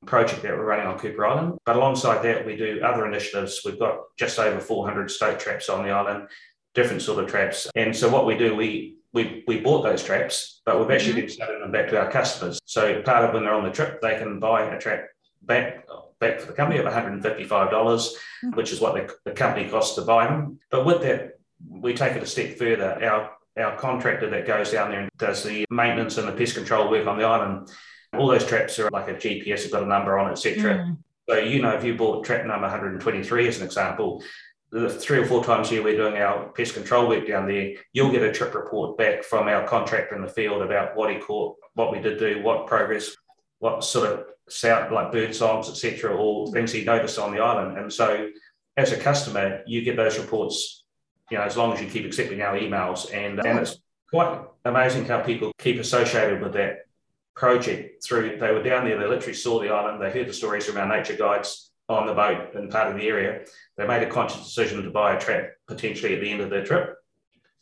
project 0.04 0.42
that 0.42 0.56
we're 0.56 0.64
running 0.64 0.86
on 0.86 0.98
Cooper 0.98 1.24
Island. 1.24 1.58
But 1.64 1.76
alongside 1.76 2.22
that, 2.24 2.44
we 2.44 2.56
do 2.56 2.80
other 2.82 3.06
initiatives. 3.06 3.60
We've 3.64 3.78
got 3.78 3.98
just 4.18 4.38
over 4.38 4.58
400 4.58 5.10
stoat 5.10 5.38
traps 5.38 5.68
on 5.68 5.84
the 5.84 5.90
island, 5.90 6.28
different 6.74 7.02
sort 7.02 7.22
of 7.22 7.30
traps. 7.30 7.68
And 7.76 7.94
so 7.94 8.08
what 8.08 8.26
we 8.26 8.36
do, 8.36 8.54
we 8.54 8.96
we, 9.14 9.42
we 9.46 9.58
bought 9.58 9.82
those 9.82 10.04
traps, 10.04 10.60
but 10.66 10.78
we've 10.78 10.90
actually 10.90 11.12
mm-hmm. 11.12 11.20
been 11.20 11.30
selling 11.30 11.60
them 11.60 11.72
back 11.72 11.88
to 11.88 11.98
our 11.98 12.10
customers. 12.10 12.60
So 12.66 13.00
part 13.02 13.24
of 13.24 13.32
when 13.32 13.42
they're 13.42 13.54
on 13.54 13.64
the 13.64 13.70
trip, 13.70 14.02
they 14.02 14.18
can 14.18 14.38
buy 14.38 14.64
a 14.64 14.78
trap 14.78 15.06
back 15.42 15.86
back 16.20 16.40
for 16.40 16.46
the 16.46 16.52
company 16.52 16.80
of 16.80 16.86
$155, 16.86 17.48
dollars 17.70 18.16
mm-hmm. 18.44 18.56
which 18.56 18.72
is 18.72 18.80
what 18.80 18.94
the, 18.94 19.14
the 19.24 19.32
company 19.32 19.68
costs 19.68 19.94
to 19.94 20.02
buy 20.02 20.26
them. 20.26 20.58
But 20.70 20.84
with 20.84 21.02
that, 21.02 21.38
we 21.68 21.94
take 21.94 22.16
it 22.16 22.22
a 22.22 22.26
step 22.26 22.56
further. 22.56 23.02
Our 23.04 23.30
our 23.56 23.76
contractor 23.76 24.30
that 24.30 24.46
goes 24.46 24.70
down 24.70 24.90
there 24.90 25.00
and 25.00 25.10
does 25.16 25.42
the 25.42 25.66
maintenance 25.68 26.16
and 26.16 26.28
the 26.28 26.32
pest 26.32 26.54
control 26.54 26.88
work 26.88 27.08
on 27.08 27.18
the 27.18 27.24
island, 27.24 27.68
all 28.14 28.28
those 28.28 28.46
traps 28.46 28.78
are 28.78 28.88
like 28.92 29.08
a 29.08 29.14
GPS, 29.14 29.64
have 29.64 29.72
got 29.72 29.82
a 29.82 29.86
number 29.86 30.16
on, 30.16 30.30
etc. 30.30 30.76
Mm. 30.76 30.96
So 31.28 31.38
you 31.38 31.60
know, 31.60 31.70
if 31.70 31.82
you 31.82 31.94
bought 31.94 32.24
trap 32.24 32.46
number 32.46 32.62
123 32.62 33.48
as 33.48 33.58
an 33.58 33.66
example, 33.66 34.22
the 34.70 34.88
three 34.88 35.18
or 35.18 35.26
four 35.26 35.42
times 35.42 35.70
a 35.70 35.74
year 35.74 35.82
we're 35.82 35.96
doing 35.96 36.16
our 36.18 36.50
pest 36.50 36.74
control 36.74 37.08
work 37.08 37.26
down 37.26 37.48
there, 37.48 37.72
you'll 37.92 38.12
get 38.12 38.22
a 38.22 38.32
trip 38.32 38.54
report 38.54 38.96
back 38.96 39.24
from 39.24 39.48
our 39.48 39.66
contractor 39.66 40.14
in 40.14 40.22
the 40.22 40.28
field 40.28 40.62
about 40.62 40.96
what 40.96 41.10
he 41.10 41.18
caught, 41.18 41.56
what 41.74 41.90
we 41.90 42.00
did 42.00 42.18
do, 42.18 42.42
what 42.42 42.66
progress, 42.66 43.16
what 43.58 43.82
sort 43.82 44.10
of 44.10 44.24
sound 44.48 44.92
like 44.94 45.12
bird 45.12 45.34
songs, 45.34 45.68
etc., 45.68 46.14
or 46.14 46.46
mm. 46.46 46.52
things 46.52 46.72
he 46.72 46.84
noticed 46.84 47.18
on 47.18 47.32
the 47.32 47.40
island. 47.40 47.78
And 47.78 47.92
so 47.92 48.30
as 48.76 48.92
a 48.92 48.96
customer, 48.96 49.62
you 49.66 49.82
get 49.82 49.96
those 49.96 50.18
reports, 50.18 50.84
you 51.30 51.38
know, 51.38 51.44
as 51.44 51.56
long 51.56 51.72
as 51.72 51.80
you 51.80 51.88
keep 51.88 52.06
accepting 52.06 52.40
our 52.42 52.56
emails. 52.58 53.12
And, 53.12 53.44
and 53.44 53.58
it's 53.58 53.78
quite 54.10 54.40
amazing 54.64 55.04
how 55.04 55.20
people 55.20 55.52
keep 55.58 55.78
associated 55.78 56.40
with 56.40 56.52
that 56.54 56.86
project 57.34 58.04
through, 58.04 58.38
they 58.38 58.52
were 58.52 58.62
down 58.62 58.84
there, 58.84 58.98
they 58.98 59.06
literally 59.06 59.34
saw 59.34 59.60
the 59.60 59.70
island, 59.70 60.02
they 60.02 60.10
heard 60.10 60.28
the 60.28 60.32
stories 60.32 60.66
from 60.66 60.76
our 60.76 60.88
nature 60.88 61.16
guides 61.16 61.70
on 61.88 62.06
the 62.06 62.14
boat 62.14 62.54
and 62.54 62.70
part 62.70 62.88
of 62.88 62.96
the 62.96 63.06
area. 63.06 63.44
They 63.76 63.86
made 63.86 64.02
a 64.02 64.10
conscious 64.10 64.44
decision 64.44 64.82
to 64.82 64.90
buy 64.90 65.14
a 65.14 65.20
trap 65.20 65.52
potentially 65.66 66.14
at 66.14 66.20
the 66.20 66.30
end 66.30 66.40
of 66.40 66.50
their 66.50 66.64
trip. 66.64 66.96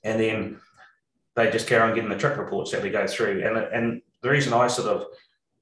And 0.02 0.18
then 0.20 0.60
they 1.34 1.50
just 1.50 1.66
carry 1.66 1.82
on 1.82 1.94
getting 1.94 2.10
the 2.10 2.16
trip 2.16 2.38
reports 2.38 2.72
that 2.72 2.82
we 2.82 2.90
go 2.90 3.06
through. 3.06 3.44
And, 3.44 3.56
and 3.56 4.02
the 4.22 4.30
reason 4.30 4.52
I 4.52 4.66
sort 4.66 4.88
of, 4.88 5.06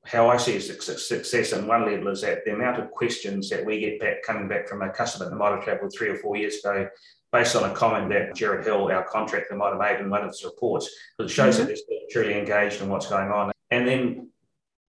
how 0.04 0.28
I 0.28 0.36
see 0.36 0.60
success 0.60 1.52
in 1.52 1.66
one 1.66 1.86
level 1.86 2.08
is 2.08 2.20
that 2.22 2.44
the 2.44 2.52
amount 2.52 2.78
of 2.78 2.90
questions 2.90 3.48
that 3.50 3.64
we 3.64 3.80
get 3.80 3.98
back 4.00 4.22
coming 4.22 4.48
back 4.48 4.68
from 4.68 4.82
a 4.82 4.90
customer 4.90 5.30
that 5.30 5.36
might 5.36 5.52
have 5.52 5.64
travelled 5.64 5.92
three 5.96 6.08
or 6.08 6.16
four 6.16 6.36
years 6.36 6.58
ago 6.58 6.88
based 7.32 7.56
on 7.56 7.68
a 7.68 7.74
comment 7.74 8.08
that 8.10 8.34
Jared 8.36 8.64
Hill, 8.64 8.92
our 8.92 9.04
contractor, 9.04 9.56
might 9.56 9.70
have 9.70 9.78
made 9.78 9.98
in 9.98 10.08
one 10.08 10.22
of 10.22 10.28
his 10.28 10.44
reports, 10.44 10.88
because 11.18 11.32
it 11.32 11.34
shows 11.34 11.58
mm-hmm. 11.58 11.66
that 11.66 11.78
they're 11.88 11.98
truly 12.10 12.38
engaged 12.38 12.80
in 12.80 12.88
what's 12.88 13.08
going 13.08 13.30
on. 13.30 13.50
And 13.72 13.88
then 13.88 14.28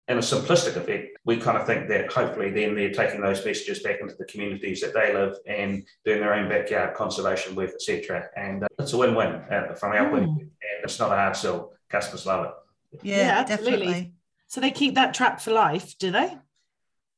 in 0.10 0.18
a 0.18 0.22
simplistic 0.22 0.76
effect, 0.76 1.18
we 1.24 1.38
kind 1.38 1.58
of 1.58 1.66
think 1.66 1.88
that 1.88 2.12
hopefully 2.12 2.52
then 2.52 2.76
they're 2.76 2.92
taking 2.92 3.22
those 3.22 3.46
messages 3.46 3.80
back 3.80 4.02
into 4.02 4.16
the 4.16 4.26
communities 4.26 4.82
that 4.82 4.94
they 4.94 5.14
live 5.14 5.38
and 5.48 5.86
doing 6.04 6.20
their 6.20 6.34
own 6.34 6.50
backyard 6.50 6.96
conservation 6.96 7.56
work, 7.56 7.70
etc. 7.70 8.28
And 8.36 8.64
uh, 8.64 8.68
it's 8.78 8.92
a 8.92 8.98
win-win 8.98 9.36
uh, 9.50 9.76
from 9.76 9.94
our 9.94 10.06
mm. 10.06 10.12
point 10.12 10.24
of 10.24 10.36
view. 10.36 10.42
And 10.42 10.84
it's 10.84 11.00
not 11.00 11.12
a 11.12 11.16
hard 11.16 11.38
sell. 11.38 11.72
Customers 11.88 12.26
love 12.26 12.46
it. 12.48 12.52
Yeah, 13.04 13.18
yeah 13.18 13.44
definitely. 13.46 14.14
So 14.54 14.62
they 14.62 14.70
keep 14.70 14.94
that 14.94 15.16
trap 15.16 15.42
for 15.42 15.50
life, 15.50 15.98
do 15.98 16.12
they? 16.12 16.38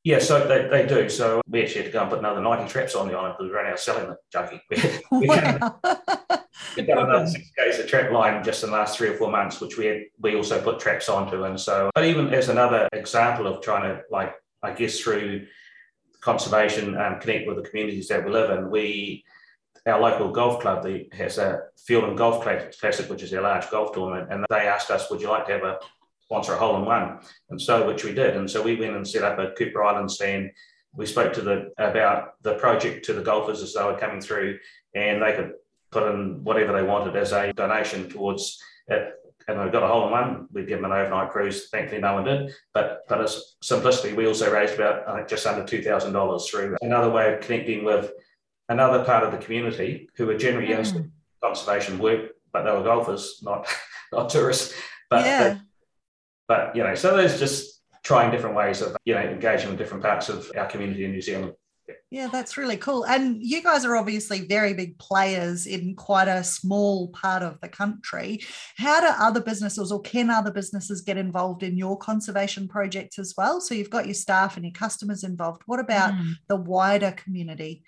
Yeah, 0.04 0.20
so 0.20 0.48
they, 0.48 0.68
they 0.68 0.86
do. 0.86 1.10
So 1.10 1.42
we 1.46 1.62
actually 1.62 1.82
had 1.82 1.86
to 1.88 1.92
go 1.92 2.00
and 2.00 2.08
put 2.08 2.20
another 2.20 2.40
90 2.40 2.66
traps 2.66 2.94
on 2.94 3.08
the 3.08 3.14
island 3.14 3.34
because 3.36 3.50
we 3.50 3.54
ran 3.54 3.66
out 3.66 3.74
of 3.74 3.78
selling 3.78 4.08
the 4.08 4.16
junkie. 4.32 4.62
we, 5.10 5.26
wow. 5.28 5.78
We've 6.78 6.86
done 6.86 7.10
another 7.10 7.26
six 7.26 7.50
Ks 7.50 7.78
of 7.78 7.88
trap 7.88 8.10
line 8.10 8.42
just 8.42 8.64
in 8.64 8.70
the 8.70 8.76
last 8.76 8.96
three 8.96 9.08
or 9.08 9.18
four 9.18 9.30
months, 9.30 9.60
which 9.60 9.76
we 9.76 9.84
had, 9.84 10.04
we 10.18 10.34
also 10.34 10.62
put 10.62 10.80
traps 10.80 11.10
onto. 11.10 11.44
And 11.44 11.60
so, 11.60 11.90
but 11.94 12.06
even 12.06 12.32
as 12.32 12.48
another 12.48 12.88
example 12.94 13.46
of 13.46 13.62
trying 13.62 13.82
to, 13.82 14.00
like, 14.10 14.32
I 14.62 14.72
guess 14.72 14.98
through 14.98 15.46
conservation 16.22 16.96
and 16.96 17.20
connect 17.20 17.46
with 17.46 17.62
the 17.62 17.68
communities 17.68 18.08
that 18.08 18.24
we 18.24 18.32
live 18.32 18.48
in, 18.58 18.70
we, 18.70 19.26
our 19.84 20.00
local 20.00 20.32
golf 20.32 20.62
club 20.62 20.84
the, 20.84 21.06
has 21.12 21.36
a 21.36 21.64
Field 21.76 22.04
and 22.04 22.16
Golf 22.16 22.42
Classic, 22.42 23.10
which 23.10 23.22
is 23.22 23.34
our 23.34 23.42
large 23.42 23.68
golf 23.70 23.92
tournament. 23.92 24.32
And 24.32 24.46
they 24.48 24.66
asked 24.66 24.90
us, 24.90 25.10
would 25.10 25.20
you 25.20 25.28
like 25.28 25.46
to 25.48 25.52
have 25.52 25.64
a 25.64 25.78
sponsor 26.26 26.54
a 26.54 26.58
hole 26.58 26.76
in 26.76 26.84
one? 26.84 27.18
And 27.50 27.60
so, 27.60 27.86
which 27.86 28.04
we 28.04 28.12
did. 28.12 28.36
And 28.36 28.50
so 28.50 28.62
we 28.62 28.76
went 28.76 28.96
and 28.96 29.06
set 29.06 29.24
up 29.24 29.38
a 29.38 29.52
Cooper 29.52 29.82
Island 29.82 30.10
stand 30.10 30.50
we 30.96 31.06
spoke 31.06 31.32
to 31.34 31.42
the 31.42 31.72
about 31.78 32.42
the 32.42 32.54
project 32.54 33.04
to 33.04 33.12
the 33.12 33.22
golfers 33.22 33.62
as 33.62 33.74
they 33.74 33.84
were 33.84 33.98
coming 33.98 34.20
through, 34.20 34.58
and 34.94 35.22
they 35.22 35.34
could 35.34 35.52
put 35.90 36.10
in 36.12 36.42
whatever 36.42 36.72
they 36.72 36.82
wanted 36.82 37.16
as 37.16 37.32
a 37.32 37.52
donation 37.52 38.08
towards 38.08 38.60
it. 38.88 39.12
And 39.48 39.60
I 39.60 39.68
got 39.68 39.84
a 39.84 39.86
hole 39.86 40.06
in 40.06 40.10
one. 40.10 40.48
We'd 40.52 40.66
give 40.66 40.80
them 40.80 40.90
an 40.90 40.98
overnight 40.98 41.30
cruise. 41.30 41.68
Thankfully, 41.68 42.00
no 42.00 42.14
one 42.14 42.24
did. 42.24 42.52
But 42.74 43.04
but 43.08 43.20
as 43.20 43.56
simplicity, 43.62 44.14
we 44.14 44.26
also 44.26 44.52
raised 44.52 44.74
about 44.74 45.08
I 45.08 45.16
think 45.16 45.28
just 45.28 45.46
under 45.46 45.64
two 45.64 45.82
thousand 45.82 46.14
dollars 46.14 46.48
through 46.48 46.76
another 46.80 47.10
way 47.10 47.32
of 47.32 47.40
connecting 47.40 47.84
with 47.84 48.10
another 48.68 49.04
part 49.04 49.22
of 49.22 49.30
the 49.30 49.38
community 49.38 50.08
who 50.16 50.26
were 50.26 50.36
generally 50.36 50.68
mm. 50.68 51.10
conservation 51.44 51.98
work, 51.98 52.30
but 52.52 52.64
they 52.64 52.72
were 52.72 52.82
golfers, 52.82 53.40
not 53.42 53.68
not 54.12 54.30
tourists. 54.30 54.74
But, 55.08 55.24
yeah. 55.24 55.58
But 56.48 56.56
but 56.56 56.76
you 56.76 56.82
know, 56.82 56.94
so 56.94 57.16
there's 57.16 57.38
just 57.38 57.82
trying 58.02 58.30
different 58.30 58.56
ways 58.56 58.82
of 58.82 58.96
you 59.04 59.14
know 59.14 59.20
engaging 59.20 59.68
with 59.68 59.78
different 59.78 60.02
parts 60.02 60.28
of 60.28 60.50
our 60.56 60.66
community 60.66 61.04
in 61.04 61.12
New 61.12 61.20
Zealand. 61.20 61.52
Yeah, 62.10 62.28
that's 62.28 62.56
really 62.56 62.76
cool. 62.76 63.04
And 63.04 63.40
you 63.40 63.62
guys 63.62 63.84
are 63.84 63.96
obviously 63.96 64.46
very 64.46 64.74
big 64.74 64.98
players 64.98 65.66
in 65.66 65.94
quite 65.94 66.26
a 66.26 66.42
small 66.42 67.08
part 67.08 67.42
of 67.42 67.60
the 67.60 67.68
country. 67.68 68.40
How 68.76 69.00
do 69.00 69.06
other 69.06 69.40
businesses 69.40 69.92
or 69.92 70.00
can 70.00 70.30
other 70.30 70.50
businesses 70.50 71.00
get 71.00 71.16
involved 71.16 71.62
in 71.62 71.76
your 71.76 71.96
conservation 71.96 72.66
projects 72.66 73.20
as 73.20 73.34
well? 73.36 73.60
So 73.60 73.74
you've 73.74 73.90
got 73.90 74.06
your 74.06 74.14
staff 74.14 74.56
and 74.56 74.64
your 74.64 74.72
customers 74.72 75.22
involved. 75.22 75.62
What 75.66 75.78
about 75.78 76.14
mm. 76.14 76.34
the 76.48 76.56
wider 76.56 77.12
community? 77.12 77.84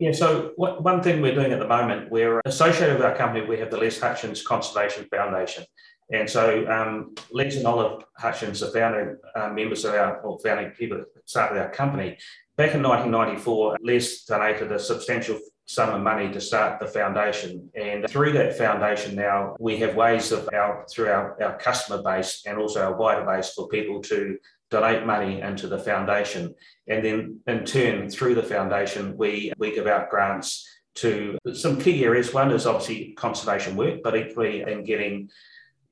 Yeah, 0.00 0.12
so 0.12 0.52
what, 0.56 0.82
one 0.82 1.02
thing 1.02 1.20
we're 1.20 1.34
doing 1.34 1.52
at 1.52 1.58
the 1.58 1.68
moment, 1.68 2.10
we're 2.10 2.40
associated 2.46 2.96
with 2.96 3.04
our 3.04 3.14
company, 3.14 3.44
we 3.44 3.58
have 3.58 3.70
the 3.70 3.76
Les 3.76 4.00
Hutchins 4.00 4.42
Conservation 4.42 5.06
Foundation. 5.10 5.64
And 6.12 6.28
so 6.28 6.66
um, 6.68 7.14
Les 7.30 7.56
and 7.56 7.66
Olive 7.66 8.04
Hutchins 8.16 8.62
are 8.62 8.70
founding 8.72 9.16
uh, 9.36 9.50
members 9.50 9.84
of 9.84 9.94
our, 9.94 10.20
or 10.22 10.38
founding 10.40 10.70
people 10.70 10.98
that 10.98 11.06
started 11.24 11.60
our 11.60 11.70
company. 11.70 12.18
Back 12.56 12.74
in 12.74 12.82
1994, 12.82 13.78
Les 13.80 14.24
donated 14.24 14.72
a 14.72 14.78
substantial 14.78 15.38
sum 15.66 15.90
of 15.90 16.02
money 16.02 16.32
to 16.32 16.40
start 16.40 16.80
the 16.80 16.86
foundation. 16.86 17.70
And 17.76 18.08
through 18.10 18.32
that 18.32 18.58
foundation 18.58 19.14
now, 19.14 19.54
we 19.60 19.76
have 19.78 19.94
ways 19.94 20.32
of 20.32 20.48
our 20.52 20.84
through 20.90 21.08
our, 21.08 21.40
our 21.40 21.56
customer 21.58 22.02
base 22.02 22.42
and 22.44 22.58
also 22.58 22.82
our 22.82 22.96
wider 22.96 23.24
base 23.24 23.50
for 23.54 23.68
people 23.68 24.02
to 24.02 24.36
donate 24.70 25.06
money 25.06 25.40
into 25.40 25.68
the 25.68 25.78
foundation. 25.78 26.54
And 26.88 27.04
then 27.04 27.40
in 27.46 27.64
turn, 27.64 28.10
through 28.10 28.34
the 28.34 28.42
foundation, 28.42 29.16
we, 29.16 29.52
we 29.58 29.72
give 29.72 29.86
out 29.86 30.10
grants 30.10 30.66
to 30.96 31.38
some 31.54 31.80
key 31.80 32.04
areas. 32.04 32.34
One 32.34 32.50
is 32.50 32.66
obviously 32.66 33.12
conservation 33.12 33.76
work, 33.76 34.00
but 34.02 34.16
equally 34.16 34.62
in 34.62 34.84
getting 34.84 35.30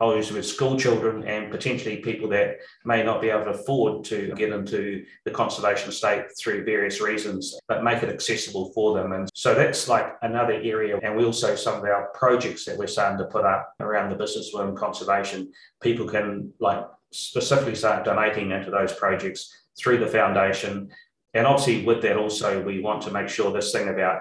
those 0.00 0.30
with 0.30 0.46
school 0.46 0.78
children 0.78 1.24
and 1.24 1.50
potentially 1.50 1.96
people 1.96 2.28
that 2.28 2.58
may 2.84 3.02
not 3.02 3.20
be 3.20 3.30
able 3.30 3.44
to 3.44 3.50
afford 3.50 4.04
to 4.04 4.32
get 4.36 4.52
into 4.52 5.04
the 5.24 5.30
conservation 5.30 5.90
state 5.90 6.24
through 6.38 6.64
various 6.64 7.00
reasons, 7.00 7.58
but 7.66 7.82
make 7.82 8.02
it 8.02 8.08
accessible 8.08 8.72
for 8.74 8.94
them. 8.94 9.12
And 9.12 9.28
so 9.34 9.54
that's 9.54 9.88
like 9.88 10.16
another 10.22 10.54
area. 10.54 10.98
And 11.02 11.16
we 11.16 11.24
also, 11.24 11.56
some 11.56 11.78
of 11.78 11.84
our 11.84 12.08
projects 12.14 12.64
that 12.64 12.78
we're 12.78 12.86
starting 12.86 13.18
to 13.18 13.24
put 13.24 13.44
up 13.44 13.74
around 13.80 14.10
the 14.10 14.16
business 14.16 14.52
world 14.54 14.76
conservation, 14.76 15.50
people 15.82 16.06
can 16.06 16.52
like 16.60 16.84
specifically 17.10 17.74
start 17.74 18.04
donating 18.04 18.52
into 18.52 18.70
those 18.70 18.92
projects 18.92 19.52
through 19.78 19.98
the 19.98 20.06
foundation. 20.06 20.90
And 21.34 21.46
obviously, 21.46 21.84
with 21.84 22.02
that, 22.02 22.16
also, 22.16 22.62
we 22.62 22.80
want 22.80 23.02
to 23.02 23.10
make 23.10 23.28
sure 23.28 23.52
this 23.52 23.72
thing 23.72 23.88
about 23.88 24.20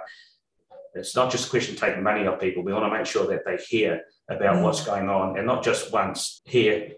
it's 0.98 1.16
not 1.16 1.32
just 1.32 1.48
a 1.48 1.50
question 1.50 1.76
of 1.76 1.80
taking 1.82 2.04
money 2.04 2.28
off 2.28 2.40
people. 2.40 2.64
We 2.64 2.74
want 2.74 2.86
to 2.86 2.98
make 2.98 3.06
sure 3.06 3.28
that 3.28 3.46
they 3.46 3.58
hear 3.58 4.02
about 4.30 4.58
mm. 4.58 4.64
what's 4.64 4.84
going 4.84 5.10
on 5.10 5.38
and 5.38 5.48
not 5.48 5.64
just 5.64 5.92
once 5.92 6.42
here. 6.46 6.94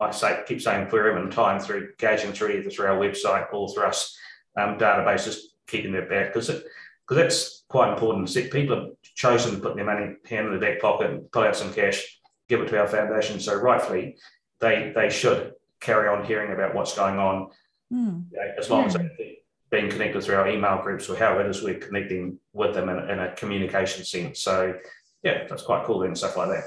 I 0.00 0.10
say 0.10 0.42
keep 0.46 0.60
saying 0.60 0.88
forever 0.88 1.16
and 1.16 1.30
time 1.30 1.60
through 1.60 1.90
gauging 1.98 2.32
through 2.32 2.50
either 2.50 2.70
through 2.70 2.86
our 2.86 2.98
website 2.98 3.52
or 3.52 3.72
through 3.72 3.84
us 3.84 4.16
um, 4.58 4.76
databases, 4.76 5.38
keeping 5.66 5.92
their 5.92 6.08
back 6.08 6.32
because 6.32 6.50
it 6.50 6.64
because 7.06 7.22
that's 7.22 7.64
quite 7.68 7.92
important. 7.92 8.30
See, 8.30 8.48
people 8.48 8.76
have 8.76 8.88
chosen 9.14 9.54
to 9.54 9.60
put 9.60 9.76
their 9.76 9.84
money 9.84 10.16
hand 10.26 10.48
in 10.48 10.54
the 10.54 10.58
back 10.58 10.80
pocket 10.80 11.10
and 11.10 11.30
pull 11.30 11.44
out 11.44 11.56
some 11.56 11.72
cash, 11.72 12.20
give 12.48 12.60
it 12.60 12.68
to 12.68 12.80
our 12.80 12.88
foundation. 12.88 13.38
So 13.38 13.54
rightfully, 13.54 14.16
they 14.60 14.92
they 14.94 15.08
should 15.08 15.52
carry 15.80 16.08
on 16.08 16.24
hearing 16.24 16.52
about 16.52 16.74
what's 16.74 16.96
going 16.96 17.18
on 17.18 17.50
mm. 17.92 18.24
you 18.30 18.38
know, 18.38 18.52
as 18.58 18.70
long 18.70 18.82
yeah. 18.82 18.86
as 18.86 18.94
they 18.94 19.38
being 19.72 19.90
connected 19.90 20.22
through 20.22 20.36
our 20.36 20.46
email 20.46 20.80
groups 20.82 21.08
or 21.08 21.16
however 21.16 21.40
it 21.40 21.50
is 21.50 21.62
we're 21.62 21.78
connecting 21.78 22.38
with 22.52 22.74
them 22.74 22.90
in, 22.90 23.10
in 23.10 23.18
a 23.18 23.34
communication 23.34 24.04
sense. 24.04 24.40
So 24.40 24.74
yeah, 25.24 25.46
that's 25.48 25.62
quite 25.62 25.84
cool 25.84 26.02
and 26.02 26.16
stuff 26.16 26.36
like 26.36 26.50
that. 26.50 26.64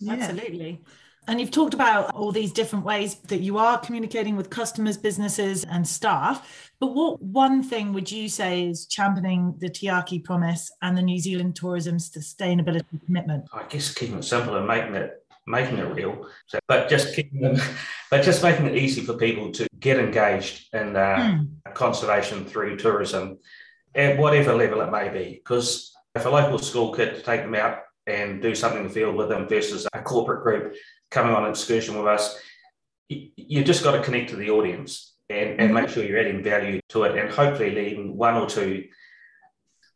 Yeah. 0.00 0.14
Absolutely. 0.14 0.82
And 1.28 1.40
you've 1.40 1.52
talked 1.52 1.74
about 1.74 2.12
all 2.12 2.32
these 2.32 2.52
different 2.52 2.84
ways 2.84 3.14
that 3.28 3.40
you 3.40 3.58
are 3.58 3.78
communicating 3.78 4.36
with 4.36 4.50
customers, 4.50 4.96
businesses, 4.96 5.64
and 5.64 5.86
staff. 5.86 6.72
But 6.80 6.88
what 6.88 7.22
one 7.22 7.62
thing 7.62 7.92
would 7.92 8.10
you 8.10 8.28
say 8.28 8.64
is 8.64 8.86
championing 8.86 9.54
the 9.58 9.68
Tiaki 9.68 10.24
promise 10.24 10.72
and 10.82 10.98
the 10.98 11.02
New 11.02 11.20
Zealand 11.20 11.54
tourism 11.54 11.98
sustainability 11.98 12.84
commitment? 13.06 13.44
I 13.52 13.62
guess 13.64 13.94
keeping 13.94 14.18
it 14.18 14.24
simple 14.24 14.56
and 14.56 14.66
making 14.66 14.96
it 14.96 15.19
making 15.50 15.78
it 15.78 15.94
real. 15.94 16.26
So, 16.46 16.58
but 16.68 16.88
just 16.88 17.14
keeping 17.14 17.40
them, 17.40 17.56
but 18.10 18.22
just 18.22 18.42
making 18.42 18.66
it 18.66 18.76
easy 18.76 19.02
for 19.02 19.14
people 19.14 19.50
to 19.52 19.66
get 19.78 19.98
engaged 19.98 20.72
in 20.74 20.96
uh, 20.96 21.16
mm. 21.16 21.74
conservation 21.74 22.44
through 22.44 22.76
tourism 22.76 23.38
at 23.94 24.18
whatever 24.18 24.54
level 24.54 24.80
it 24.80 24.90
may 24.90 25.08
be. 25.08 25.34
Because 25.34 25.92
if 26.14 26.26
a 26.26 26.28
local 26.28 26.58
school 26.58 26.92
kid 26.92 27.16
to 27.16 27.22
take 27.22 27.42
them 27.42 27.54
out 27.54 27.80
and 28.06 28.42
do 28.42 28.54
something 28.54 28.80
in 28.80 28.88
the 28.88 28.92
field 28.92 29.16
with 29.16 29.28
them 29.28 29.48
versus 29.48 29.86
a 29.92 30.02
corporate 30.02 30.42
group 30.42 30.74
coming 31.10 31.34
on 31.34 31.44
an 31.44 31.50
excursion 31.50 31.96
with 31.96 32.06
us, 32.06 32.38
you, 33.08 33.64
just 33.64 33.82
got 33.82 33.92
to 33.92 34.02
connect 34.02 34.30
to 34.30 34.36
the 34.36 34.50
audience 34.50 35.16
and, 35.28 35.50
and 35.50 35.60
mm-hmm. 35.60 35.74
make 35.74 35.88
sure 35.88 36.04
you're 36.04 36.18
adding 36.18 36.42
value 36.42 36.80
to 36.88 37.04
it 37.04 37.18
and 37.18 37.30
hopefully 37.30 37.74
leaving 37.74 38.16
one 38.16 38.34
or 38.34 38.48
two, 38.48 38.84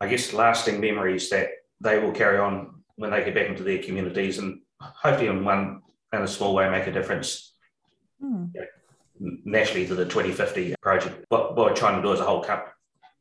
I 0.00 0.09
guess, 0.09 0.32
lasting 0.32 0.80
memories 0.80 1.30
that 1.30 1.48
they 1.80 1.98
will 1.98 2.12
carry 2.12 2.38
on 2.38 2.82
when 2.96 3.11
they 3.11 3.24
get 3.24 3.34
back 3.34 3.48
into 3.48 3.62
their 3.62 3.82
communities 3.82 4.38
and 4.38 4.61
hopefully 4.80 5.28
in 5.28 5.44
one 5.44 5.82
in 6.12 6.22
a 6.22 6.28
small 6.28 6.54
way 6.54 6.70
make 6.70 6.86
a 6.86 6.92
difference 6.92 7.54
hmm. 8.20 8.46
nationally 9.44 9.86
to 9.86 9.94
the 9.94 10.04
2050 10.04 10.74
project. 10.80 11.24
What, 11.28 11.56
what 11.56 11.70
we're 11.70 11.76
trying 11.76 12.00
to 12.00 12.02
do 12.06 12.12
as 12.12 12.20
a 12.20 12.24
whole 12.24 12.42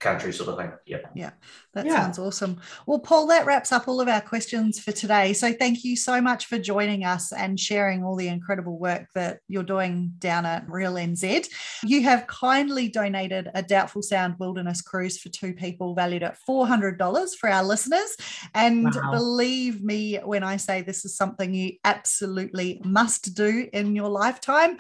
country 0.03 0.33
sort 0.33 0.49
of 0.49 0.57
thing. 0.57 0.71
Yeah. 0.85 0.99
Yeah. 1.15 1.31
That 1.73 1.85
yeah. 1.85 1.95
sounds 1.95 2.19
awesome. 2.19 2.61
Well, 2.85 2.99
Paul, 2.99 3.25
that 3.27 3.45
wraps 3.45 3.71
up 3.71 3.87
all 3.87 4.01
of 4.01 4.07
our 4.07 4.21
questions 4.21 4.79
for 4.79 4.91
today. 4.91 5.33
So 5.33 5.53
thank 5.53 5.83
you 5.83 5.95
so 5.95 6.21
much 6.21 6.45
for 6.45 6.59
joining 6.59 7.03
us 7.05 7.31
and 7.31 7.59
sharing 7.59 8.03
all 8.03 8.15
the 8.15 8.27
incredible 8.27 8.77
work 8.77 9.07
that 9.15 9.39
you're 9.47 9.63
doing 9.63 10.13
down 10.19 10.45
at 10.45 10.69
Real 10.69 10.93
NZ. 10.93 11.47
You 11.83 12.03
have 12.03 12.27
kindly 12.27 12.89
donated 12.89 13.49
a 13.55 13.63
Doubtful 13.63 14.03
Sound 14.03 14.35
Wilderness 14.39 14.81
cruise 14.81 15.19
for 15.19 15.29
two 15.29 15.53
people 15.53 15.95
valued 15.95 16.23
at 16.23 16.37
$400 16.47 17.35
for 17.35 17.49
our 17.49 17.63
listeners. 17.63 18.15
And 18.53 18.93
wow. 18.93 19.11
believe 19.11 19.83
me 19.83 20.17
when 20.17 20.43
I 20.43 20.57
say 20.57 20.81
this 20.81 21.05
is 21.05 21.15
something 21.15 21.53
you 21.53 21.73
absolutely 21.85 22.81
must 22.83 23.33
do 23.33 23.67
in 23.71 23.95
your 23.95 24.09
lifetime 24.09 24.77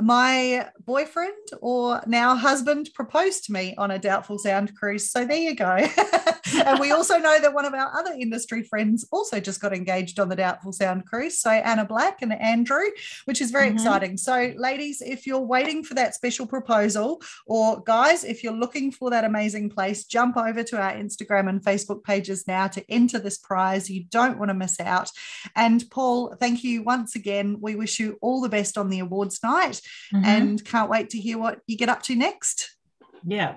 my 0.00 0.68
boyfriend 0.84 1.32
or 1.60 2.02
now 2.06 2.34
husband 2.34 2.90
proposed 2.94 3.44
to 3.44 3.52
me 3.52 3.74
on 3.76 3.90
a 3.90 3.98
doubtful 3.98 4.38
sound 4.38 4.74
cruise. 4.76 5.10
So 5.10 5.24
there 5.24 5.36
you 5.36 5.54
go. 5.54 5.86
And 6.54 6.80
we 6.80 6.90
also 6.90 7.18
know 7.18 7.40
that 7.40 7.54
one 7.54 7.64
of 7.64 7.74
our 7.74 7.98
other 7.98 8.12
industry 8.18 8.62
friends 8.62 9.06
also 9.10 9.40
just 9.40 9.60
got 9.60 9.72
engaged 9.72 10.18
on 10.18 10.28
the 10.28 10.36
doubtful 10.36 10.72
sound 10.72 11.06
cruise. 11.06 11.38
So 11.40 11.50
anna 11.50 11.84
black 11.84 12.22
and 12.22 12.32
andrew 12.32 12.84
which 13.24 13.40
is 13.40 13.50
very 13.50 13.68
mm-hmm. 13.68 13.76
exciting. 13.76 14.16
So 14.16 14.52
ladies 14.56 15.02
if 15.02 15.26
you're 15.26 15.40
waiting 15.40 15.84
for 15.84 15.94
that 15.94 16.14
special 16.14 16.46
proposal 16.46 17.22
or 17.46 17.82
guys 17.82 18.24
if 18.24 18.42
you're 18.42 18.52
looking 18.52 18.90
for 18.90 19.10
that 19.10 19.24
amazing 19.24 19.70
place 19.70 20.04
jump 20.04 20.36
over 20.36 20.62
to 20.62 20.80
our 20.80 20.92
instagram 20.92 21.48
and 21.48 21.62
facebook 21.62 22.02
pages 22.02 22.46
now 22.46 22.66
to 22.68 22.84
enter 22.90 23.18
this 23.18 23.38
prize. 23.38 23.88
You 23.88 24.04
don't 24.04 24.38
want 24.38 24.50
to 24.50 24.54
miss 24.54 24.80
out. 24.80 25.10
And 25.56 25.84
paul 25.90 26.34
thank 26.38 26.64
you 26.64 26.82
once 26.82 27.14
again. 27.14 27.58
We 27.60 27.76
wish 27.76 27.98
you 28.00 28.18
all 28.20 28.40
the 28.40 28.48
best 28.48 28.76
on 28.76 28.90
the 28.90 29.00
awards 29.00 29.42
night 29.42 29.80
mm-hmm. 30.12 30.24
and 30.24 30.64
can't 30.64 30.90
wait 30.90 31.10
to 31.10 31.18
hear 31.18 31.38
what 31.38 31.60
you 31.66 31.76
get 31.76 31.88
up 31.88 32.02
to 32.02 32.14
next. 32.14 32.76
Yeah. 33.24 33.56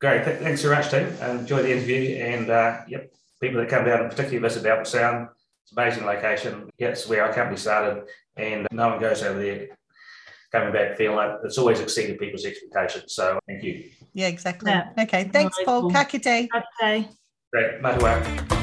Great. 0.00 0.24
Thanks 0.24 0.62
very 0.62 0.76
much, 0.76 0.90
team. 0.90 1.06
Enjoy 1.22 1.62
the 1.62 1.72
interview. 1.72 2.16
And 2.16 2.50
uh, 2.50 2.80
yep, 2.88 3.12
people 3.40 3.60
that 3.60 3.68
come 3.68 3.84
down 3.84 4.00
and 4.00 4.10
particularly 4.10 4.38
visit 4.38 4.66
Alton 4.66 4.84
Sound, 4.84 5.28
it's 5.62 5.72
an 5.72 5.78
amazing 5.78 6.04
location. 6.04 6.70
Yeah, 6.78 6.88
it's 6.88 7.08
where 7.08 7.24
our 7.24 7.32
company 7.32 7.56
started, 7.56 8.04
and 8.36 8.66
no 8.72 8.88
one 8.88 9.00
goes 9.00 9.22
over 9.22 9.40
there 9.40 9.68
coming 10.52 10.72
back 10.72 10.96
feeling 10.96 11.16
like 11.16 11.30
it's 11.44 11.56
always 11.56 11.80
exceeded 11.80 12.18
people's 12.18 12.44
expectations. 12.44 13.14
So 13.14 13.38
thank 13.46 13.62
you. 13.62 13.90
Yeah, 14.12 14.28
exactly. 14.28 14.70
Yeah. 14.70 14.90
Okay. 14.98 15.24
Thanks, 15.24 15.56
Paul. 15.64 15.90
Ka 15.90 16.04
kite. 16.04 16.48
Okay. 16.82 17.08
Great. 17.52 17.80
Matua. 17.80 18.61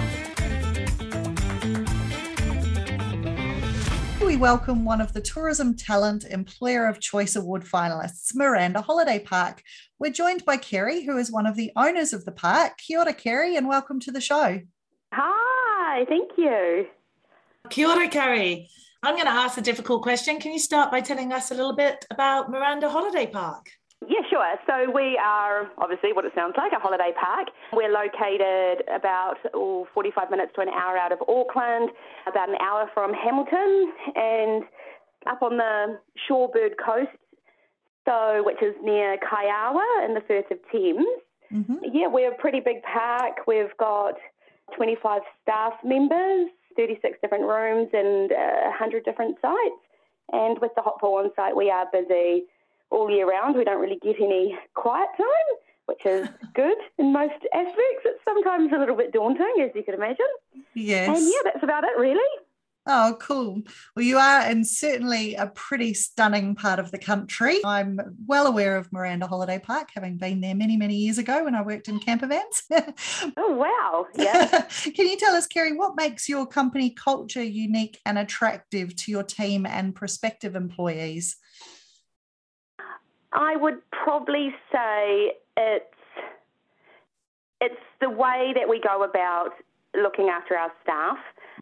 Welcome 4.40 4.86
one 4.86 5.02
of 5.02 5.12
the 5.12 5.20
Tourism 5.20 5.76
Talent 5.76 6.24
Employer 6.24 6.88
of 6.88 7.02
Choice 7.02 7.36
Award 7.36 7.66
finalists, 7.66 8.34
Miranda 8.34 8.80
Holiday 8.80 9.20
Park. 9.20 9.62
We're 10.00 10.14
joined 10.14 10.46
by 10.46 10.56
Kerry, 10.56 11.04
who 11.04 11.18
is 11.18 11.30
one 11.30 11.46
of 11.46 11.58
the 11.58 11.74
owners 11.76 12.14
of 12.14 12.24
the 12.24 12.32
park. 12.32 12.78
Kia 12.78 13.00
ora, 13.00 13.14
Kerry, 13.14 13.58
and 13.58 13.68
welcome 13.68 14.00
to 14.00 14.14
the 14.14 14.22
show. 14.22 14.62
Hi, 15.14 16.06
thank 16.06 16.32
you. 16.38 16.88
Kia 17.70 17.90
ora, 17.90 18.08
Kerry. 18.08 18.70
I'm 19.04 19.16
going 19.16 19.28
to 19.28 19.32
ask 19.32 19.58
a 19.58 19.62
difficult 19.62 20.04
question. 20.04 20.40
Can 20.40 20.54
you 20.54 20.60
start 20.60 20.90
by 20.90 21.02
telling 21.02 21.34
us 21.34 21.52
a 21.52 21.56
little 21.56 21.76
bit 21.76 22.06
about 22.10 22.50
Miranda 22.50 22.90
Holiday 22.90 23.28
Park? 23.28 23.70
Yeah, 24.08 24.24
sure. 24.30 24.56
So 24.66 24.90
we 24.92 25.20
are 25.22 25.70
obviously 25.78 26.14
what 26.14 26.24
it 26.24 26.32
sounds 26.34 26.56
like 26.58 26.72
a 26.72 26.80
holiday 26.80 27.12
park. 27.20 27.50
We're 27.74 27.92
located 27.92 28.88
about 28.88 29.36
oh, 29.54 29.88
45 29.94 30.32
minutes 30.32 30.54
to 30.56 30.62
an 30.62 30.70
hour 30.70 30.98
out 30.98 31.12
of 31.12 31.20
Auckland, 31.28 31.92
about 32.26 32.48
an 32.48 32.56
hour 32.62 32.90
from 32.94 33.14
Hamilton, 33.14 33.92
and 34.16 34.64
up 35.28 35.42
on 35.42 35.58
the 35.58 36.00
Shorebird 36.30 36.80
coast, 36.84 37.12
so 38.06 38.42
which 38.46 38.62
is 38.64 38.74
near 38.82 39.18
Kaiaua 39.18 40.06
in 40.06 40.14
the 40.14 40.22
Firth 40.26 40.50
of 40.50 40.60
Thames. 40.72 41.06
Mm-hmm. 41.52 41.76
Yeah, 41.92 42.08
we're 42.08 42.32
a 42.32 42.38
pretty 42.38 42.62
big 42.62 42.82
park. 42.84 43.48
We've 43.48 43.76
got 43.78 44.14
25 44.78 45.22
staff 45.42 45.74
members, 45.84 46.50
36 46.78 47.18
different 47.22 47.44
rooms, 47.44 47.90
and 47.92 48.32
uh, 48.32 48.70
100 48.80 49.04
different 49.04 49.36
sites. 49.42 49.84
And 50.32 50.58
with 50.60 50.72
the 50.76 50.84
hot 50.84 51.00
pool 51.02 51.16
on 51.16 51.32
site, 51.36 51.56
we 51.56 51.70
are 51.70 51.86
busy 51.92 52.46
all 52.92 53.10
year 53.10 53.30
round. 53.30 53.56
We 53.56 53.64
don't 53.64 53.82
really 53.82 54.00
get 54.02 54.18
any 54.20 54.58
quiet 54.74 55.10
time, 55.18 55.58
which 55.86 56.06
is 56.06 56.28
good 56.54 56.78
in 56.98 57.14
most 57.14 57.46
aspects. 57.54 58.06
It's 58.06 58.24
sometimes 58.26 58.72
a 58.74 58.78
little 58.78 58.96
bit 58.96 59.12
daunting, 59.14 59.56
as 59.62 59.72
you 59.76 59.84
can 59.84 59.96
imagine. 59.96 60.28
Yes. 60.74 61.18
And 61.18 61.28
yeah, 61.28 61.52
that's 61.52 61.64
about 61.64 61.84
it, 61.84 61.98
really. 61.98 62.28
Oh, 62.92 63.18
cool. 63.20 63.62
Well, 63.96 64.04
you 64.04 64.18
are 64.18 64.50
in 64.50 64.64
certainly 64.64 65.36
a 65.36 65.46
pretty 65.48 65.94
stunning 65.94 66.56
part 66.56 66.80
of 66.80 66.90
the 66.90 66.98
country. 66.98 67.60
I'm 67.64 68.00
well 68.26 68.48
aware 68.48 68.78
of 68.78 68.92
Miranda 68.92 69.28
Holiday 69.28 69.60
Park, 69.60 69.90
having 69.94 70.18
been 70.18 70.42
there 70.42 70.56
many, 70.56 70.76
many 70.76 70.96
years 70.96 71.20
ago 71.20 71.44
when 71.44 71.54
I 71.54 71.62
worked 71.62 71.88
in 71.88 72.00
camper 72.00 72.26
vans. 72.26 72.64
oh, 73.38 73.54
wow. 73.56 74.08
Yeah. 74.16 74.62
Can 74.96 75.08
you 75.08 75.18
tell 75.18 75.36
us, 75.36 75.46
Kerry, 75.46 75.74
what 75.74 75.98
makes 75.98 76.28
your 76.28 76.48
company 76.48 76.90
culture 76.90 77.44
unique 77.44 78.00
and 78.08 78.18
attractive 78.18 78.96
to 78.96 79.12
your 79.12 79.24
team 79.24 79.68
and 79.68 79.94
prospective 79.94 80.56
employees? 80.56 81.38
I 83.34 83.56
would 83.56 83.80
probably 83.92 84.50
say 84.72 85.34
it's 85.58 85.86
it's 87.62 87.76
the 88.00 88.10
way 88.10 88.54
that 88.56 88.68
we 88.70 88.80
go 88.80 89.04
about 89.04 89.52
looking 89.96 90.30
after 90.30 90.56
our 90.56 90.72
staff. 90.84 91.18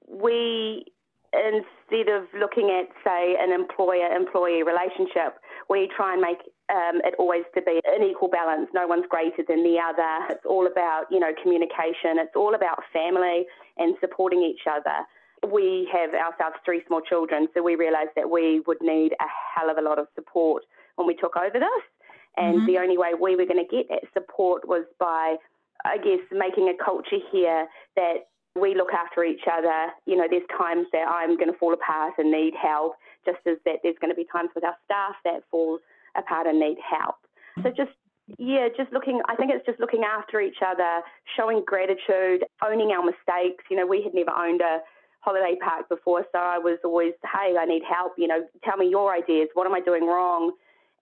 We 0.07 0.86
instead 1.34 2.07
of 2.07 2.24
looking 2.39 2.70
at 2.72 2.88
say 3.03 3.36
an 3.39 3.51
employer 3.51 4.07
employee 4.07 4.63
relationship, 4.63 5.39
we 5.70 5.89
try 5.95 6.13
and 6.13 6.22
make 6.22 6.39
um, 6.70 7.01
it 7.03 7.15
always 7.18 7.43
to 7.55 7.61
be 7.61 7.82
an 7.86 8.03
equal 8.03 8.30
balance. 8.30 8.70
No 8.74 8.88
one's 8.88 9.05
greater 9.09 9.43
than 9.47 9.63
the 9.63 9.78
other. 9.80 10.34
It's 10.34 10.45
all 10.45 10.68
about 10.68 11.05
you 11.11 11.20
know 11.20 11.32
communication. 11.41 12.15
It's 12.20 12.36
all 12.36 12.55
about 12.55 12.80
family 12.93 13.45
and 13.78 13.95
supporting 13.99 14.41
each 14.41 14.68
other. 14.70 15.03
We 15.51 15.88
have 15.91 16.13
ourselves 16.13 16.57
three 16.65 16.82
small 16.88 17.01
children, 17.01 17.47
so 17.53 17.61
we 17.61 17.76
realised 17.76 18.11
that 18.15 18.30
we 18.30 18.61
would 18.65 18.82
need 18.82 19.13
a 19.20 19.28
hell 19.53 19.70
of 19.70 19.78
a 19.78 19.82
lot 19.82 19.99
of 19.99 20.07
support 20.15 20.63
when 20.98 21.08
we 21.08 21.16
took 21.16 21.38
over 21.38 21.58
this. 21.58 21.84
And 22.36 22.58
mm-hmm. 22.58 22.66
the 22.68 22.78
only 22.78 22.98
way 22.98 23.14
we 23.14 23.36
were 23.36 23.45
going 23.45 23.64
to 23.64 23.76
get 23.76 23.89
that 23.89 24.04
support 24.14 24.68
was 24.68 24.86
by, 25.00 25.38
I 25.86 25.98
guess, 25.98 26.22
making 26.32 26.70
a 26.70 26.78
culture 26.84 27.24
here 27.32 27.66
that 27.95 28.30
we 28.60 28.76
look 28.76 28.93
after 28.93 29.24
each 29.24 29.45
other. 29.52 29.93
You 30.06 30.18
know, 30.18 30.28
there's 30.30 30.45
times 30.58 30.88
that 30.91 31.08
I'm 31.08 31.38
going 31.38 31.52
to 31.52 31.58
fall 31.58 31.74
apart 31.74 32.14
and 32.18 32.32
need 32.32 32.54
help, 32.54 32.93
just 33.26 33.39
as 33.48 33.58
that 33.66 33.80
there's 33.82 33.98
going 34.02 34.12
to 34.12 34.16
be 34.16 34.28
times 34.32 34.50
with 34.54 34.64
our 34.64 34.76
staff 34.86 35.16
that 35.26 35.41
fall 35.50 35.80
apart 36.16 36.45
and 36.45 36.60
need 36.60 36.78
help. 36.84 37.16
So 37.64 37.70
just 37.70 37.91
yeah, 38.38 38.68
just 38.76 38.91
looking, 38.91 39.22
I 39.30 39.36
think 39.36 39.52
it's 39.54 39.66
just 39.66 39.80
looking 39.80 40.04
after 40.04 40.41
each 40.41 40.58
other, 40.66 41.02
showing 41.38 41.64
gratitude, 41.66 42.43
owning 42.64 42.91
our 42.91 43.04
mistakes. 43.04 43.64
You 43.72 43.78
know, 43.78 43.88
we 43.88 44.04
had 44.04 44.14
never 44.14 44.32
owned 44.32 44.60
a 44.60 44.80
holiday 45.22 45.56
park 45.64 45.88
before, 45.88 46.26
so 46.34 46.39
I 46.39 46.58
was 46.58 46.78
always, 46.84 47.14
hey, 47.24 47.56
I 47.58 47.66
need 47.66 47.84
help. 47.88 48.14
You 48.18 48.28
know, 48.28 48.43
tell 48.66 48.76
me 48.76 48.89
your 48.89 49.16
ideas. 49.16 49.48
What 49.54 49.66
am 49.66 49.74
I 49.74 49.80
doing 49.80 50.06
wrong? 50.06 50.52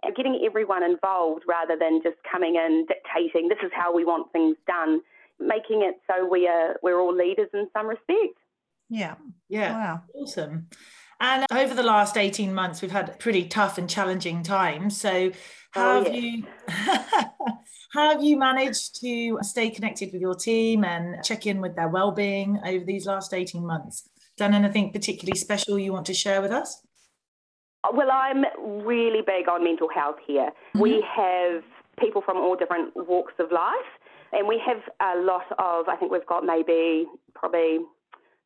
And 0.06 0.16
getting 0.16 0.42
everyone 0.46 0.84
involved 0.84 1.44
rather 1.48 1.76
than 1.78 2.02
just 2.04 2.18
coming 2.30 2.56
in 2.56 2.86
dictating 2.88 3.48
this 3.48 3.60
is 3.64 3.72
how 3.74 3.94
we 3.94 4.06
want 4.06 4.32
things 4.32 4.56
done, 4.68 5.02
making 5.40 5.82
it 5.82 5.96
so 6.08 6.28
we 6.28 6.48
are 6.48 6.78
we're 6.82 7.00
all 7.00 7.16
leaders 7.16 7.50
in 7.54 7.68
some 7.74 7.88
respect. 7.88 8.38
Yeah. 8.90 9.16
Yeah. 9.50 9.74
Wow. 9.74 10.02
Awesome. 10.14 10.68
And 11.20 11.46
over 11.52 11.74
the 11.74 11.84
last 11.84 12.18
18 12.18 12.54
months, 12.54 12.82
we've 12.82 12.92
had 12.92 13.18
pretty 13.20 13.46
tough 13.46 13.78
and 13.78 13.90
challenging 13.90 14.44
times. 14.44 15.00
So, 15.00 15.32
how 15.72 16.00
oh, 16.00 16.04
have 16.04 16.14
you 16.14 16.44
how 16.68 18.12
have 18.12 18.24
you 18.24 18.38
managed 18.38 19.00
to 19.02 19.40
stay 19.42 19.70
connected 19.70 20.12
with 20.12 20.22
your 20.22 20.36
team 20.36 20.84
and 20.84 21.24
check 21.24 21.48
in 21.48 21.62
with 21.62 21.76
their 21.76 21.88
well-being 21.88 22.60
over 22.66 22.84
these 22.84 23.06
last 23.06 23.34
18 23.34 23.66
months? 23.66 24.10
Done 24.38 24.54
anything 24.54 24.92
particularly 24.92 25.38
special 25.38 25.80
you 25.80 25.94
want 25.94 26.06
to 26.08 26.14
share 26.14 26.42
with 26.42 26.52
us? 26.52 26.85
Well, 27.94 28.10
I'm 28.12 28.46
really 28.86 29.22
big 29.22 29.48
on 29.50 29.64
mental 29.64 29.90
health 29.94 30.18
here. 30.26 30.50
Mm-hmm. 30.50 30.80
We 30.80 31.06
have 31.16 31.64
people 32.00 32.22
from 32.22 32.38
all 32.38 32.56
different 32.56 32.92
walks 32.96 33.34
of 33.40 33.52
life, 33.52 33.92
and 34.32 34.48
we 34.48 34.62
have 34.66 34.82
a 35.02 35.22
lot 35.22 35.46
of, 35.60 35.88
I 35.88 35.96
think 35.98 36.12
we've 36.12 36.26
got 36.26 36.44
maybe 36.44 37.06
probably 37.34 37.80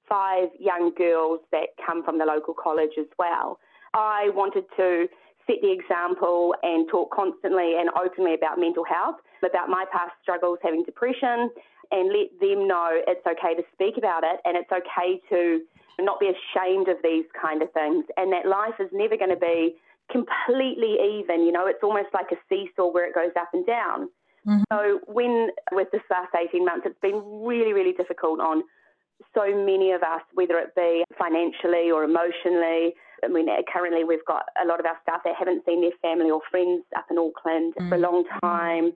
five 0.08 0.50
young 0.60 0.92
girls 0.98 1.40
that 1.52 1.70
come 1.86 2.04
from 2.04 2.18
the 2.18 2.26
local 2.26 2.54
college 2.54 2.98
as 3.00 3.08
well. 3.18 3.60
I 3.94 4.30
wanted 4.34 4.66
to 4.78 5.08
set 5.48 5.58
the 5.62 5.72
example 5.72 6.54
and 6.62 6.88
talk 6.90 7.12
constantly 7.12 7.76
and 7.80 7.90
openly 8.00 8.34
about 8.34 8.60
mental 8.60 8.84
health, 8.84 9.18
about 9.44 9.70
my 9.70 9.86
past 9.92 10.12
struggles 10.22 10.60
having 10.64 10.84
depression, 10.84 11.50
and 11.92 12.10
let 12.10 12.30
them 12.40 12.68
know 12.68 13.02
it's 13.08 13.26
okay 13.26 13.56
to 13.56 13.64
speak 13.74 13.98
about 13.98 14.24
it 14.24 14.40
and 14.46 14.56
it's 14.56 14.72
okay 14.72 15.20
to 15.30 15.62
not 16.06 16.20
be 16.20 16.28
ashamed 16.28 16.88
of 16.88 16.98
these 17.04 17.26
kind 17.40 17.62
of 17.62 17.72
things, 17.74 18.06
and 18.18 18.32
that 18.34 18.48
life 18.48 18.76
is 18.80 18.90
never 18.92 19.18
going 19.18 19.32
to 19.32 19.40
be 19.40 19.76
completely 20.12 20.98
even. 21.20 21.44
You 21.44 21.52
know, 21.52 21.68
it's 21.68 21.84
almost 21.84 22.10
like 22.14 22.32
a 22.32 22.38
seesaw 22.50 22.92
where 22.92 23.06
it 23.06 23.16
goes 23.16 23.32
up 23.40 23.50
and 23.54 23.66
down. 23.66 24.10
Mm-hmm. 24.48 24.64
So 24.72 25.00
when 25.08 25.50
with 25.72 25.90
this 25.92 26.02
last 26.10 26.34
18 26.34 26.66
months, 26.66 26.86
it's 26.86 27.00
been 27.02 27.22
really, 27.44 27.74
really 27.74 27.94
difficult 27.94 28.40
on 28.40 28.64
so 29.36 29.46
many 29.54 29.92
of 29.92 30.02
us, 30.02 30.22
whether 30.34 30.58
it 30.58 30.74
be 30.76 31.04
financially 31.18 31.92
or 31.92 32.04
emotionally. 32.04 32.96
I 33.24 33.28
mean, 33.28 33.48
currently 33.72 34.04
we've 34.04 34.26
got 34.26 34.44
a 34.62 34.66
lot 34.66 34.80
of 34.80 34.86
our 34.86 34.98
staff 35.04 35.22
that 35.26 35.36
haven't 35.38 35.66
seen 35.66 35.82
their 35.82 35.92
family 36.02 36.32
or 36.32 36.42
friends 36.50 36.84
up 36.98 37.06
in 37.12 37.18
Auckland 37.18 37.74
mm-hmm. 37.76 37.90
for 37.90 37.96
a 37.96 38.00
long 38.00 38.24
time, 38.42 38.94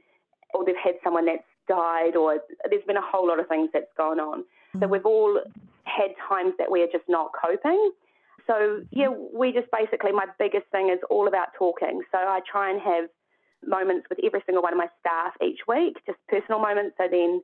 or 0.54 0.66
they've 0.66 0.76
had 0.82 0.96
someone 1.04 1.26
that's 1.26 1.44
died, 1.68 2.16
or 2.16 2.40
there's 2.70 2.86
been 2.86 2.98
a 2.98 3.02
whole 3.02 3.28
lot 3.28 3.40
of 3.40 3.48
things 3.48 3.70
that's 3.74 3.92
gone 3.98 4.20
on. 4.20 4.40
Mm-hmm. 4.42 4.80
So 4.80 4.88
we've 4.88 5.06
all 5.06 5.42
had 5.84 6.12
times 6.28 6.54
that 6.60 6.70
we're 6.70 6.88
just 6.92 7.06
not 7.08 7.32
coping. 7.34 7.92
So, 8.48 8.82
yeah, 8.92 9.08
we 9.08 9.54
just 9.54 9.68
basically, 9.72 10.12
my 10.12 10.26
biggest 10.38 10.68
thing 10.72 10.90
is 10.90 11.00
all 11.10 11.28
about 11.28 11.50
talking. 11.58 12.02
So 12.12 12.18
I 12.18 12.40
try 12.50 12.70
and 12.70 12.82
have 12.82 13.06
moments 13.66 14.08
with 14.10 14.20
every 14.24 14.42
single 14.46 14.62
one 14.62 14.74
of 14.74 14.78
my 14.78 14.90
staff 15.00 15.34
each 15.42 15.62
week, 15.68 15.98
just 16.06 16.20
personal 16.28 16.60
moments. 16.60 16.96
So 16.98 17.08
then, 17.10 17.42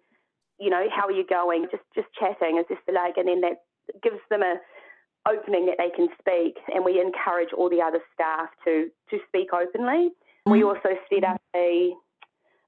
you 0.60 0.70
know, 0.70 0.86
how 0.94 1.08
are 1.08 1.12
you 1.12 1.26
going? 1.26 1.68
Just 1.72 1.84
just 1.96 2.08
chatting 2.20 2.58
is 2.58 2.66
just 2.68 2.82
the 2.86 2.94
like, 2.94 3.16
and 3.18 3.28
then 3.28 3.42
that 3.42 3.64
gives 4.04 4.20
them 4.30 4.44
a 4.44 4.60
opening 5.28 5.66
that 5.68 5.78
they 5.78 5.90
can 5.96 6.08
speak, 6.20 6.58
and 6.74 6.84
we 6.84 7.00
encourage 7.00 7.54
all 7.54 7.70
the 7.70 7.82
other 7.82 8.00
staff 8.14 8.50
to 8.66 8.90
to 9.10 9.20
speak 9.28 9.54
openly. 9.54 10.12
Mm-hmm. 10.12 10.52
We 10.52 10.64
also 10.64 11.00
set 11.12 11.24
up 11.24 11.42
a 11.56 11.94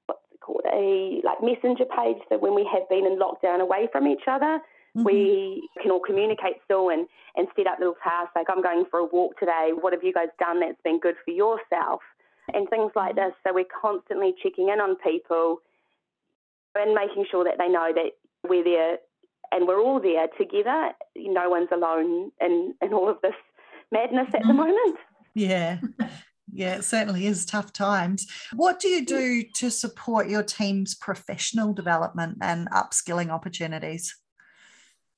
what's 0.06 0.22
it 0.32 0.40
called 0.40 0.64
a 0.72 1.20
like 1.24 1.42
messenger 1.42 1.84
page. 1.84 2.18
So 2.28 2.38
when 2.38 2.54
we 2.54 2.68
have 2.72 2.88
been 2.88 3.06
in 3.06 3.18
lockdown 3.18 3.60
away 3.60 3.88
from 3.92 4.06
each 4.06 4.24
other, 4.26 4.60
Mm-hmm. 4.96 5.04
We 5.04 5.68
can 5.80 5.90
all 5.90 6.00
communicate 6.00 6.56
still 6.64 6.90
and, 6.90 7.06
and 7.36 7.48
set 7.56 7.66
up 7.66 7.78
little 7.78 7.96
tasks 8.04 8.32
like, 8.36 8.46
I'm 8.50 8.62
going 8.62 8.84
for 8.90 9.00
a 9.00 9.06
walk 9.06 9.38
today. 9.38 9.70
What 9.78 9.92
have 9.92 10.04
you 10.04 10.12
guys 10.12 10.28
done 10.38 10.60
that's 10.60 10.80
been 10.84 11.00
good 11.00 11.14
for 11.24 11.30
yourself? 11.30 12.00
And 12.52 12.68
things 12.68 12.92
like 12.94 13.14
this. 13.14 13.32
So 13.46 13.54
we're 13.54 13.64
constantly 13.80 14.34
checking 14.42 14.68
in 14.68 14.80
on 14.80 14.96
people 14.96 15.58
and 16.74 16.94
making 16.94 17.26
sure 17.30 17.44
that 17.44 17.54
they 17.58 17.68
know 17.68 17.92
that 17.94 18.12
we're 18.46 18.64
there 18.64 18.98
and 19.52 19.68
we're 19.68 19.80
all 19.80 20.00
there 20.00 20.26
together. 20.36 20.90
No 21.16 21.48
one's 21.48 21.68
alone 21.72 22.32
in, 22.40 22.74
in 22.82 22.92
all 22.92 23.08
of 23.08 23.18
this 23.22 23.34
madness 23.92 24.26
at 24.34 24.42
the 24.42 24.48
mm-hmm. 24.48 24.56
moment. 24.56 24.98
Yeah. 25.34 25.78
Yeah, 26.52 26.74
it 26.74 26.84
certainly 26.84 27.26
is 27.26 27.46
tough 27.46 27.72
times. 27.72 28.26
What 28.54 28.80
do 28.80 28.88
you 28.88 29.06
do 29.06 29.44
to 29.54 29.70
support 29.70 30.28
your 30.28 30.42
team's 30.42 30.94
professional 30.94 31.72
development 31.72 32.38
and 32.42 32.68
upskilling 32.70 33.30
opportunities? 33.30 34.14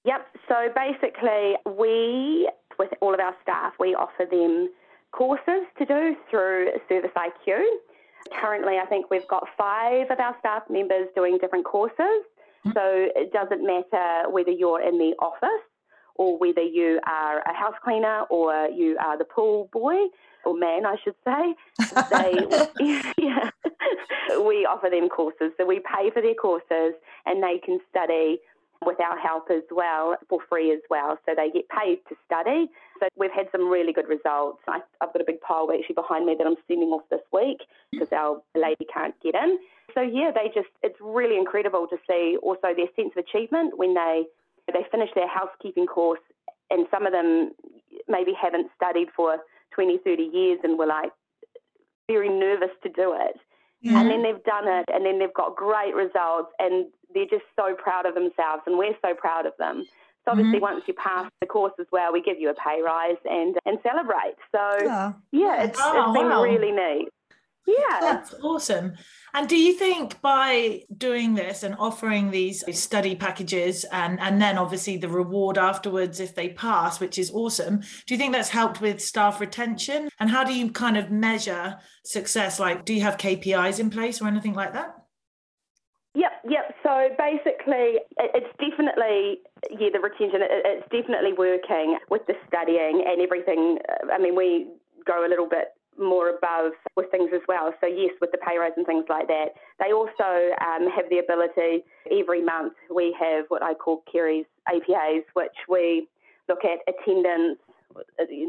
Yep. 0.04 0.26
So 0.48 0.68
basically, 0.74 1.54
we, 1.78 2.50
with 2.78 2.90
all 3.00 3.14
of 3.14 3.20
our 3.20 3.34
staff, 3.42 3.72
we 3.80 3.94
offer 3.94 4.26
them 4.30 4.68
courses 5.12 5.64
to 5.78 5.86
do 5.86 6.16
through 6.30 6.72
Service 6.88 7.10
IQ. 7.16 7.62
Currently, 8.40 8.78
I 8.78 8.86
think 8.86 9.10
we've 9.10 9.28
got 9.28 9.46
five 9.56 10.10
of 10.10 10.18
our 10.18 10.36
staff 10.40 10.64
members 10.68 11.08
doing 11.14 11.38
different 11.40 11.64
courses. 11.64 11.96
Mm-hmm. 11.98 12.70
So 12.72 13.08
it 13.14 13.32
doesn't 13.32 13.64
matter 13.64 14.30
whether 14.30 14.50
you're 14.50 14.80
in 14.80 14.98
the 14.98 15.14
office 15.18 15.64
or 16.16 16.38
whether 16.38 16.62
you 16.62 17.00
are 17.06 17.40
a 17.40 17.54
house 17.54 17.74
cleaner 17.82 18.22
or 18.30 18.68
you 18.68 18.96
are 19.02 19.18
the 19.18 19.24
pool 19.24 19.68
boy 19.72 19.96
or 20.44 20.56
man, 20.56 20.86
I 20.86 20.96
should 21.02 21.16
say. 21.24 21.54
They, 22.10 23.04
yeah, 23.18 23.50
we 24.46 24.66
offer 24.66 24.88
them 24.90 25.08
courses. 25.08 25.52
So 25.58 25.66
we 25.66 25.80
pay 25.80 26.10
for 26.10 26.22
their 26.22 26.34
courses 26.34 26.94
and 27.26 27.42
they 27.42 27.58
can 27.64 27.78
study 27.90 28.38
with 28.86 29.00
our 29.00 29.18
help 29.18 29.50
as 29.50 29.62
well 29.70 30.16
for 30.28 30.40
free 30.48 30.72
as 30.72 30.80
well. 30.90 31.18
So 31.26 31.34
they 31.36 31.50
get 31.50 31.68
paid 31.68 31.98
to 32.08 32.16
study. 32.26 32.70
So 33.00 33.08
we've 33.16 33.32
had 33.32 33.48
some 33.52 33.68
really 33.68 33.92
good 33.92 34.08
results. 34.08 34.60
I, 34.68 34.80
have 35.00 35.12
got 35.12 35.22
a 35.22 35.24
big 35.24 35.40
pile 35.40 35.68
actually 35.72 35.94
behind 35.94 36.26
me 36.26 36.34
that 36.38 36.46
I'm 36.46 36.56
sending 36.68 36.88
off 36.90 37.02
this 37.10 37.22
week 37.32 37.58
because 37.90 38.12
our 38.12 38.40
lady 38.54 38.86
can't 38.92 39.14
get 39.22 39.34
in. 39.34 39.58
So 39.94 40.00
yeah, 40.00 40.30
they 40.34 40.48
just 40.54 40.72
it's 40.82 40.98
really 41.00 41.36
incredible 41.36 41.86
to 41.88 41.96
see 42.08 42.36
also 42.42 42.74
their 42.76 42.88
sense 42.96 43.12
of 43.16 43.24
achievement 43.24 43.78
when 43.78 43.94
they 43.94 44.24
they 44.72 44.84
finish 44.90 45.10
their 45.14 45.28
housekeeping 45.28 45.86
course 45.86 46.20
and 46.70 46.86
some 46.90 47.06
of 47.06 47.12
them 47.12 47.52
maybe 48.08 48.32
haven't 48.32 48.70
studied 48.74 49.08
for 49.14 49.38
20, 49.74 49.98
30 49.98 50.22
years 50.22 50.58
and 50.64 50.78
were 50.78 50.86
like 50.86 51.12
very 52.08 52.28
nervous 52.28 52.70
to 52.82 52.88
do 52.88 53.14
it. 53.18 53.36
And 53.84 54.10
then 54.10 54.22
they've 54.22 54.42
done 54.44 54.66
it 54.66 54.86
and 54.92 55.04
then 55.04 55.18
they've 55.18 55.34
got 55.34 55.56
great 55.56 55.94
results 55.94 56.50
and 56.58 56.86
they're 57.14 57.26
just 57.26 57.44
so 57.56 57.74
proud 57.74 58.06
of 58.06 58.14
themselves 58.14 58.62
and 58.66 58.76
we're 58.76 58.96
so 59.02 59.14
proud 59.14 59.46
of 59.46 59.52
them. 59.58 59.84
So 60.24 60.30
obviously, 60.30 60.54
mm-hmm. 60.54 60.62
once 60.62 60.84
you 60.86 60.94
pass 60.94 61.30
the 61.40 61.46
course 61.46 61.74
as 61.78 61.86
well, 61.92 62.12
we 62.12 62.22
give 62.22 62.38
you 62.38 62.48
a 62.48 62.54
pay 62.54 62.80
rise 62.82 63.20
and 63.24 63.56
and 63.66 63.78
celebrate. 63.82 64.36
So 64.52 64.78
yeah, 64.82 65.12
yeah 65.32 65.64
it's, 65.64 65.78
oh, 65.82 66.12
it's 66.12 66.18
been 66.18 66.28
wow. 66.28 66.42
really 66.42 66.72
neat. 66.72 67.08
Yeah. 67.66 67.98
That's 68.00 68.34
awesome. 68.42 68.94
And 69.32 69.48
do 69.48 69.56
you 69.56 69.74
think 69.74 70.20
by 70.20 70.82
doing 70.96 71.34
this 71.34 71.62
and 71.62 71.74
offering 71.78 72.30
these 72.30 72.62
study 72.78 73.14
packages 73.14 73.84
and, 73.90 74.20
and 74.20 74.40
then 74.40 74.58
obviously 74.58 74.96
the 74.96 75.08
reward 75.08 75.56
afterwards 75.56 76.20
if 76.20 76.34
they 76.34 76.50
pass, 76.50 77.00
which 77.00 77.18
is 77.18 77.30
awesome, 77.30 77.80
do 78.06 78.14
you 78.14 78.18
think 78.18 78.32
that's 78.32 78.50
helped 78.50 78.80
with 78.80 79.00
staff 79.00 79.40
retention? 79.40 80.08
And 80.20 80.30
how 80.30 80.44
do 80.44 80.54
you 80.54 80.70
kind 80.70 80.96
of 80.96 81.10
measure 81.10 81.76
success? 82.04 82.60
Like, 82.60 82.84
do 82.84 82.92
you 82.92 83.00
have 83.00 83.16
KPIs 83.16 83.80
in 83.80 83.90
place 83.90 84.20
or 84.20 84.28
anything 84.28 84.54
like 84.54 84.74
that? 84.74 84.94
Yep, 86.14 86.32
yep. 86.48 86.73
So 86.84 87.08
basically, 87.16 88.04
it's 88.18 88.52
definitely, 88.60 89.40
yeah, 89.70 89.88
the 89.90 90.00
retention, 90.00 90.40
it's 90.44 90.86
definitely 90.92 91.32
working 91.32 91.96
with 92.10 92.26
the 92.26 92.34
studying 92.46 93.02
and 93.08 93.22
everything. 93.22 93.78
I 94.12 94.18
mean, 94.18 94.36
we 94.36 94.68
go 95.06 95.26
a 95.26 95.28
little 95.28 95.48
bit 95.48 95.72
more 95.98 96.28
above 96.28 96.72
with 96.96 97.10
things 97.10 97.30
as 97.34 97.40
well. 97.48 97.72
So 97.80 97.86
yes, 97.86 98.12
with 98.20 98.32
the 98.32 98.38
pay 98.38 98.58
rise 98.58 98.72
and 98.76 98.86
things 98.86 99.06
like 99.08 99.28
that. 99.28 99.54
They 99.78 99.92
also 99.92 100.52
um, 100.60 100.90
have 100.90 101.08
the 101.08 101.18
ability 101.18 101.84
every 102.10 102.42
month 102.42 102.74
we 102.94 103.16
have 103.18 103.46
what 103.48 103.62
I 103.62 103.74
call 103.74 104.02
Kerry's 104.10 104.46
APAs, 104.68 105.24
which 105.34 105.56
we 105.68 106.08
look 106.48 106.64
at 106.64 106.80
attendance. 106.92 107.58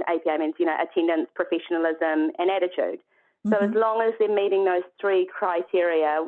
APA 0.07 0.39
means 0.39 0.55
you 0.57 0.65
know 0.65 0.75
attendance, 0.81 1.29
professionalism, 1.35 2.31
and 2.37 2.49
attitude. 2.49 2.99
Mm-hmm. 3.45 3.51
So 3.51 3.57
as 3.57 3.75
long 3.75 4.01
as 4.01 4.13
they're 4.19 4.33
meeting 4.33 4.65
those 4.65 4.83
three 4.99 5.29
criteria, 5.31 6.25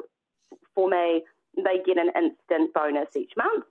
for 0.75 0.87
me, 0.87 1.23
they 1.57 1.81
get 1.85 1.97
an 1.97 2.11
instant 2.15 2.73
bonus 2.73 3.15
each 3.15 3.31
month. 3.37 3.65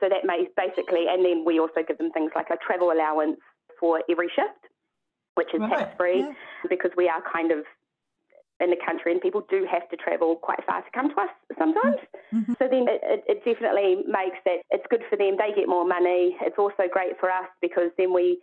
So 0.00 0.08
that 0.08 0.24
may 0.24 0.48
basically, 0.56 1.06
and 1.08 1.24
then 1.24 1.44
we 1.44 1.60
also 1.60 1.82
give 1.86 1.98
them 1.98 2.10
things 2.12 2.32
like 2.34 2.48
a 2.50 2.56
travel 2.56 2.90
allowance 2.90 3.38
for 3.78 4.02
every 4.08 4.28
shift 4.28 4.64
which 5.34 5.52
is 5.54 5.60
right. 5.60 5.70
tax 5.70 5.96
free 5.96 6.20
yeah. 6.20 6.32
because 6.68 6.90
we 6.96 7.08
are 7.08 7.22
kind 7.30 7.50
of 7.50 7.64
in 8.60 8.70
the 8.70 8.76
country 8.86 9.12
and 9.12 9.20
people 9.20 9.44
do 9.50 9.66
have 9.70 9.88
to 9.90 9.96
travel 9.96 10.36
quite 10.36 10.64
far 10.64 10.80
to 10.80 10.90
come 10.94 11.10
to 11.10 11.20
us 11.20 11.34
sometimes. 11.58 11.98
Mm-hmm. 12.32 12.52
So 12.58 12.68
then 12.70 12.86
it, 12.88 13.24
it, 13.26 13.44
definitely 13.44 14.06
makes 14.06 14.38
that 14.44 14.62
it's 14.70 14.86
good 14.88 15.02
for 15.10 15.16
them. 15.16 15.36
They 15.36 15.52
get 15.54 15.68
more 15.68 15.84
money. 15.84 16.36
It's 16.40 16.56
also 16.56 16.86
great 16.90 17.18
for 17.18 17.30
us 17.30 17.50
because 17.60 17.90
then 17.98 18.14
we 18.14 18.38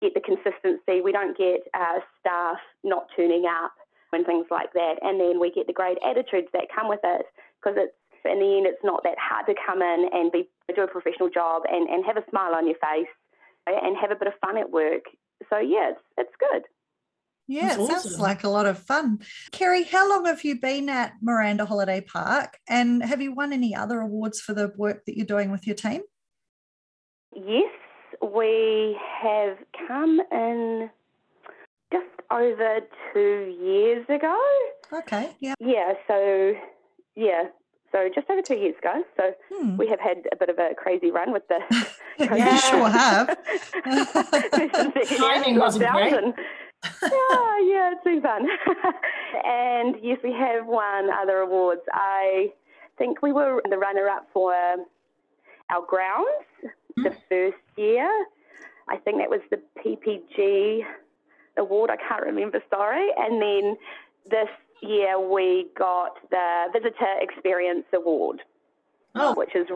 get 0.00 0.14
the 0.14 0.20
consistency. 0.20 1.02
We 1.02 1.10
don't 1.10 1.36
get 1.36 1.66
uh, 1.74 1.98
staff 2.20 2.58
not 2.84 3.08
turning 3.16 3.44
up 3.46 3.74
and 4.12 4.24
things 4.24 4.46
like 4.52 4.72
that. 4.74 5.02
And 5.02 5.18
then 5.18 5.40
we 5.40 5.50
get 5.50 5.66
the 5.66 5.72
great 5.72 5.98
attitudes 6.08 6.48
that 6.52 6.66
come 6.72 6.88
with 6.88 7.00
it 7.02 7.26
because 7.64 7.78
it's 7.80 7.96
in 8.24 8.40
the 8.40 8.56
end, 8.56 8.66
it's 8.66 8.84
not 8.84 9.02
that 9.04 9.16
hard 9.18 9.46
to 9.46 9.54
come 9.66 9.80
in 9.80 10.08
and 10.12 10.30
be 10.30 10.48
do 10.74 10.82
a 10.82 10.88
professional 10.88 11.30
job 11.30 11.62
and, 11.70 11.88
and 11.88 12.04
have 12.04 12.16
a 12.16 12.24
smile 12.30 12.54
on 12.54 12.66
your 12.66 12.76
face 12.76 13.08
and 13.66 13.96
have 13.96 14.10
a 14.10 14.16
bit 14.16 14.28
of 14.28 14.34
fun 14.40 14.58
at 14.58 14.70
work 14.70 15.04
so 15.50 15.58
yeah, 15.58 15.90
it's 15.90 16.00
it's 16.16 16.34
good. 16.38 16.62
Yeah, 17.46 17.68
That's 17.68 17.76
it 17.76 17.80
awesome. 17.80 18.10
sounds 18.12 18.18
like 18.20 18.44
a 18.44 18.48
lot 18.48 18.64
of 18.64 18.78
fun. 18.78 19.20
Kerry, 19.52 19.82
how 19.84 20.08
long 20.08 20.24
have 20.24 20.44
you 20.44 20.58
been 20.58 20.88
at 20.88 21.12
Miranda 21.20 21.66
Holiday 21.66 22.00
Park 22.00 22.58
and 22.68 23.04
have 23.04 23.20
you 23.20 23.34
won 23.34 23.52
any 23.52 23.74
other 23.74 24.00
awards 24.00 24.40
for 24.40 24.54
the 24.54 24.72
work 24.78 25.04
that 25.04 25.16
you're 25.16 25.26
doing 25.26 25.50
with 25.50 25.66
your 25.66 25.76
team? 25.76 26.00
Yes, 27.36 27.70
we 28.22 28.98
have 29.22 29.58
come 29.86 30.22
in 30.32 30.88
just 31.92 32.06
over 32.30 32.80
two 33.12 33.54
years 33.60 34.06
ago. 34.08 34.40
Okay, 34.90 35.36
yeah. 35.40 35.54
Yeah, 35.60 35.92
so 36.08 36.54
yeah, 37.16 37.44
so 37.94 38.08
just 38.12 38.28
over 38.28 38.42
two 38.42 38.56
years 38.56 38.74
ago. 38.78 39.04
So 39.16 39.34
hmm. 39.52 39.76
we 39.76 39.86
have 39.86 40.00
had 40.00 40.26
a 40.32 40.36
bit 40.36 40.48
of 40.48 40.58
a 40.58 40.74
crazy 40.76 41.12
run 41.12 41.32
with 41.32 41.44
the. 41.46 41.60
yeah, 42.18 42.56
sure 42.58 42.88
have. 42.88 43.38
Timing 45.16 45.58
wasn't 45.58 45.90
great. 45.92 46.12
Yeah, 46.12 47.58
yeah, 47.62 47.92
it's 47.92 48.04
been 48.04 48.20
fun. 48.20 48.46
and 49.44 49.96
yes, 50.02 50.18
we 50.24 50.32
have 50.32 50.66
won 50.66 51.08
other 51.10 51.38
awards. 51.38 51.82
I 51.92 52.52
think 52.98 53.22
we 53.22 53.32
were 53.32 53.62
the 53.68 53.78
runner-up 53.78 54.28
for 54.32 54.54
our 54.54 55.86
grounds 55.86 56.28
hmm. 56.96 57.04
the 57.04 57.16
first 57.28 57.62
year. 57.76 58.10
I 58.88 58.96
think 58.96 59.18
that 59.18 59.30
was 59.30 59.40
the 59.50 59.60
PPG 59.80 60.84
award. 61.58 61.90
I 61.90 61.96
can't 61.96 62.24
remember, 62.24 62.60
sorry. 62.70 63.08
And 63.16 63.40
then 63.40 63.76
this 64.28 64.48
year 64.82 65.18
we 65.18 65.68
got 65.76 66.16
the 66.30 66.66
Visitor 66.72 67.18
Experience 67.20 67.84
Award, 67.92 68.42
oh. 69.14 69.34
which 69.34 69.54
is 69.54 69.66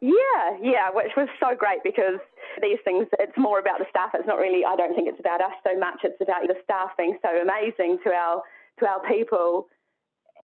yeah, 0.00 0.58
yeah, 0.60 0.90
which 0.92 1.12
was 1.16 1.28
so 1.40 1.54
great 1.56 1.82
because 1.82 2.20
these 2.60 2.78
things, 2.84 3.06
it's 3.18 3.36
more 3.38 3.58
about 3.58 3.78
the 3.78 3.86
staff. 3.88 4.10
It's 4.12 4.26
not 4.26 4.38
really, 4.38 4.64
I 4.64 4.76
don't 4.76 4.94
think 4.94 5.08
it's 5.08 5.20
about 5.20 5.40
us 5.40 5.52
so 5.64 5.78
much. 5.78 6.00
It's 6.02 6.20
about 6.20 6.42
the 6.46 6.56
staff 6.62 6.90
being 6.98 7.16
so 7.22 7.30
amazing 7.40 7.98
to 8.04 8.10
our 8.10 8.42
to 8.80 8.86
our 8.86 9.00
people. 9.06 9.68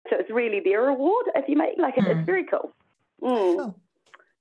So 0.10 0.18
it's 0.20 0.30
really 0.30 0.60
their 0.60 0.90
award, 0.90 1.28
if 1.36 1.48
you 1.48 1.58
make 1.58 1.78
like 1.78 1.96
mm. 1.96 2.08
it's 2.08 2.26
very 2.26 2.46
cool. 2.46 2.72
Mm. 3.22 3.58
Cool. 3.58 3.76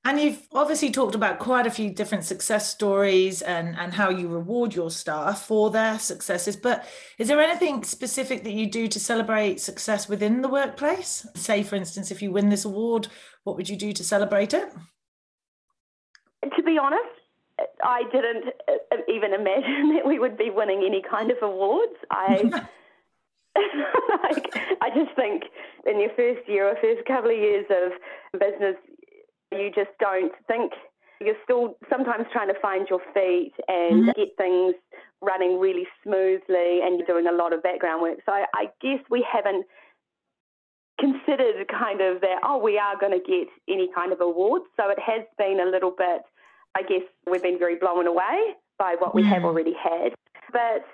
And 0.07 0.21
you've 0.21 0.47
obviously 0.53 0.91
talked 0.91 1.15
about 1.15 1.39
quite 1.39 1.67
a 1.67 1.71
few 1.71 1.89
different 1.89 2.25
success 2.25 2.71
stories 2.71 3.41
and, 3.41 3.75
and 3.79 3.95
how 3.95 4.11
you 4.11 4.29
reward 4.29 4.75
your 4.75 4.91
staff 4.91 5.47
for 5.47 5.71
their 5.71 5.99
successes. 5.99 6.57
But 6.57 6.87
is 7.19 7.29
there 7.29 7.41
anything 7.41 7.85
specific 7.85 8.45
that 8.45 8.53
you 8.53 8.67
do 8.67 8.87
to 8.87 9.01
celebrate 9.01 9.61
success 9.61 10.07
within 10.07 10.43
the 10.43 10.49
workplace? 10.49 11.27
Say, 11.35 11.63
for 11.63 11.77
instance, 11.77 12.11
if 12.11 12.21
you 12.21 12.31
win 12.33 12.51
this 12.51 12.67
award, 12.67 13.09
what 13.45 13.57
would 13.57 13.71
you 13.71 13.77
do 13.77 13.95
to 13.95 14.05
celebrate 14.05 14.53
it? 14.53 14.71
To 16.55 16.63
be 16.63 16.77
honest, 16.77 17.01
I 17.83 18.03
didn't 18.13 18.45
even 19.09 19.33
imagine 19.33 19.95
that 19.95 20.07
we 20.07 20.19
would 20.19 20.37
be 20.37 20.51
winning 20.51 20.83
any 20.85 21.03
kind 21.03 21.31
of 21.31 21.39
awards. 21.41 21.95
I. 22.11 22.67
like, 24.25 24.53
I 24.81 24.91
just 24.91 25.15
think 25.15 25.45
in 25.87 26.01
your 26.01 26.11
first 26.17 26.49
year 26.49 26.69
or 26.69 26.75
first 26.83 27.07
couple 27.07 27.31
of 27.31 27.37
years 27.37 27.65
of 27.71 27.93
business, 28.41 28.75
you 29.59 29.71
just 29.71 29.91
don't 30.01 30.33
think 30.47 30.73
you're 31.21 31.37
still 31.45 31.77
sometimes 31.91 32.27
trying 32.33 32.49
to 32.49 32.61
find 32.61 32.87
your 32.89 33.01
feet 33.13 33.53
and 33.69 34.05
mm-hmm. 34.05 34.21
get 34.21 34.37
things 34.37 34.75
running 35.23 35.59
really 35.59 35.87
smoothly 36.03 36.81
and 36.83 36.99
you're 36.99 37.07
doing 37.07 37.27
a 37.27 37.33
lot 37.33 37.53
of 37.53 37.63
background 37.63 38.03
work. 38.03 38.19
So 38.27 38.33
I, 38.33 38.45
I 38.55 38.65
guess 38.81 39.01
we 39.11 39.25
haven't 39.31 39.65
considered 41.01 41.67
kind 41.69 42.01
of 42.01 42.21
that, 42.21 42.41
oh, 42.45 42.59
we 42.59 42.79
are 42.79 42.99
going 42.99 43.13
to 43.13 43.25
get 43.25 43.49
any 43.69 43.89
kind 43.95 44.13
of 44.13 44.21
award. 44.21 44.63
So 44.77 44.91
it 44.91 44.99
has 44.99 45.23
been 45.39 45.61
a 45.61 45.71
little 45.71 45.93
bit, 45.97 46.23
I 46.75 46.83
guess 46.83 47.03
we've 47.31 47.43
been 47.43 47.59
very 47.59 47.77
blown 47.77 48.07
away 48.07 48.55
by 48.79 48.97
what 48.99 49.15
we 49.15 49.23
have 49.25 49.43
mm. 49.43 49.47
already 49.47 49.75
had. 49.75 50.15
But 50.53 50.85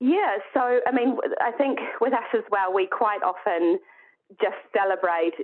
yeah, 0.00 0.38
so 0.54 0.80
I 0.86 0.92
mean, 0.92 1.16
I 1.40 1.52
think 1.52 1.78
with 2.00 2.12
us 2.12 2.24
as 2.34 2.44
well, 2.50 2.72
we 2.72 2.86
quite 2.86 3.22
often 3.22 3.78
just 4.40 4.56
celebrate 4.76 5.34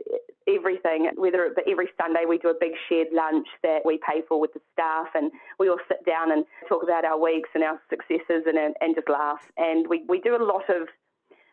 everything, 0.47 1.11
whether 1.17 1.45
it 1.45 1.57
be 1.57 1.71
every 1.71 1.89
Sunday 2.01 2.25
we 2.29 2.39
do 2.39 2.49
a 2.49 2.55
big 2.59 2.73
shared 2.89 3.09
lunch 3.13 3.47
that 3.63 3.81
we 3.85 3.99
pay 3.99 4.23
for 4.29 4.41
with 4.41 4.53
the 4.55 4.61
staff 4.73 5.09
and 5.15 5.33
we 5.59 5.69
all 5.69 5.79
sit 5.89 6.05
down 6.07 6.31
and 6.31 6.45
talk 6.69 6.83
about 6.83 7.05
our 7.05 7.21
weeks 7.21 7.51
and 7.55 7.65
our 7.65 7.81
successes 7.91 8.45
and, 8.47 8.57
and 8.81 8.95
just 8.95 9.09
laugh. 9.09 9.41
And 9.57 9.87
we, 9.89 10.05
we 10.09 10.21
do 10.21 10.37
a 10.37 10.43
lot 10.43 10.71
of 10.71 10.89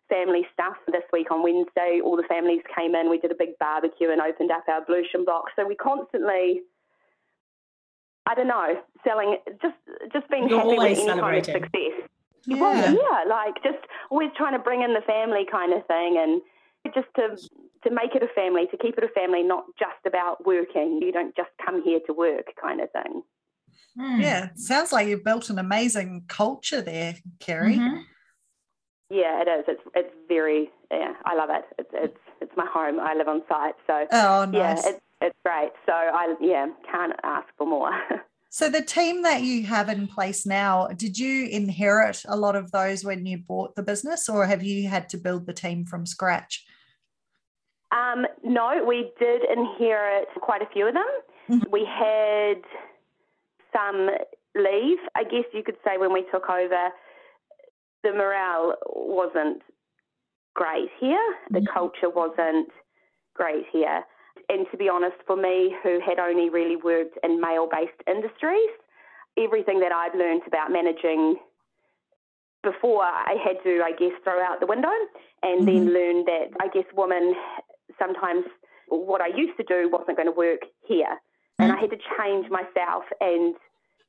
family 0.09 0.45
stuff 0.53 0.77
this 0.87 1.03
week 1.11 1.31
on 1.31 1.41
Wednesday. 1.41 2.01
All 2.03 2.15
the 2.15 2.27
families 2.29 2.61
came 2.77 2.93
in, 2.93 3.09
we 3.09 3.17
did 3.17 3.31
a 3.31 3.35
big 3.37 3.57
barbecue 3.59 4.11
and 4.11 4.21
opened 4.21 4.51
up 4.51 4.63
our 4.67 4.85
Bluesham 4.85 5.25
box. 5.25 5.53
So 5.55 5.67
we 5.67 5.75
constantly 5.75 6.61
I 8.25 8.35
don't 8.35 8.47
know, 8.47 8.81
selling 9.03 9.37
just 9.61 9.75
just 10.13 10.29
being 10.29 10.47
You're 10.47 10.59
happy 10.59 10.69
with 10.69 10.79
always 10.79 10.99
any 10.99 11.19
kind 11.19 11.37
of 11.37 11.45
success. 11.45 12.07
Yeah. 12.45 12.57
Well, 12.59 12.93
yeah, 12.93 13.23
like 13.29 13.55
just 13.63 13.83
always 14.09 14.29
trying 14.37 14.53
to 14.53 14.59
bring 14.59 14.81
in 14.81 14.93
the 14.93 15.01
family 15.01 15.45
kind 15.49 15.73
of 15.73 15.85
thing 15.87 16.17
and 16.17 16.41
just 16.93 17.07
to 17.15 17.37
to 17.83 17.93
make 17.93 18.15
it 18.15 18.23
a 18.23 18.27
family, 18.33 18.65
to 18.71 18.77
keep 18.77 18.97
it 18.97 19.03
a 19.03 19.09
family, 19.09 19.43
not 19.43 19.65
just 19.77 20.05
about 20.05 20.45
working. 20.45 20.99
You 21.01 21.11
don't 21.11 21.35
just 21.35 21.49
come 21.63 21.83
here 21.83 21.99
to 22.07 22.13
work 22.13 22.47
kind 22.61 22.81
of 22.81 22.89
thing. 22.91 23.23
Mm. 23.97 24.21
Yeah, 24.21 24.49
sounds 24.55 24.91
like 24.91 25.07
you've 25.07 25.23
built 25.23 25.49
an 25.49 25.59
amazing 25.59 26.25
culture 26.27 26.81
there, 26.81 27.15
Kerry. 27.39 27.77
Mhm. 27.77 28.05
Yeah, 29.09 29.41
it 29.41 29.47
is. 29.47 29.65
It's 29.67 29.81
it's 29.95 30.15
very 30.27 30.71
yeah, 30.91 31.13
I 31.25 31.35
love 31.35 31.49
it. 31.51 31.65
It's 31.77 31.89
it's 31.93 32.19
it's 32.41 32.57
my 32.57 32.65
home. 32.65 32.99
I 32.99 33.13
live 33.13 33.27
on 33.27 33.43
site, 33.47 33.75
so 33.85 34.07
Oh, 34.11 34.49
yeah, 34.51 34.73
nice. 34.73 34.85
it's 34.85 35.01
it's 35.21 35.37
great. 35.45 35.71
So 35.85 35.93
I 35.93 36.35
yeah, 36.41 36.67
can't 36.91 37.13
ask 37.23 37.47
for 37.57 37.67
more. 37.67 37.91
so 38.49 38.69
the 38.69 38.81
team 38.81 39.21
that 39.21 39.43
you 39.43 39.63
have 39.63 39.89
in 39.89 40.07
place 40.07 40.45
now, 40.45 40.87
did 40.87 41.17
you 41.17 41.47
inherit 41.47 42.23
a 42.27 42.35
lot 42.35 42.55
of 42.55 42.71
those 42.71 43.05
when 43.05 43.25
you 43.25 43.37
bought 43.37 43.75
the 43.75 43.83
business, 43.83 44.27
or 44.27 44.47
have 44.47 44.63
you 44.63 44.87
had 44.87 45.09
to 45.09 45.17
build 45.17 45.45
the 45.45 45.53
team 45.53 45.85
from 45.85 46.05
scratch? 46.07 46.65
Um, 47.93 48.25
no, 48.43 48.83
we 48.85 49.11
did 49.19 49.43
inherit 49.49 50.27
quite 50.41 50.61
a 50.61 50.65
few 50.73 50.87
of 50.87 50.95
them. 50.95 51.05
Mhm. 51.49 51.69
We 51.69 51.85
had 51.85 52.63
some 53.71 54.09
leave. 54.55 54.97
I 55.15 55.23
guess 55.23 55.45
you 55.53 55.63
could 55.63 55.77
say 55.85 55.97
when 55.97 56.11
we 56.11 56.23
took 56.31 56.49
over, 56.49 56.89
the 58.03 58.11
morale 58.11 58.75
wasn't 58.87 59.61
great 60.55 60.89
here. 60.99 61.37
The 61.51 61.61
Mhm. 61.61 61.67
culture 61.67 62.09
wasn't 62.09 62.71
great 63.33 63.67
here. 63.67 64.05
And 64.49 64.69
to 64.71 64.77
be 64.77 64.89
honest, 64.89 65.21
for 65.23 65.35
me, 65.35 65.75
who 65.83 65.99
had 65.99 66.19
only 66.19 66.49
really 66.49 66.75
worked 66.75 67.17
in 67.23 67.39
male 67.39 67.67
based 67.67 68.01
industries, 68.07 68.69
everything 69.37 69.79
that 69.79 69.91
I'd 69.91 70.15
learned 70.15 70.45
about 70.47 70.71
managing 70.71 71.39
before 72.61 73.03
I 73.03 73.35
had 73.43 73.61
to, 73.63 73.83
I 73.83 73.91
guess, 73.91 74.13
throw 74.23 74.41
out 74.41 74.59
the 74.59 74.65
window 74.65 74.93
and 75.43 75.67
then 75.67 75.93
learn 75.93 76.25
that 76.25 76.51
I 76.59 76.67
guess 76.69 76.85
women 76.93 77.35
sometimes 77.99 78.45
what 78.89 79.21
I 79.21 79.27
used 79.27 79.57
to 79.57 79.63
do 79.63 79.89
wasn't 79.89 80.17
going 80.17 80.27
to 80.27 80.35
work 80.35 80.61
here. 80.85 81.17
And 81.59 81.71
I 81.71 81.79
had 81.79 81.91
to 81.91 81.97
change 82.17 82.49
myself 82.49 83.03
and 83.21 83.55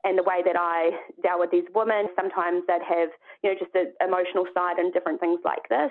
and 0.04 0.18
the 0.18 0.22
way 0.22 0.42
that 0.44 0.56
I 0.56 0.90
dealt 1.22 1.40
with 1.40 1.50
these 1.50 1.64
women. 1.74 2.08
Sometimes 2.14 2.62
they'd 2.68 2.84
have, 2.86 3.08
you 3.42 3.50
know, 3.50 3.56
just 3.58 3.74
an 3.74 3.92
emotional 4.06 4.44
side 4.52 4.76
and 4.76 4.92
different 4.92 5.18
things 5.18 5.40
like 5.44 5.66
this. 5.70 5.90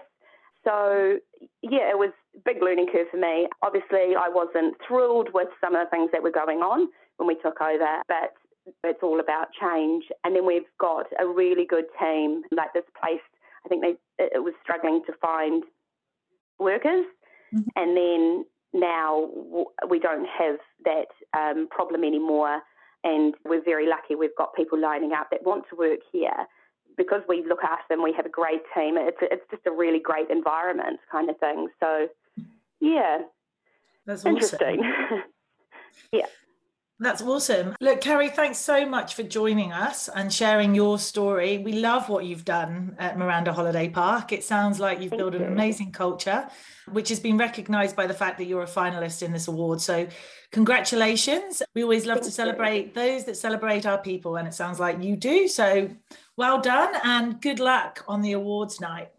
So 0.64 1.18
yeah, 1.62 1.90
it 1.90 1.98
was 1.98 2.12
a 2.36 2.40
big 2.46 2.62
learning 2.62 2.88
curve 2.92 3.08
for 3.12 3.18
me. 3.18 3.48
Obviously 3.62 4.16
I 4.16 4.30
wasn't 4.30 4.76
thrilled 4.88 5.30
with 5.34 5.48
some 5.60 5.76
of 5.76 5.86
the 5.86 5.90
things 5.90 6.10
that 6.14 6.24
were 6.24 6.32
going 6.32 6.60
on 6.60 6.88
when 7.18 7.28
we 7.28 7.36
took 7.36 7.60
over, 7.60 8.02
but 8.08 8.34
it's 8.84 9.04
all 9.04 9.20
about 9.20 9.48
change. 9.60 10.06
And 10.24 10.36
then 10.36 10.46
we've 10.46 10.70
got 10.80 11.08
a 11.20 11.28
really 11.28 11.66
good 11.66 11.86
team. 12.00 12.44
Like 12.52 12.74
this 12.74 12.88
place, 13.00 13.24
I 13.66 13.70
think 13.70 13.82
they 13.82 13.96
it 14.20 14.44
was 14.44 14.54
struggling 14.62 15.02
to 15.08 15.14
find 15.22 15.64
workers, 16.60 17.06
Mhm. 17.54 17.66
and 17.76 17.98
then 17.98 18.46
now 18.74 19.30
we 19.88 20.00
don't 20.00 20.28
have 20.28 20.58
that 20.86 21.08
um, 21.34 21.68
problem 21.70 22.04
anymore. 22.04 22.62
And 23.04 23.36
we're 23.46 23.62
very 23.64 23.88
lucky. 23.88 24.16
We've 24.16 24.36
got 24.38 24.56
people 24.56 24.80
lining 24.80 25.12
up 25.12 25.30
that 25.32 25.44
want 25.44 25.66
to 25.70 25.76
work 25.76 26.00
here 26.12 26.48
because 26.98 27.22
we 27.28 27.44
look 27.46 27.64
after 27.64 27.84
them. 27.90 28.02
We 28.02 28.14
have 28.14 28.26
a 28.26 28.30
great 28.30 28.62
team. 28.74 28.98
It's 28.98 29.18
it's 29.22 29.44
just 29.52 29.64
a 29.68 29.72
really 29.72 30.00
great 30.00 30.30
environment, 30.30 31.00
kind 31.12 31.30
of 31.30 31.38
thing. 31.38 31.68
So, 31.80 32.08
yeah, 32.80 33.20
That's 34.06 34.22
awesome. 34.26 34.36
interesting. 34.36 34.82
That's 37.00 37.22
awesome. 37.22 37.76
Look, 37.82 38.02
Kerry, 38.02 38.30
thanks 38.30 38.60
so 38.60 38.86
much 38.86 39.16
for 39.16 39.24
joining 39.24 39.74
us 39.74 40.10
and 40.10 40.32
sharing 40.32 40.76
your 40.76 41.00
story. 41.00 41.58
We 41.58 41.74
love 41.74 42.08
what 42.08 42.24
you've 42.24 42.46
done 42.46 42.96
at 43.00 43.18
Miranda 43.18 43.52
Holiday 43.52 43.90
Park. 43.90 44.32
It 44.32 44.44
sounds 44.44 44.80
like 44.80 45.02
you've 45.02 45.10
Thank 45.10 45.20
built 45.20 45.36
an 45.36 45.44
amazing 45.44 45.92
culture, 45.92 46.48
which 46.92 47.10
has 47.10 47.20
been 47.20 47.38
recognised 47.38 47.96
by 47.96 48.08
the 48.08 48.14
fact 48.14 48.38
that 48.38 48.46
you're 48.46 48.62
a 48.62 48.68
finalist 48.68 49.24
in 49.24 49.34
this 49.34 49.48
award. 49.48 49.82
So, 49.82 50.08
congratulations. 50.52 51.62
We 51.74 51.84
always 51.84 52.06
love 52.06 52.20
to 52.20 52.24
Thank 52.24 52.32
you. 52.32 52.36
celebrate 52.36 52.94
those 52.94 53.26
that 53.26 53.38
celebrate 53.38 53.86
our 53.86 53.98
people, 53.98 54.38
and 54.38 54.48
it 54.48 54.54
sounds 54.54 54.80
like 54.80 55.04
you 55.04 55.18
do. 55.18 55.48
So, 55.48 55.90
well 56.38 56.62
done 56.62 56.94
and 57.04 57.42
good 57.42 57.60
luck 57.60 58.06
on 58.08 58.22
the 58.22 58.32
awards 58.34 58.80
night. 58.80 59.10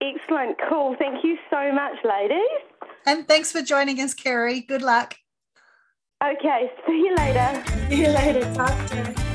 Excellent, 0.00 0.56
cool. 0.68 0.96
Thank 0.98 1.24
you 1.24 1.36
so 1.50 1.72
much, 1.72 1.96
ladies. 2.04 2.40
And 3.06 3.28
thanks 3.28 3.52
for 3.52 3.60
joining 3.60 4.00
us, 4.00 4.14
Kerry. 4.14 4.60
Good 4.60 4.82
luck. 4.82 5.16
Okay, 6.22 6.70
see 6.86 6.98
you 6.98 7.14
later. 7.16 7.64
See 7.88 8.02
you 8.02 8.08
later. 8.08 8.40
You. 8.52 9.29